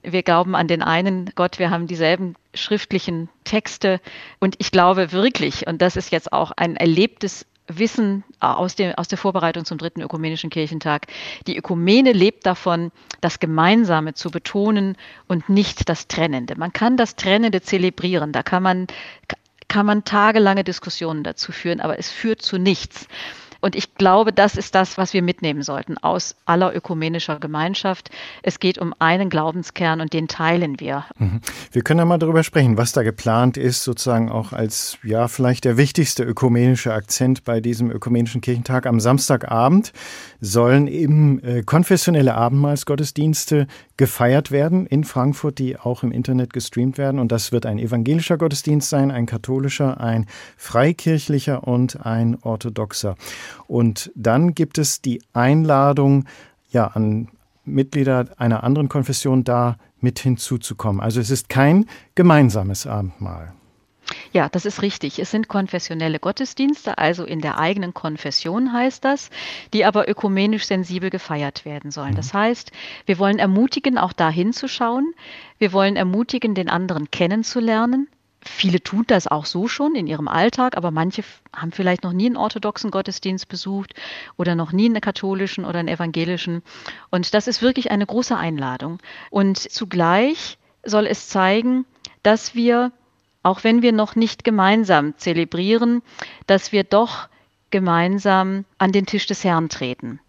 Wir 0.03 0.23
glauben 0.23 0.55
an 0.55 0.67
den 0.67 0.84
einen 0.84 1.32
Gott. 1.36 1.59
Wir 1.59 1.71
haben 1.71 1.88
dieselben 1.88 2.36
schriftlichen 2.53 3.30
Texte. 3.43 3.99
Und 4.39 4.55
ich 4.59 4.71
glaube 4.71 5.11
wirklich, 5.11 5.67
und 5.67 5.82
das 5.82 5.95
ist 5.95 6.11
jetzt 6.11 6.32
auch 6.32 6.51
ein 6.55 6.75
erlebtes 6.75 7.45
Wissen 7.67 8.23
aus, 8.39 8.75
dem, 8.75 8.93
aus 8.95 9.07
der 9.07 9.17
Vorbereitung 9.17 9.65
zum 9.65 9.78
dritten 9.78 10.01
ökumenischen 10.01 10.49
Kirchentag. 10.49 11.07
Die 11.47 11.57
Ökumene 11.57 12.13
lebt 12.13 12.45
davon, 12.45 12.91
das 13.21 13.39
Gemeinsame 13.39 14.13
zu 14.13 14.32
betonen 14.32 14.95
und 15.28 15.49
nicht 15.49 15.89
das 15.89 16.07
Trennende. 16.07 16.55
Man 16.57 16.71
kann 16.71 16.97
das 16.97 17.15
Trennende 17.15 17.61
zelebrieren, 17.61 18.32
da 18.32 18.43
kann 18.43 18.63
man, 18.63 18.88
kann 19.68 19.86
man 19.86 20.03
tagelange 20.03 20.63
Diskussionen 20.63 21.24
dazu 21.24 21.51
führen, 21.51 21.82
aber 21.82 21.99
es 21.99 22.09
führt 22.09 22.41
zu 22.41 22.57
nichts. 22.57 23.07
Und 23.59 23.76
ich 23.76 23.95
glaube, 23.95 24.34
das 24.34 24.55
ist 24.55 24.76
das, 24.76 24.97
was 24.97 25.13
wir 25.13 25.22
mitnehmen 25.22 25.63
sollten 25.63 25.97
aus 25.97 26.36
aller 26.45 26.76
ökumenischer 26.76 27.39
Gemeinschaft. 27.39 28.09
Es 28.43 28.59
geht 28.59 28.78
um 28.78 28.93
einen 28.99 29.30
Glaubenskern 29.30 30.01
und 30.01 30.13
den 30.13 30.28
teilen 30.28 30.80
wir. 30.80 31.05
Mhm. 31.18 31.41
Wir 31.72 31.82
können 31.82 31.99
ja 31.99 32.05
mal 32.05 32.20
darüber 32.20 32.43
sprechen, 32.43 32.78
was 32.78 32.91
da 32.91 33.03
geplant 33.03 33.57
ist, 33.57 33.84
sozusagen 33.84 34.30
auch 34.32 34.53
als, 34.53 34.97
ja, 35.03 35.28
vielleicht 35.28 35.65
der 35.65 35.78
wichtigste 35.78 36.24
ökumenische 36.24 36.93
Akzent 36.93 37.43
bei 37.43 37.59
diesem 37.59 37.91
ökumenischen 37.91 38.41
Kirchentag. 38.41 38.86
Am 38.86 38.99
Samstagabend 38.99 39.91
sollen 40.39 40.88
eben 40.88 41.41
äh, 41.43 41.63
konfessionelle 41.63 42.36
Abendmahlsgottesdienste 42.36 43.68
gefeiert 43.97 44.51
werden 44.51 44.85
in 44.85 45.03
Frankfurt, 45.03 45.57
die 45.57 45.77
auch 45.77 46.03
im 46.03 46.11
Internet 46.11 46.53
gestreamt 46.53 46.97
werden. 46.97 47.19
Und 47.19 47.31
das 47.31 47.51
wird 47.51 47.65
ein 47.65 47.79
evangelischer 47.79 48.37
Gottesdienst 48.37 48.89
sein, 48.89 49.11
ein 49.11 49.25
katholischer, 49.25 49.99
ein 49.99 50.27
freikirchlicher 50.55 51.67
und 51.67 52.05
ein 52.05 52.37
orthodoxer. 52.41 53.15
Und 53.67 54.11
dann 54.15 54.53
gibt 54.53 54.77
es 54.77 55.01
die 55.01 55.21
Einladung, 55.33 56.25
ja, 56.69 56.87
an 56.87 57.29
Mitglieder 57.65 58.27
einer 58.37 58.63
anderen 58.63 58.87
Konfession 58.87 59.43
da 59.43 59.77
mit 59.99 60.19
hinzuzukommen. 60.19 61.01
Also 61.01 61.19
es 61.19 61.31
ist 61.31 61.49
kein 61.49 61.85
gemeinsames 62.15 62.85
Abendmahl. 62.85 63.53
Ja, 64.38 64.49
das 64.49 64.67
ist 64.67 64.83
richtig. 64.83 65.17
Es 65.17 65.31
sind 65.31 65.47
konfessionelle 65.47 66.19
Gottesdienste, 66.19 66.99
also 66.99 67.23
in 67.23 67.41
der 67.41 67.57
eigenen 67.57 67.95
Konfession 67.95 68.71
heißt 68.71 69.03
das, 69.03 69.31
die 69.73 69.83
aber 69.83 70.07
ökumenisch 70.07 70.67
sensibel 70.67 71.09
gefeiert 71.09 71.65
werden 71.65 71.89
sollen. 71.89 72.13
Das 72.13 72.33
mhm. 72.33 72.38
heißt, 72.38 72.71
wir 73.07 73.17
wollen 73.17 73.39
ermutigen, 73.39 73.97
auch 73.97 74.13
da 74.13 74.29
hinzuschauen. 74.29 75.15
Wir 75.57 75.73
wollen 75.73 75.95
ermutigen, 75.95 76.53
den 76.53 76.69
anderen 76.69 77.09
kennenzulernen. 77.09 78.09
Viele 78.41 78.79
tun 78.79 79.05
das 79.07 79.25
auch 79.25 79.47
so 79.47 79.67
schon 79.67 79.95
in 79.95 80.05
ihrem 80.05 80.27
Alltag, 80.27 80.77
aber 80.77 80.91
manche 80.91 81.23
haben 81.51 81.71
vielleicht 81.71 82.03
noch 82.03 82.13
nie 82.13 82.27
einen 82.27 82.38
orthodoxen 82.38 82.91
Gottesdienst 82.91 83.49
besucht 83.49 83.95
oder 84.38 84.53
noch 84.53 84.71
nie 84.71 84.85
einen 84.85 85.01
katholischen 85.01 85.65
oder 85.65 85.79
einen 85.79 85.88
evangelischen. 85.88 86.61
Und 87.09 87.33
das 87.33 87.47
ist 87.47 87.63
wirklich 87.63 87.89
eine 87.89 88.05
große 88.05 88.38
Einladung. 88.38 88.99
Und 89.31 89.57
zugleich 89.57 90.59
soll 90.83 91.07
es 91.07 91.27
zeigen, 91.27 91.88
dass 92.21 92.53
wir, 92.53 92.91
auch 93.47 93.63
wenn 93.63 93.81
wir 93.81 93.93
noch 93.93 94.15
nicht 94.15 94.43
gemeinsam 94.43 95.17
zelebrieren, 95.17 96.01
dass 96.47 96.73
wir 96.73 96.83
doch 96.83 97.29
gemeinsam 97.69 98.65
an 98.77 98.91
den 98.91 99.05
Tisch 99.05 99.25
des 99.25 99.43
Herrn 99.43 99.69
treten. 99.69 100.19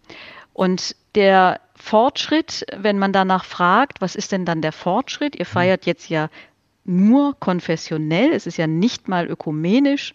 Und 0.53 0.95
der 1.15 1.59
Fortschritt, 1.75 2.65
wenn 2.75 2.97
man 2.97 3.11
danach 3.11 3.43
fragt, 3.43 3.99
was 3.99 4.15
ist 4.15 4.31
denn 4.31 4.45
dann 4.45 4.61
der 4.61 4.71
Fortschritt? 4.71 5.35
Ihr 5.35 5.45
feiert 5.45 5.85
jetzt 5.85 6.09
ja 6.09 6.29
nur 6.85 7.37
konfessionell, 7.39 8.31
es 8.31 8.47
ist 8.47 8.57
ja 8.57 8.67
nicht 8.67 9.09
mal 9.09 9.27
ökumenisch. 9.27 10.13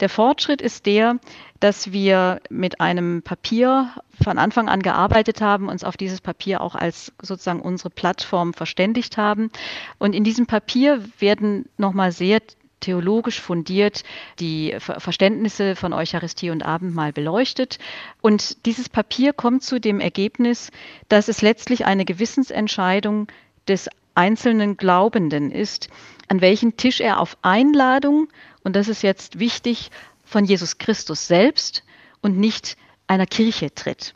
Der 0.00 0.08
Fortschritt 0.08 0.62
ist 0.62 0.86
der, 0.86 1.18
dass 1.60 1.92
wir 1.92 2.40
mit 2.48 2.80
einem 2.80 3.22
Papier 3.22 3.90
von 4.22 4.38
Anfang 4.38 4.68
an 4.68 4.80
gearbeitet 4.80 5.40
haben, 5.40 5.68
uns 5.68 5.84
auf 5.84 5.96
dieses 5.96 6.20
Papier 6.20 6.62
auch 6.62 6.74
als 6.74 7.12
sozusagen 7.20 7.60
unsere 7.60 7.90
Plattform 7.90 8.54
verständigt 8.54 9.18
haben. 9.18 9.50
Und 9.98 10.14
in 10.14 10.24
diesem 10.24 10.46
Papier 10.46 11.04
werden 11.18 11.66
nochmal 11.76 12.12
sehr 12.12 12.40
theologisch 12.80 13.40
fundiert 13.40 14.04
die 14.38 14.74
Verständnisse 14.78 15.76
von 15.76 15.92
Eucharistie 15.92 16.48
und 16.48 16.64
Abendmahl 16.64 17.12
beleuchtet. 17.12 17.78
Und 18.22 18.64
dieses 18.64 18.88
Papier 18.88 19.34
kommt 19.34 19.62
zu 19.62 19.78
dem 19.78 20.00
Ergebnis, 20.00 20.70
dass 21.08 21.28
es 21.28 21.42
letztlich 21.42 21.84
eine 21.84 22.06
Gewissensentscheidung 22.06 23.28
des 23.68 23.90
einzelnen 24.14 24.76
Glaubenden 24.76 25.50
ist, 25.50 25.88
an 26.30 26.40
welchen 26.40 26.76
Tisch 26.76 27.00
er 27.00 27.18
auf 27.18 27.36
Einladung, 27.42 28.28
und 28.62 28.76
das 28.76 28.86
ist 28.86 29.02
jetzt 29.02 29.40
wichtig, 29.40 29.90
von 30.24 30.44
Jesus 30.44 30.78
Christus 30.78 31.26
selbst 31.26 31.82
und 32.22 32.38
nicht 32.38 32.76
einer 33.08 33.26
Kirche 33.26 33.74
tritt. 33.74 34.14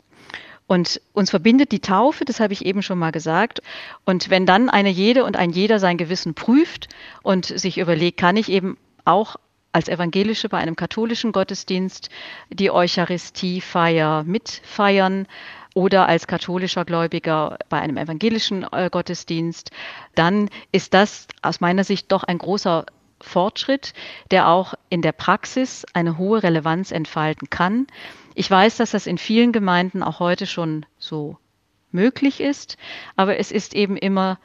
Und 0.65 1.01
uns 1.11 1.29
verbindet 1.29 1.73
die 1.73 1.81
Taufe, 1.81 2.23
das 2.23 2.39
habe 2.39 2.53
ich 2.53 2.65
eben 2.65 2.81
schon 2.81 2.97
mal 2.97 3.11
gesagt. 3.11 3.61
Und 4.05 4.29
wenn 4.29 4.45
dann 4.45 4.69
eine 4.69 4.89
jede 4.89 5.25
und 5.25 5.35
ein 5.35 5.49
jeder 5.49 5.77
sein 5.77 5.97
Gewissen 5.97 6.35
prüft 6.35 6.87
und 7.21 7.47
sich 7.47 7.79
überlegt, 7.79 8.17
kann 8.17 8.37
ich 8.37 8.49
eben 8.49 8.77
auch 9.03 9.35
als 9.73 9.89
Evangelische 9.89 10.47
bei 10.47 10.57
einem 10.57 10.77
katholischen 10.77 11.33
Gottesdienst 11.33 12.09
die 12.49 12.71
Eucharistiefeier 12.71 14.23
mitfeiern 14.23 15.27
oder 15.75 16.07
als 16.07 16.25
katholischer 16.25 16.85
Gläubiger 16.85 17.59
bei 17.69 17.79
einem 17.79 17.97
evangelischen 17.97 18.65
äh, 18.71 18.89
Gottesdienst, 18.89 19.69
dann 20.15 20.49
ist 20.71 20.95
das 20.95 21.27
aus 21.43 21.59
meiner 21.59 21.83
Sicht 21.83 22.11
doch 22.11 22.23
ein 22.23 22.39
großer 22.39 22.85
Fortschritt, 23.21 23.93
der 24.31 24.47
auch 24.47 24.73
in 24.89 25.01
der 25.01 25.11
Praxis 25.11 25.85
eine 25.93 26.17
hohe 26.17 26.41
Relevanz 26.41 26.91
entfalten 26.91 27.49
kann. 27.49 27.87
Ich 28.35 28.49
weiß, 28.49 28.77
dass 28.77 28.91
das 28.91 29.05
in 29.05 29.17
vielen 29.17 29.51
Gemeinden 29.51 30.01
auch 30.01 30.19
heute 30.19 30.47
schon 30.47 30.85
so 30.97 31.37
möglich 31.91 32.39
ist, 32.39 32.77
aber 33.17 33.37
es 33.37 33.51
ist 33.51 33.75
eben 33.75 33.97
immer 33.97 34.39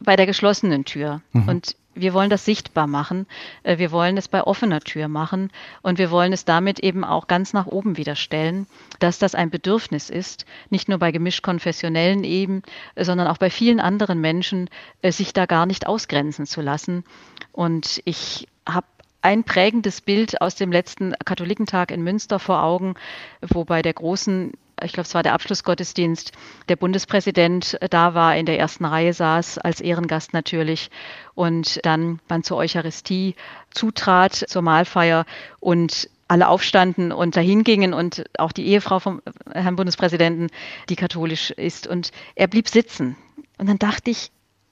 bei 0.00 0.16
der 0.16 0.26
geschlossenen 0.26 0.84
Tür. 0.84 1.20
Mhm. 1.32 1.48
Und 1.48 1.76
wir 2.00 2.14
wollen 2.14 2.30
das 2.30 2.44
sichtbar 2.44 2.86
machen. 2.86 3.26
Äh, 3.62 3.78
wir 3.78 3.92
wollen 3.92 4.16
es 4.16 4.28
bei 4.28 4.42
offener 4.42 4.80
Tür 4.80 5.08
machen 5.08 5.50
und 5.82 5.98
wir 5.98 6.10
wollen 6.10 6.32
es 6.32 6.44
damit 6.44 6.78
eben 6.80 7.04
auch 7.04 7.26
ganz 7.26 7.52
nach 7.52 7.66
oben 7.66 7.96
wieder 7.96 8.16
stellen, 8.16 8.66
dass 8.98 9.18
das 9.18 9.34
ein 9.34 9.50
Bedürfnis 9.50 10.10
ist, 10.10 10.46
nicht 10.70 10.88
nur 10.88 10.98
bei 10.98 11.12
gemischt 11.12 11.42
konfessionellen 11.42 12.24
eben, 12.24 12.62
sondern 12.96 13.28
auch 13.28 13.38
bei 13.38 13.50
vielen 13.50 13.80
anderen 13.80 14.20
Menschen, 14.20 14.68
äh, 15.02 15.12
sich 15.12 15.32
da 15.32 15.46
gar 15.46 15.66
nicht 15.66 15.86
ausgrenzen 15.86 16.46
zu 16.46 16.60
lassen. 16.60 17.04
Und 17.52 18.00
ich 18.04 18.46
habe 18.66 18.86
ein 19.20 19.44
prägendes 19.44 20.00
Bild 20.00 20.40
aus 20.40 20.54
dem 20.54 20.70
letzten 20.70 21.12
Katholikentag 21.24 21.90
in 21.90 22.02
Münster 22.02 22.38
vor 22.38 22.62
Augen, 22.62 22.94
wo 23.40 23.64
bei 23.64 23.82
der 23.82 23.92
großen 23.92 24.52
ich 24.82 24.92
glaube, 24.92 25.06
es 25.06 25.14
war 25.14 25.22
der 25.22 25.34
Abschlussgottesdienst, 25.34 26.32
der 26.68 26.76
Bundespräsident 26.76 27.78
da 27.90 28.14
war, 28.14 28.36
in 28.36 28.46
der 28.46 28.58
ersten 28.58 28.84
Reihe 28.84 29.12
saß, 29.12 29.58
als 29.58 29.80
Ehrengast 29.80 30.32
natürlich, 30.32 30.90
und 31.34 31.84
dann 31.84 32.20
man 32.28 32.42
zur 32.42 32.56
Eucharistie 32.56 33.34
zutrat, 33.70 34.34
zur 34.34 34.62
Mahlfeier 34.62 35.24
und 35.60 36.10
alle 36.28 36.48
aufstanden 36.48 37.10
und 37.10 37.36
dahin 37.36 37.64
gingen 37.64 37.94
und 37.94 38.24
auch 38.38 38.52
die 38.52 38.66
Ehefrau 38.66 38.98
vom 39.00 39.22
Herrn 39.52 39.76
Bundespräsidenten, 39.76 40.48
die 40.88 40.96
katholisch 40.96 41.50
ist, 41.50 41.86
und 41.86 42.10
er 42.34 42.48
blieb 42.48 42.68
sitzen. 42.68 43.16
Und 43.56 43.68
dann 43.68 43.78
dachte 43.78 44.10
ich, 44.10 44.30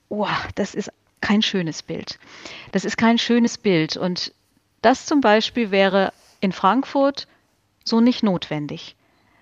oh, 0.09 0.29
das 0.55 0.75
ist 0.75 0.91
kein 1.21 1.43
schönes 1.43 1.83
Bild. 1.83 2.19
Das 2.73 2.85
ist 2.85 2.99
kein 2.99 3.19
schönes 3.19 3.59
Bild. 3.59 3.97
Und 3.97 4.33
das 4.83 5.07
zum 5.07 5.21
Beispiel 5.21 5.71
wäre 5.71 6.13
in 6.41 6.53
Frankfurt 6.53 7.27
so 7.85 8.01
nicht 8.01 8.23
notwendig. 8.23 8.96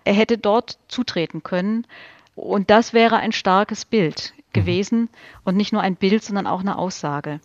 Er 0.05 0.15
hätte 0.15 0.39
dort 0.39 0.79
zutreten 0.89 1.43
können. 1.43 1.87
Und 2.35 2.71
das 2.71 2.93
wäre 2.93 3.17
ein 3.17 3.33
starkes 3.33 3.85
Bild 3.85 4.35
gewesen 4.55 5.11
und 5.45 5.57
nicht 5.57 5.73
nur 5.73 5.83
ein 5.83 5.97
Bild, 5.97 6.25
sondern 6.25 6.47
auch 6.47 6.61
eine 6.61 6.79
Aussage, 6.79 7.41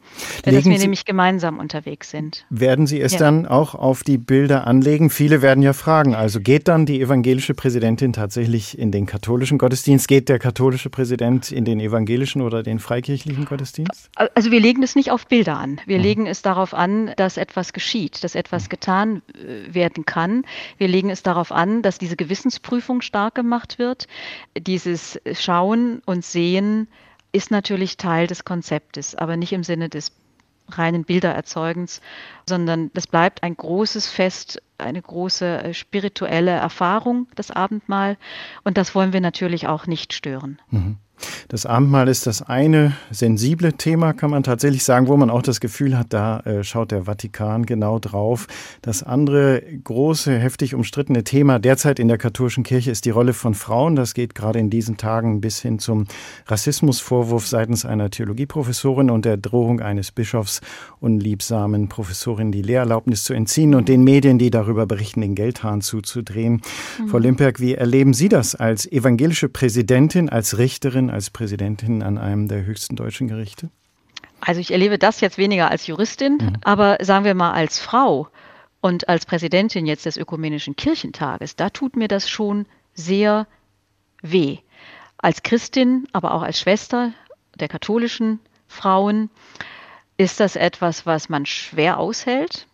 Legen 0.46 0.56
dass 0.56 0.66
wir 0.66 0.78
Sie, 0.78 0.84
nämlich 0.84 1.04
gemeinsam 1.04 1.60
unterwegs 1.60 2.12
sind. 2.12 2.46
Werden 2.50 2.88
Sie 2.88 3.02
es 3.02 3.14
ja. 3.14 3.20
dann 3.20 3.46
auch 3.46 3.76
auf 3.76 4.04
die 4.04 4.18
Bilder 4.18 4.66
anlegen? 4.68 5.10
Viele 5.10 5.42
werden 5.42 5.62
ja 5.62 5.74
fragen, 5.74 6.16
also 6.16 6.40
geht 6.40 6.68
dann 6.68 6.86
die 6.86 7.02
evangelische 7.02 7.54
Präsidentin 7.54 8.14
tatsächlich 8.14 8.78
in 8.78 8.92
den 8.92 9.06
katholischen 9.06 9.58
Gottesdienst? 9.58 10.08
Geht 10.08 10.30
der 10.30 10.40
katholische 10.40 10.90
Präsident 10.90 11.52
in 11.52 11.66
den 11.66 11.80
evangelischen 11.80 12.42
oder 12.42 12.64
den 12.64 12.80
freikirchlichen 12.80 13.46
Gottesdienst? 13.46 14.10
Also 14.16 14.52
wir 14.52 14.60
legen 14.60 14.84
es 14.84 14.96
nicht 14.96 15.12
auf 15.12 15.28
Bilder 15.28 15.58
an. 15.58 15.82
Wir 15.86 15.98
mhm. 15.98 16.04
legen 16.04 16.28
es 16.28 16.42
darauf 16.42 16.74
an, 16.74 17.12
dass 17.18 17.38
etwas 17.38 17.74
geschieht, 17.74 18.24
dass 18.24 18.36
etwas 18.36 18.66
mhm. 18.66 18.70
getan 18.70 19.22
äh, 19.34 19.74
werden 19.74 20.06
kann. 20.06 20.46
Wir 20.78 20.88
legen 20.88 21.10
es 21.10 21.24
darauf 21.24 21.52
an, 21.52 21.82
dass 21.82 21.98
diese 21.98 22.16
Gewissensprüfung 22.16 23.02
stark 23.02 23.36
gemacht 23.36 23.80
wird, 23.80 24.08
dieses 24.58 25.20
Schauen 25.34 26.02
und 26.06 26.24
Sehen, 26.24 26.88
ist 27.32 27.52
natürlich 27.52 27.98
Teil 27.98 28.28
des 28.28 28.46
Konzeptes, 28.46 29.16
aber 29.16 29.38
nicht 29.38 29.54
im 29.54 29.64
Sinne 29.64 29.90
des 29.90 30.12
reinen 30.72 31.04
Bildererzeugens, 31.04 32.02
sondern 32.46 32.92
das 32.94 33.08
bleibt 33.08 33.44
ein 33.44 33.56
großes 33.56 34.08
Fest, 34.10 34.62
eine 34.78 35.02
große 35.02 35.64
äh, 35.64 35.74
spirituelle 35.74 36.52
Erfahrung, 36.52 37.28
das 37.36 37.52
Abendmahl. 37.52 38.18
Und 38.64 38.78
das 38.78 38.96
wollen 38.96 39.14
wir 39.14 39.22
natürlich 39.22 39.68
auch 39.68 39.88
nicht 39.88 40.14
stören. 40.14 40.62
Mhm. 40.70 40.98
Das 41.48 41.66
Abendmahl 41.66 42.08
ist 42.08 42.28
das 42.28 42.42
eine 42.42 42.94
sensible 43.12 43.74
Thema, 43.74 44.14
kann 44.14 44.30
man 44.30 44.44
tatsächlich 44.44 44.84
sagen, 44.84 45.08
wo 45.08 45.18
man 45.18 45.30
auch 45.30 45.42
das 45.42 45.60
Gefühl 45.60 45.98
hat, 45.98 46.14
da 46.14 46.40
äh, 46.42 46.64
schaut 46.64 46.92
der 46.92 47.04
Vatikan 47.04 47.66
genau 47.66 48.00
drauf. 48.00 48.48
Das 48.82 49.04
andere 49.04 49.62
große, 49.84 50.38
heftig 50.38 50.76
umstrittene 50.76 51.24
Thema 51.24 51.60
derzeit 51.60 52.00
in 52.00 52.08
der 52.08 52.18
katholischen 52.18 52.64
Kirche 52.64 52.92
ist 52.92 53.06
die 53.06 53.10
Rolle 53.10 53.34
von 53.34 53.54
Frauen. 53.54 53.96
Das 53.96 54.14
geht 54.14 54.36
gerade 54.36 54.60
in 54.60 54.70
diesen 54.70 54.98
Tagen 54.98 55.42
bis 55.42 55.60
hin 55.60 55.80
zum 55.80 56.06
Rassismusvorwurf 56.48 57.48
seitens 57.48 57.86
einer 57.86 58.10
Theologieprofessorin 58.10 59.10
und 59.10 59.26
der 59.26 59.38
Drohung 59.38 59.82
eines 59.82 60.12
Bischofs, 60.12 60.62
unliebsamen 61.00 61.90
Professorin 61.90 62.52
die 62.52 62.62
Lehrerlaubnis 62.62 63.24
zu 63.24 63.34
entziehen 63.34 63.76
und 63.76 63.90
den 63.90 64.04
Medien, 64.04 64.40
die 64.40 64.50
darüber 64.50 64.86
berichten, 64.86 65.22
den 65.22 65.36
Geldhahn 65.36 65.82
zuzudrehen. 65.82 66.62
Mhm. 67.00 67.08
Frau 67.08 67.18
Limperk, 67.18 67.60
wie 67.60 67.76
erleben 67.76 68.14
Sie 68.14 68.30
das 68.30 68.56
als 68.56 68.90
evangelische 68.92 69.50
Präsidentin, 69.50 70.30
als 70.30 70.58
Richterin? 70.58 71.09
Als 71.10 71.30
Präsidentin 71.30 72.04
an 72.04 72.18
einem 72.18 72.48
der 72.48 72.66
höchsten 72.66 72.96
deutschen 72.96 73.28
Gerichte? 73.28 73.70
Also 74.42 74.62
ich 74.62 74.72
erlebe 74.72 74.98
das 74.98 75.22
jetzt 75.22 75.38
weniger 75.38 75.70
als 75.70 75.88
Juristin, 75.88 76.38
mhm. 76.38 76.54
aber 76.64 76.98
sagen 77.02 77.26
wir 77.26 77.34
mal 77.34 77.52
als 77.52 77.80
Frau 77.80 78.30
und 78.82 79.10
als 79.10 79.26
Präsidentin 79.26 79.86
jetzt 79.86 80.06
des 80.06 80.18
Ökumenischen 80.18 80.76
Kirchentages, 80.76 81.56
da 81.56 81.70
tut 81.70 81.96
mir 81.96 82.08
das 82.08 82.30
schon 82.30 82.66
sehr 82.94 83.48
weh. 84.22 84.60
Als 85.18 85.44
Christin, 85.44 86.08
aber 86.14 86.34
auch 86.34 86.42
als 86.42 86.60
Schwester 86.60 87.12
der 87.60 87.68
katholischen 87.68 88.40
Frauen 88.68 89.30
ist 90.18 90.40
das 90.40 90.56
etwas, 90.56 91.06
was 91.06 91.30
man 91.30 91.46
schwer 91.46 91.98
aushält. 91.98 92.68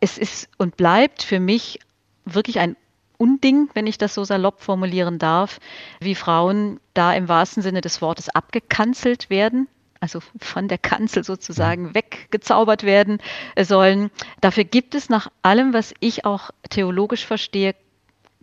Es 0.00 0.18
ist 0.18 0.48
und 0.58 0.76
bleibt 0.76 1.22
für 1.22 1.40
mich 1.40 1.78
wirklich 2.24 2.58
ein 2.58 2.76
Unding, 3.20 3.68
wenn 3.74 3.86
ich 3.86 3.98
das 3.98 4.14
so 4.14 4.24
salopp 4.24 4.62
formulieren 4.62 5.18
darf, 5.18 5.60
wie 6.00 6.14
Frauen 6.14 6.80
da 6.94 7.12
im 7.12 7.28
wahrsten 7.28 7.62
Sinne 7.62 7.82
des 7.82 8.00
Wortes 8.00 8.30
abgekanzelt 8.30 9.28
werden, 9.28 9.68
also 10.00 10.20
von 10.38 10.68
der 10.68 10.78
Kanzel 10.78 11.22
sozusagen 11.22 11.94
weggezaubert 11.94 12.84
werden 12.84 13.18
sollen. 13.60 14.10
Dafür 14.40 14.64
gibt 14.64 14.94
es 14.94 15.10
nach 15.10 15.30
allem, 15.42 15.74
was 15.74 15.92
ich 16.00 16.24
auch 16.24 16.50
theologisch 16.70 17.26
verstehe, 17.26 17.74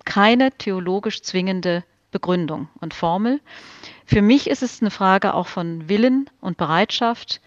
keine 0.05 0.51
theologisch 0.51 1.23
zwingende 1.23 1.83
Begründung 2.11 2.69
und 2.79 2.93
Formel. 2.93 3.41
Für 4.05 4.21
mich 4.21 4.47
ist 4.47 4.61
es 4.61 4.81
eine 4.81 4.91
Frage 4.91 5.33
auch 5.33 5.47
von 5.47 5.89
Willen 5.89 6.29
und 6.39 6.57
Bereitschaft, 6.57 7.41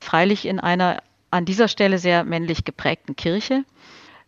freilich 0.00 0.44
in 0.44 0.58
einer 0.58 1.02
an 1.30 1.44
dieser 1.44 1.68
Stelle 1.68 1.98
sehr 1.98 2.24
männlich 2.24 2.64
geprägten 2.64 3.16
Kirche. 3.16 3.64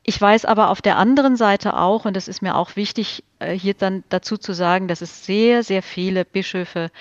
Ich 0.09 0.21
weiß 0.21 0.45
aber 0.45 0.71
auf 0.71 0.81
der 0.81 0.99
anderen 0.99 1.37
Seite 1.37 1.77
auch, 1.77 2.05
und 2.05 2.15
das 2.15 2.29
ist 2.29 2.41
mir 2.41 2.55
auch 2.55 2.77
wichtig, 2.77 3.25
äh, 3.41 3.53
hier 3.55 3.75
dann 3.75 4.05
dazu 4.09 4.39
zu 4.39 4.53
sagen, 4.53 4.87
dass 4.87 5.01
es 5.01 5.27
sehr, 5.27 5.65
sehr 5.65 5.83
viele 5.83 6.25
Bischöfe 6.25 6.93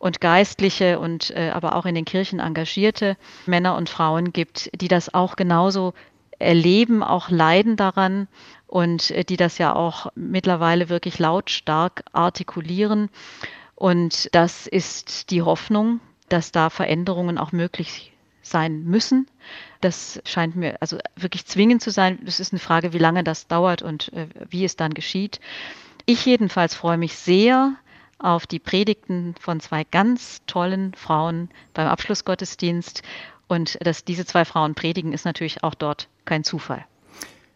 und 0.00 0.20
Geistliche 0.20 0.98
und 0.98 1.30
äh, 1.30 1.50
aber 1.54 1.76
auch 1.76 1.86
in 1.86 1.94
den 1.94 2.04
Kirchen 2.04 2.40
engagierte 2.40 3.16
Männer 3.46 3.76
und 3.76 3.88
Frauen 3.88 4.32
gibt, 4.32 4.70
die 4.80 4.88
das 4.88 5.14
auch 5.14 5.36
genauso 5.36 5.94
erleben, 6.40 7.04
auch 7.04 7.30
leiden 7.30 7.76
daran 7.76 8.26
und 8.66 9.12
äh, 9.12 9.22
die 9.22 9.36
das 9.36 9.58
ja 9.58 9.76
auch 9.76 10.08
mittlerweile 10.16 10.88
wirklich 10.88 11.20
lautstark 11.20 12.02
artikulieren. 12.12 13.08
Und 13.76 14.34
das 14.34 14.66
ist 14.66 15.30
die 15.30 15.42
Hoffnung, 15.42 16.00
dass 16.28 16.50
da 16.50 16.70
Veränderungen 16.70 17.38
auch 17.38 17.52
möglich 17.52 18.12
sein 18.42 18.82
müssen. 18.82 19.28
Das 19.80 20.20
scheint 20.24 20.56
mir 20.56 20.76
also 20.80 20.98
wirklich 21.16 21.46
zwingend 21.46 21.82
zu 21.82 21.90
sein. 21.90 22.18
Es 22.26 22.40
ist 22.40 22.52
eine 22.52 22.60
Frage, 22.60 22.92
wie 22.92 22.98
lange 22.98 23.24
das 23.24 23.46
dauert 23.46 23.82
und 23.82 24.12
äh, 24.12 24.26
wie 24.48 24.64
es 24.64 24.76
dann 24.76 24.94
geschieht. 24.94 25.40
Ich 26.06 26.24
jedenfalls 26.24 26.74
freue 26.74 26.96
mich 26.96 27.14
sehr 27.14 27.74
auf 28.18 28.46
die 28.46 28.58
Predigten 28.58 29.34
von 29.38 29.60
zwei 29.60 29.84
ganz 29.84 30.42
tollen 30.46 30.94
Frauen 30.94 31.50
beim 31.74 31.86
Abschlussgottesdienst. 31.86 33.02
Und 33.46 33.78
dass 33.84 34.04
diese 34.04 34.26
zwei 34.26 34.44
Frauen 34.44 34.74
predigen, 34.74 35.12
ist 35.12 35.24
natürlich 35.24 35.62
auch 35.62 35.74
dort 35.74 36.08
kein 36.24 36.44
Zufall. 36.44 36.84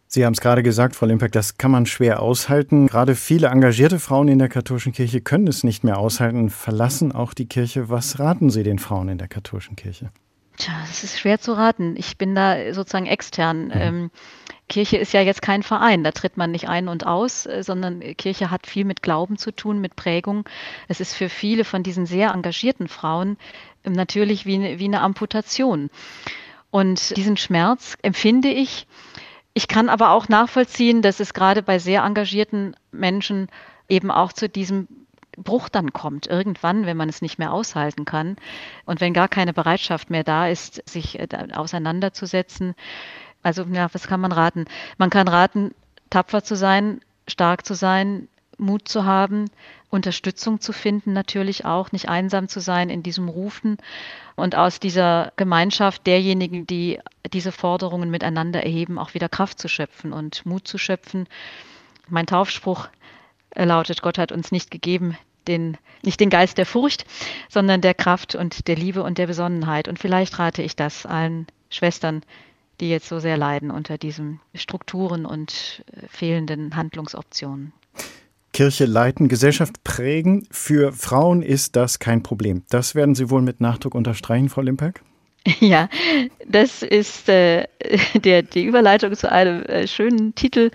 Sie 0.07 0.25
haben 0.25 0.33
es 0.33 0.41
gerade 0.41 0.61
gesagt, 0.61 0.95
Frau 0.95 1.07
Limpeck, 1.07 1.31
das 1.31 1.57
kann 1.57 1.71
man 1.71 1.87
schwer 1.87 2.21
aushalten. 2.21 2.85
Gerade 2.85 3.15
viele 3.15 3.47
engagierte 3.47 3.99
Frauen 3.99 4.27
in 4.27 4.37
der 4.37 4.47
katholischen 4.49 4.93
Kirche 4.93 5.21
können 5.21 5.47
es 5.47 5.63
nicht 5.63 5.83
mehr 5.83 5.97
aushalten, 5.97 6.51
verlassen 6.51 7.11
auch 7.11 7.33
die 7.33 7.47
Kirche. 7.47 7.89
Was 7.89 8.19
raten 8.19 8.51
Sie 8.51 8.61
den 8.61 8.77
Frauen 8.77 9.09
in 9.09 9.17
der 9.17 9.27
katholischen 9.27 9.75
Kirche? 9.75 10.11
Tja, 10.57 10.73
das 10.87 11.03
ist 11.03 11.19
schwer 11.19 11.39
zu 11.39 11.53
raten. 11.53 11.95
Ich 11.97 12.17
bin 12.17 12.35
da 12.35 12.73
sozusagen 12.73 13.07
extern. 13.07 13.65
Mhm. 13.65 13.71
Ähm, 13.73 14.11
Kirche 14.69 14.97
ist 14.97 15.13
ja 15.13 15.21
jetzt 15.21 15.41
kein 15.41 15.61
Verein, 15.61 16.03
da 16.03 16.11
tritt 16.11 16.37
man 16.37 16.51
nicht 16.51 16.69
ein 16.69 16.87
und 16.87 17.05
aus, 17.05 17.45
äh, 17.45 17.63
sondern 17.63 17.99
Kirche 18.17 18.49
hat 18.49 18.65
viel 18.65 18.85
mit 18.85 19.01
Glauben 19.01 19.37
zu 19.37 19.51
tun, 19.51 19.79
mit 19.79 19.95
Prägung. 19.95 20.47
Es 20.87 20.99
ist 20.99 21.15
für 21.15 21.29
viele 21.29 21.63
von 21.63 21.83
diesen 21.83 22.05
sehr 22.05 22.31
engagierten 22.31 22.87
Frauen 22.87 23.37
ähm, 23.83 23.93
natürlich 23.93 24.45
wie, 24.45 24.79
wie 24.79 24.85
eine 24.85 25.01
Amputation. 25.01 25.89
Und 26.71 27.15
diesen 27.17 27.37
Schmerz 27.37 27.97
empfinde 28.01 28.49
ich. 28.49 28.87
Ich 29.53 29.67
kann 29.67 29.89
aber 29.89 30.09
auch 30.09 30.27
nachvollziehen, 30.27 31.03
dass 31.03 31.19
es 31.19 31.35
gerade 31.35 31.61
bei 31.61 31.77
sehr 31.77 32.03
engagierten 32.03 32.75
Menschen 32.91 33.49
eben 33.87 34.09
auch 34.09 34.33
zu 34.33 34.49
diesem 34.49 34.87
Bruch 35.37 35.69
dann 35.69 35.93
kommt, 35.93 36.27
irgendwann, 36.27 36.85
wenn 36.85 36.97
man 36.97 37.09
es 37.09 37.21
nicht 37.21 37.39
mehr 37.39 37.53
aushalten 37.53 38.05
kann 38.05 38.35
und 38.85 39.01
wenn 39.01 39.13
gar 39.13 39.27
keine 39.27 39.53
Bereitschaft 39.53 40.09
mehr 40.09 40.23
da 40.23 40.47
ist, 40.47 40.87
sich 40.89 41.19
äh, 41.19 41.27
auseinanderzusetzen. 41.53 42.75
Also, 43.41 43.63
ja, 43.63 43.93
was 43.93 44.07
kann 44.07 44.21
man 44.21 44.31
raten? 44.31 44.65
Man 44.97 45.09
kann 45.09 45.27
raten, 45.27 45.73
tapfer 46.09 46.43
zu 46.43 46.55
sein, 46.55 47.01
stark 47.27 47.65
zu 47.65 47.73
sein, 47.73 48.27
Mut 48.57 48.87
zu 48.87 49.05
haben, 49.05 49.49
Unterstützung 49.89 50.59
zu 50.59 50.73
finden, 50.73 51.13
natürlich 51.13 51.65
auch, 51.65 51.91
nicht 51.91 52.09
einsam 52.09 52.47
zu 52.47 52.59
sein 52.59 52.89
in 52.89 53.03
diesem 53.03 53.29
Rufen 53.29 53.77
und 54.35 54.55
aus 54.55 54.79
dieser 54.79 55.31
Gemeinschaft 55.35 56.07
derjenigen, 56.07 56.65
die 56.65 56.99
diese 57.31 57.51
Forderungen 57.51 58.09
miteinander 58.09 58.63
erheben, 58.63 58.97
auch 58.97 59.13
wieder 59.13 59.29
Kraft 59.29 59.59
zu 59.59 59.67
schöpfen 59.67 60.13
und 60.13 60.45
Mut 60.45 60.67
zu 60.67 60.77
schöpfen. 60.77 61.27
Mein 62.09 62.25
Taufspruch 62.25 62.89
lautet, 63.55 64.01
Gott 64.01 64.17
hat 64.17 64.31
uns 64.31 64.51
nicht 64.51 64.71
gegeben, 64.71 65.17
den, 65.47 65.77
nicht 66.03 66.19
den 66.19 66.29
Geist 66.29 66.57
der 66.57 66.65
Furcht, 66.65 67.05
sondern 67.49 67.81
der 67.81 67.93
Kraft 67.93 68.35
und 68.35 68.67
der 68.67 68.75
Liebe 68.75 69.03
und 69.03 69.17
der 69.17 69.27
Besonnenheit. 69.27 69.87
Und 69.87 69.99
vielleicht 69.99 70.39
rate 70.39 70.61
ich 70.61 70.75
das 70.75 71.05
allen 71.05 71.47
Schwestern, 71.69 72.21
die 72.79 72.89
jetzt 72.89 73.07
so 73.07 73.19
sehr 73.19 73.37
leiden 73.37 73.71
unter 73.71 73.97
diesen 73.97 74.39
Strukturen 74.55 75.25
und 75.25 75.83
äh, 75.91 76.07
fehlenden 76.07 76.75
Handlungsoptionen. 76.75 77.73
Kirche 78.51 78.85
leiten, 78.85 79.27
Gesellschaft 79.29 79.83
prägen. 79.83 80.47
Für 80.51 80.93
Frauen 80.93 81.41
ist 81.41 81.75
das 81.75 81.99
kein 81.99 82.21
Problem. 82.23 82.63
Das 82.69 82.93
werden 82.93 83.15
Sie 83.15 83.29
wohl 83.29 83.41
mit 83.41 83.61
Nachdruck 83.61 83.95
unterstreichen, 83.95 84.49
Frau 84.49 84.61
Limperk? 84.61 85.01
Ja, 85.59 85.89
das 86.47 86.83
ist 86.83 87.27
äh, 87.27 87.67
der, 88.15 88.43
die 88.43 88.63
Überleitung 88.63 89.13
zu 89.13 89.29
einem 89.29 89.63
äh, 89.63 89.87
schönen 89.87 90.35
Titel 90.35 90.71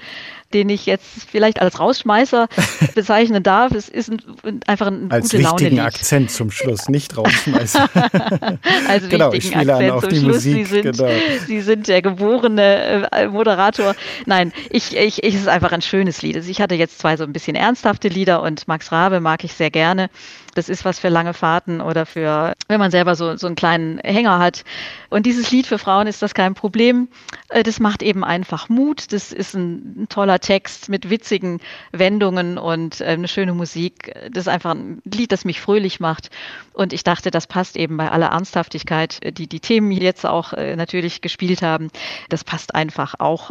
den 0.55 0.69
ich 0.71 0.87
jetzt 0.87 1.07
vielleicht 1.31 1.61
als 1.61 1.79
Rausschmeißer 1.79 2.49
bezeichnen 2.95 3.43
darf. 3.43 3.73
Es 3.73 3.89
ist 3.89 4.11
ein, 4.11 4.21
einfach 4.67 4.87
ein 4.87 5.11
als 5.11 5.31
gute 5.31 5.43
Laune 5.43 5.61
wichtigen 5.61 5.81
Akzent 5.81 6.31
zum 6.31 6.51
Schluss, 6.51 6.89
nicht 6.89 7.17
Rausschmeißer. 7.17 7.89
als 8.89 9.09
genau, 9.09 9.33
ich 9.33 9.47
spiele 9.47 9.75
Akzent 9.75 10.13
die 10.13 10.17
Schluss. 10.21 10.37
Musik. 10.37 10.55
Sie 10.55 10.65
sind, 10.65 10.97
genau. 10.97 11.11
Sie 11.47 11.61
sind 11.61 11.89
der 11.89 12.03
geborene 12.03 13.09
äh, 13.13 13.29
Moderator. 13.29 13.95
Nein, 14.27 14.53
ich, 14.71 14.97
ich, 14.97 15.23
ich, 15.23 15.35
es 15.35 15.43
ist 15.43 15.49
einfach 15.49 15.73
ein 15.73 15.83
schönes 15.83 16.23
Lied. 16.23 16.37
Also 16.37 16.51
ich 16.51 16.61
hatte 16.61 16.75
jetzt 16.75 16.99
zwei 16.99 17.17
so 17.17 17.25
ein 17.25 17.33
bisschen 17.33 17.55
ernsthafte 17.55 18.09
Lieder 18.09 18.43
und 18.43 18.69
Max 18.69 18.91
Rabe 18.91 19.21
mag 19.21 19.45
ich 19.45 19.53
sehr 19.53 19.71
gerne. 19.71 20.09
Das 20.55 20.69
ist 20.69 20.85
was 20.85 20.99
für 20.99 21.09
lange 21.09 21.35
Fahrten 21.35 21.81
oder 21.81 22.05
für, 22.05 22.55
wenn 22.67 22.81
man 22.81 22.91
selber 22.91 23.15
so, 23.15 23.37
so 23.37 23.47
einen 23.47 23.55
kleinen 23.55 23.99
Hänger 23.99 24.41
hat. 24.41 24.65
Und 25.09 25.25
dieses 25.25 25.53
Lied 25.53 25.69
für 25.69 25.79
Frauen 25.79 26.09
ist 26.09 26.21
das 26.21 26.35
kein 26.35 26.55
Problem. 26.55 27.07
Äh, 27.49 27.63
das 27.63 27.79
macht 27.79 28.03
eben 28.03 28.25
einfach 28.25 28.69
Mut. 28.69 29.13
Das 29.13 29.33
ist 29.33 29.55
ein, 29.55 30.03
ein 30.03 30.09
toller 30.09 30.38
Text 30.41 30.89
mit 30.89 31.11
witzigen 31.11 31.61
Wendungen 31.93 32.59
und 32.59 33.01
äh, 33.01 33.05
eine 33.05 33.29
schöne 33.29 33.55
Musik. 33.55 34.15
Das 34.31 34.43
ist 34.43 34.49
einfach 34.49 34.75
ein 34.75 35.03
Lied, 35.05 35.33
das 35.33 35.45
mich 35.45 35.61
fröhlich 35.61 36.01
macht. 36.01 36.31
Und 36.73 36.93
ich 36.93 37.05
dachte, 37.05 37.31
das 37.31 37.47
passt 37.47 37.77
eben 37.77 37.97
bei 37.97 38.11
aller 38.11 38.29
Ernsthaftigkeit, 38.29 39.19
äh, 39.23 39.33
die 39.33 39.47
die 39.49 39.61
Themen 39.61 39.91
jetzt 39.91 40.27
auch 40.27 40.53
natürlich 40.53 41.21
gespielt 41.21 41.63
haben. 41.63 41.91
Das 42.29 42.45
passt 42.45 42.75
einfach 42.75 43.15
auch 43.19 43.51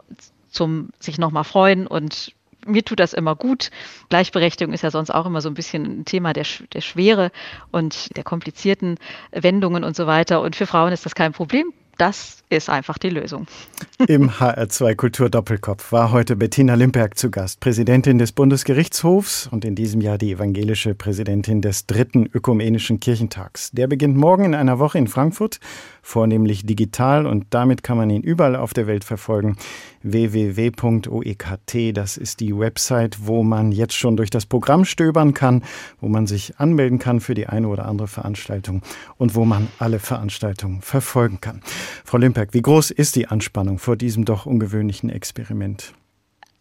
zum 0.49 0.89
sich 0.99 1.17
nochmal 1.17 1.43
freuen 1.43 1.87
und 1.87 2.33
mir 2.67 2.83
tut 2.83 2.99
das 2.99 3.13
immer 3.13 3.35
gut. 3.35 3.71
Gleichberechtigung 4.09 4.73
ist 4.73 4.83
ja 4.83 4.91
sonst 4.91 5.09
auch 5.09 5.25
immer 5.25 5.41
so 5.41 5.49
ein 5.49 5.53
bisschen 5.53 6.01
ein 6.01 6.05
Thema 6.05 6.33
der, 6.33 6.45
der 6.73 6.81
Schwere 6.81 7.31
und 7.71 8.15
der 8.15 8.23
komplizierten 8.23 8.97
Wendungen 9.31 9.83
und 9.83 9.95
so 9.95 10.05
weiter. 10.07 10.41
Und 10.41 10.55
für 10.55 10.67
Frauen 10.67 10.91
ist 10.91 11.05
das 11.05 11.15
kein 11.15 11.31
Problem. 11.31 11.73
Das 11.97 12.43
ist 12.49 12.69
einfach 12.69 12.97
die 12.97 13.09
Lösung. 13.09 13.47
Im 14.07 14.29
HR2 14.29 14.95
Kultur 14.95 15.29
Doppelkopf 15.29 15.91
war 15.91 16.11
heute 16.11 16.35
Bettina 16.35 16.75
Limperk 16.75 17.17
zu 17.17 17.31
Gast, 17.31 17.59
Präsidentin 17.59 18.19
des 18.19 18.31
Bundesgerichtshofs 18.31 19.47
und 19.47 19.65
in 19.65 19.75
diesem 19.75 20.01
Jahr 20.01 20.17
die 20.17 20.31
evangelische 20.31 20.93
Präsidentin 20.93 21.61
des 21.61 21.87
dritten 21.87 22.29
ökumenischen 22.31 22.99
Kirchentags. 22.99 23.71
Der 23.71 23.87
beginnt 23.87 24.15
morgen 24.15 24.45
in 24.45 24.55
einer 24.55 24.79
Woche 24.79 24.99
in 24.99 25.07
Frankfurt, 25.07 25.59
vornehmlich 26.07 26.65
digital 26.65 27.25
und 27.25 27.47
damit 27.49 27.83
kann 27.83 27.97
man 27.97 28.09
ihn 28.09 28.21
überall 28.21 28.55
auf 28.55 28.73
der 28.73 28.87
Welt 28.87 29.03
verfolgen. 29.03 29.57
www.oekt, 30.03 31.97
das 31.97 32.15
ist 32.15 32.39
die 32.39 32.57
Website, 32.57 33.17
wo 33.27 33.43
man 33.43 33.73
jetzt 33.73 33.93
schon 33.93 34.15
durch 34.15 34.29
das 34.29 34.45
Programm 34.45 34.85
stöbern 34.85 35.33
kann, 35.33 35.63
wo 35.99 36.07
man 36.07 36.25
sich 36.25 36.57
anmelden 36.59 36.97
kann 36.97 37.19
für 37.19 37.33
die 37.33 37.47
eine 37.47 37.67
oder 37.67 37.85
andere 37.85 38.07
Veranstaltung 38.07 38.83
und 39.17 39.35
wo 39.35 39.43
man 39.43 39.67
alle 39.79 39.99
Veranstaltungen 39.99 40.81
verfolgen 40.81 41.41
kann. 41.41 41.61
Frau 42.05 42.17
Limperk, 42.17 42.53
wie 42.53 42.61
groß 42.61 42.91
ist 42.91 43.17
die 43.17 43.27
Anspannung 43.27 43.77
vor 43.77 43.97
diesem 43.97 44.23
doch 44.23 44.45
ungewöhnlichen 44.45 45.09
Experiment? 45.09 45.93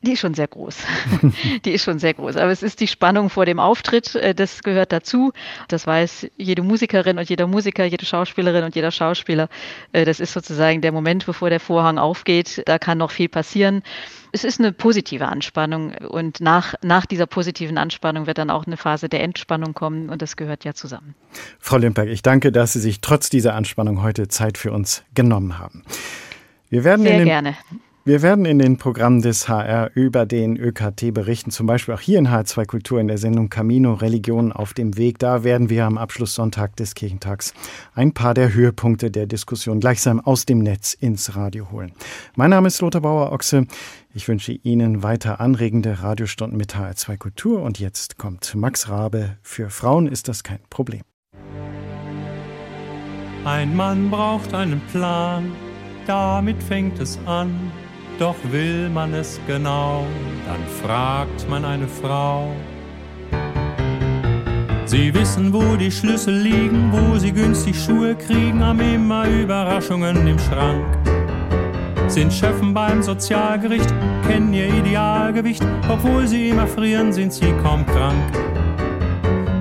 Die 0.02 0.12
ist 0.12 0.20
schon 0.20 0.34
sehr 0.34 0.46
groß. 0.46 0.76
die 1.64 1.72
ist 1.72 1.84
schon 1.84 1.98
sehr 1.98 2.14
groß. 2.14 2.36
Aber 2.36 2.52
es 2.52 2.62
ist 2.62 2.80
die 2.80 2.86
Spannung 2.86 3.30
vor 3.30 3.46
dem 3.46 3.58
Auftritt, 3.58 4.14
äh, 4.14 4.34
das 4.34 4.62
gehört 4.62 4.92
dazu. 4.92 5.32
Das 5.68 5.86
weiß 5.86 6.28
jede 6.36 6.62
Musikerin 6.62 7.18
und 7.18 7.28
jeder 7.28 7.46
Musiker, 7.46 7.84
jede 7.84 8.04
Schauspielerin 8.04 8.64
und 8.64 8.74
jeder 8.74 8.90
Schauspieler. 8.90 9.48
Äh, 9.92 10.04
das 10.04 10.20
ist 10.20 10.32
sozusagen 10.32 10.82
der 10.82 10.92
Moment, 10.92 11.24
bevor 11.24 11.48
der 11.50 11.60
Vorhang 11.60 11.98
aufgeht. 11.98 12.62
Da 12.66 12.78
kann 12.78 12.98
noch 12.98 13.10
viel 13.10 13.28
passieren. 13.28 13.82
Es 14.32 14.44
ist 14.44 14.60
eine 14.60 14.72
positive 14.72 15.28
Anspannung 15.28 15.92
und 15.94 16.40
nach, 16.40 16.74
nach 16.82 17.06
dieser 17.06 17.26
positiven 17.26 17.78
Anspannung 17.78 18.26
wird 18.26 18.36
dann 18.36 18.50
auch 18.50 18.66
eine 18.66 18.76
Phase 18.76 19.08
der 19.08 19.22
Entspannung 19.22 19.72
kommen 19.72 20.10
und 20.10 20.20
das 20.20 20.36
gehört 20.36 20.64
ja 20.64 20.74
zusammen. 20.74 21.14
Frau 21.58 21.78
Limperg, 21.78 22.08
ich 22.08 22.20
danke, 22.20 22.52
dass 22.52 22.74
Sie 22.74 22.80
sich 22.80 23.00
trotz 23.00 23.30
dieser 23.30 23.54
Anspannung 23.54 24.02
heute 24.02 24.28
Zeit 24.28 24.58
für 24.58 24.72
uns 24.72 25.04
genommen 25.14 25.58
haben. 25.58 25.84
Wir 26.68 26.84
werden 26.84 27.02
Sehr 27.02 27.12
in 27.12 27.18
den, 27.18 27.26
gerne. 27.26 27.56
Wir 28.06 28.22
werden 28.22 28.44
in 28.44 28.60
den 28.60 28.76
Programmen 28.76 29.20
des 29.20 29.48
HR 29.48 29.90
über 29.94 30.26
den 30.26 30.56
ÖKT 30.56 31.12
berichten, 31.12 31.50
zum 31.50 31.66
Beispiel 31.66 31.92
auch 31.92 32.00
hier 32.00 32.20
in 32.20 32.28
H2 32.28 32.64
Kultur 32.64 33.00
in 33.00 33.08
der 33.08 33.18
Sendung 33.18 33.48
Camino 33.48 33.94
Religion 33.94 34.52
auf 34.52 34.74
dem 34.74 34.96
Weg. 34.96 35.18
Da 35.18 35.42
werden 35.42 35.70
wir 35.70 35.86
am 35.86 35.98
Abschlusssonntag 35.98 36.76
des 36.76 36.94
Kirchentags 36.94 37.52
ein 37.96 38.14
paar 38.14 38.32
der 38.32 38.54
Höhepunkte 38.54 39.10
der 39.10 39.26
Diskussion 39.26 39.80
gleichsam 39.80 40.20
aus 40.20 40.46
dem 40.46 40.60
Netz 40.60 40.94
ins 40.94 41.34
Radio 41.34 41.72
holen. 41.72 41.90
Mein 42.36 42.50
Name 42.50 42.68
ist 42.68 42.80
Lothar 42.80 43.00
Bauer-Ochse. 43.00 43.66
Ich 44.14 44.28
wünsche 44.28 44.52
Ihnen 44.52 45.02
weiter 45.02 45.40
anregende 45.40 46.00
Radiostunden 46.00 46.56
mit 46.56 46.76
HR2 46.76 47.16
Kultur 47.16 47.60
und 47.62 47.80
jetzt 47.80 48.18
kommt 48.18 48.54
Max 48.54 48.88
Rabe. 48.88 49.36
Für 49.42 49.68
Frauen 49.68 50.06
ist 50.06 50.28
das 50.28 50.44
kein 50.44 50.60
Problem. 50.70 51.02
Ein 53.44 53.74
Mann 53.74 54.12
braucht 54.12 54.54
einen 54.54 54.80
Plan, 54.92 55.50
damit 56.06 56.62
fängt 56.62 57.00
es 57.00 57.18
an 57.26 57.72
doch 58.18 58.36
will 58.50 58.88
man 58.88 59.14
es 59.14 59.40
genau, 59.46 60.06
dann 60.46 60.60
fragt 60.82 61.48
man 61.48 61.64
eine 61.64 61.88
Frau. 61.88 62.52
Sie 64.86 65.12
wissen, 65.12 65.52
wo 65.52 65.76
die 65.76 65.90
Schlüssel 65.90 66.34
liegen, 66.38 66.92
wo 66.92 67.18
sie 67.18 67.32
günstig 67.32 67.76
Schuhe 67.76 68.14
kriegen, 68.14 68.64
haben 68.64 68.80
immer 68.80 69.28
Überraschungen 69.28 70.26
im 70.26 70.38
Schrank. 70.38 70.86
Sind 72.06 72.32
Schöffen 72.32 72.72
beim 72.72 73.02
Sozialgericht, 73.02 73.92
kennen 74.26 74.54
ihr 74.54 74.68
Idealgewicht, 74.72 75.62
obwohl 75.88 76.26
sie 76.28 76.50
immer 76.50 76.68
frieren, 76.68 77.12
sind 77.12 77.32
sie 77.32 77.52
kaum 77.64 77.84
krank. 77.84 78.16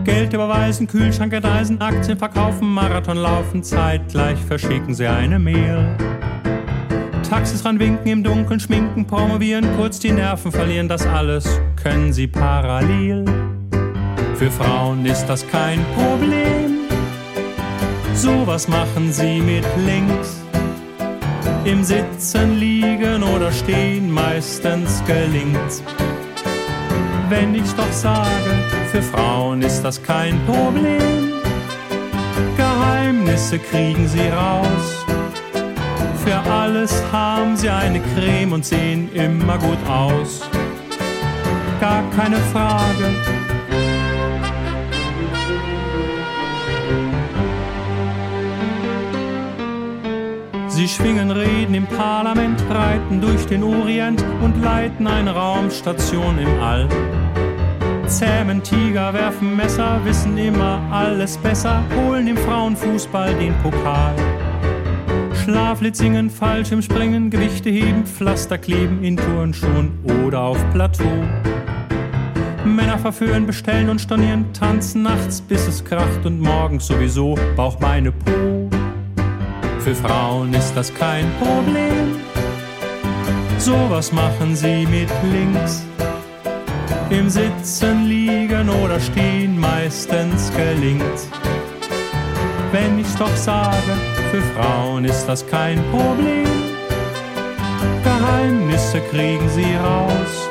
Geld 0.04 0.32
überweisen, 0.32 0.86
Kühlschrank 0.86 1.34
entreisen, 1.34 1.82
Aktien 1.82 2.18
verkaufen, 2.18 2.72
Marathon 2.72 3.18
laufen, 3.18 3.64
zeitgleich 3.64 4.38
verschicken 4.40 4.94
sie 4.94 5.08
eine 5.08 5.40
Mail. 5.40 5.98
Taxis 7.30 7.66
ranwinken, 7.66 8.08
im 8.12 8.24
Dunkeln 8.24 8.60
schminken, 8.60 9.06
promovieren, 9.06 9.66
kurz 9.78 10.00
die 10.00 10.12
Nerven 10.12 10.52
verlieren, 10.52 10.88
das 10.88 11.06
alles 11.08 11.60
können 11.82 12.14
sie 12.14 12.28
parallel. 12.28 13.26
Für 14.36 14.52
Frauen 14.52 15.06
ist 15.06 15.26
das 15.26 15.48
kein 15.48 15.84
Problem. 15.96 16.80
Sowas 18.14 18.68
machen 18.68 19.12
sie 19.12 19.40
mit 19.40 19.66
links. 19.86 20.42
Im 21.64 21.84
Sitzen, 21.84 22.60
Liegen 22.60 23.24
oder 23.24 23.52
Stehen 23.52 24.12
meistens 24.12 25.04
gelingt's. 25.06 25.84
Wenn 27.30 27.56
ich's 27.56 27.76
doch 27.76 27.92
sage, 27.92 28.52
für 28.92 29.02
Frauen 29.02 29.62
ist 29.62 29.82
das 29.82 30.02
kein 30.04 30.40
Problem. 30.46 31.32
Geheimnisse 32.58 33.58
kriegen 33.58 34.08
sie 34.08 34.28
raus 34.28 35.05
für 36.26 36.52
alles 36.52 37.04
haben 37.12 37.56
sie 37.56 37.70
eine 37.70 38.02
Creme 38.02 38.54
und 38.54 38.66
sehen 38.66 39.14
immer 39.14 39.58
gut 39.60 39.78
aus. 39.88 40.42
Gar 41.80 42.04
keine 42.16 42.38
Frage. 42.52 43.06
Sie 50.68 50.88
schwingen 50.88 51.32
Reden 51.32 51.76
im 51.76 51.86
Parlament, 51.86 52.62
reiten 52.70 53.22
durch 53.22 53.46
den 53.46 53.64
Orient 53.64 54.24
und 54.42 54.62
leiten 54.62 55.08
eine 55.08 55.34
Raumstation 55.34 56.40
im 56.40 56.60
All. 56.62 56.90
Zähmen 58.08 58.62
Tiger, 58.62 59.14
werfen 59.14 59.56
Messer, 59.56 60.02
wissen 60.04 60.38
immer 60.38 60.82
alles 60.92 61.38
besser, 61.38 61.84
holen 61.96 62.28
im 62.28 62.38
Frauenfußball 62.38 63.34
den 63.36 63.54
Pokal. 63.62 64.35
Schlaflied 65.46 65.96
singen, 65.96 66.32
Fallschirmspringen, 66.32 67.30
Gewichte 67.30 67.70
heben, 67.70 68.04
Pflaster 68.04 68.58
kleben 68.58 69.04
in 69.04 69.16
Turnschuhen 69.16 69.92
oder 70.26 70.42
auf 70.42 70.58
Plateau. 70.74 71.24
Männer 72.66 72.98
verführen, 72.98 73.46
bestellen 73.46 73.90
und 73.90 74.02
stornieren, 74.02 74.52
tanzen 74.54 75.04
nachts, 75.04 75.42
bis 75.42 75.68
es 75.68 75.86
kracht 75.86 76.26
und 76.26 76.40
morgens 76.42 76.88
sowieso 76.88 77.38
Bauch, 77.56 77.76
Beine, 77.76 78.12
Po. 78.12 78.68
Für 79.82 79.94
Frauen 79.94 80.52
ist 80.56 80.74
das 80.74 80.92
kein 80.92 81.28
Problem. 81.40 82.16
Sowas 83.60 84.12
machen 84.12 84.56
sie 84.56 84.88
mit 84.88 85.10
links. 85.32 85.86
Im 87.12 87.30
Sitzen, 87.30 88.08
Liegen 88.08 88.68
oder 88.68 89.00
Stehen 89.00 89.60
meistens 89.60 90.52
gelingt. 90.56 91.30
Wenn 92.76 93.00
ich's 93.00 93.16
doch 93.16 93.34
sage, 93.38 93.94
für 94.32 94.42
Frauen 94.54 95.06
ist 95.06 95.26
das 95.28 95.48
kein 95.48 95.82
Problem. 95.92 96.46
Geheimnisse 98.04 99.00
kriegen 99.12 99.48
sie 99.48 99.76
raus. 99.76 100.50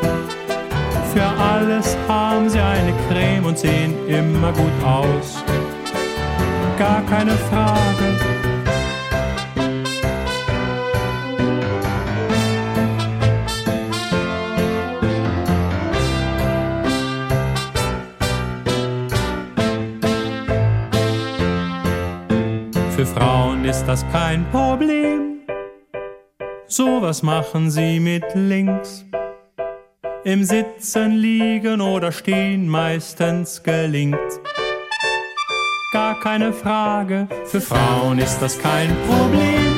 Für 1.12 1.26
alles 1.52 1.94
haben 2.08 2.48
sie 2.48 2.60
eine 2.60 2.94
Creme 3.08 3.44
und 3.44 3.58
sehen 3.58 3.92
immer 4.08 4.52
gut 4.52 4.78
aus. 4.82 5.44
Gar 6.78 7.02
keine 7.10 7.32
Frage, 7.50 8.13
ist 23.76 23.86
das 23.88 24.06
kein 24.12 24.48
Problem. 24.52 25.40
Sowas 26.68 27.24
machen 27.24 27.72
sie 27.72 27.98
mit 27.98 28.24
links. 28.34 29.04
Im 30.24 30.44
Sitzen, 30.44 31.16
Liegen 31.16 31.80
oder 31.80 32.12
Stehen 32.12 32.68
meistens 32.68 33.62
gelingt. 33.64 34.30
Gar 35.92 36.20
keine 36.20 36.52
Frage, 36.52 37.26
für 37.46 37.60
Frauen 37.60 38.20
ist 38.20 38.38
das 38.38 38.56
kein 38.58 38.90
Problem. 39.08 39.72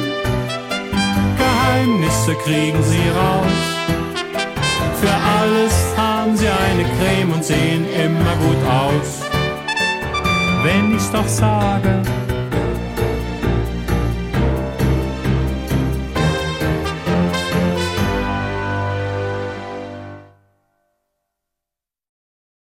Geheimnisse 1.38 2.34
kriegen 2.44 2.82
sie 2.82 3.08
raus. 3.22 3.58
Für 5.00 5.16
alles 5.40 5.74
haben 5.96 6.36
sie 6.36 6.48
eine 6.48 6.84
Creme 6.96 7.32
und 7.32 7.44
sehen 7.44 7.86
immer 8.04 8.34
gut 8.44 8.62
aus. 8.68 9.22
Wenn 10.62 10.94
ich's 10.94 11.10
doch 11.10 11.28
sage, 11.28 12.02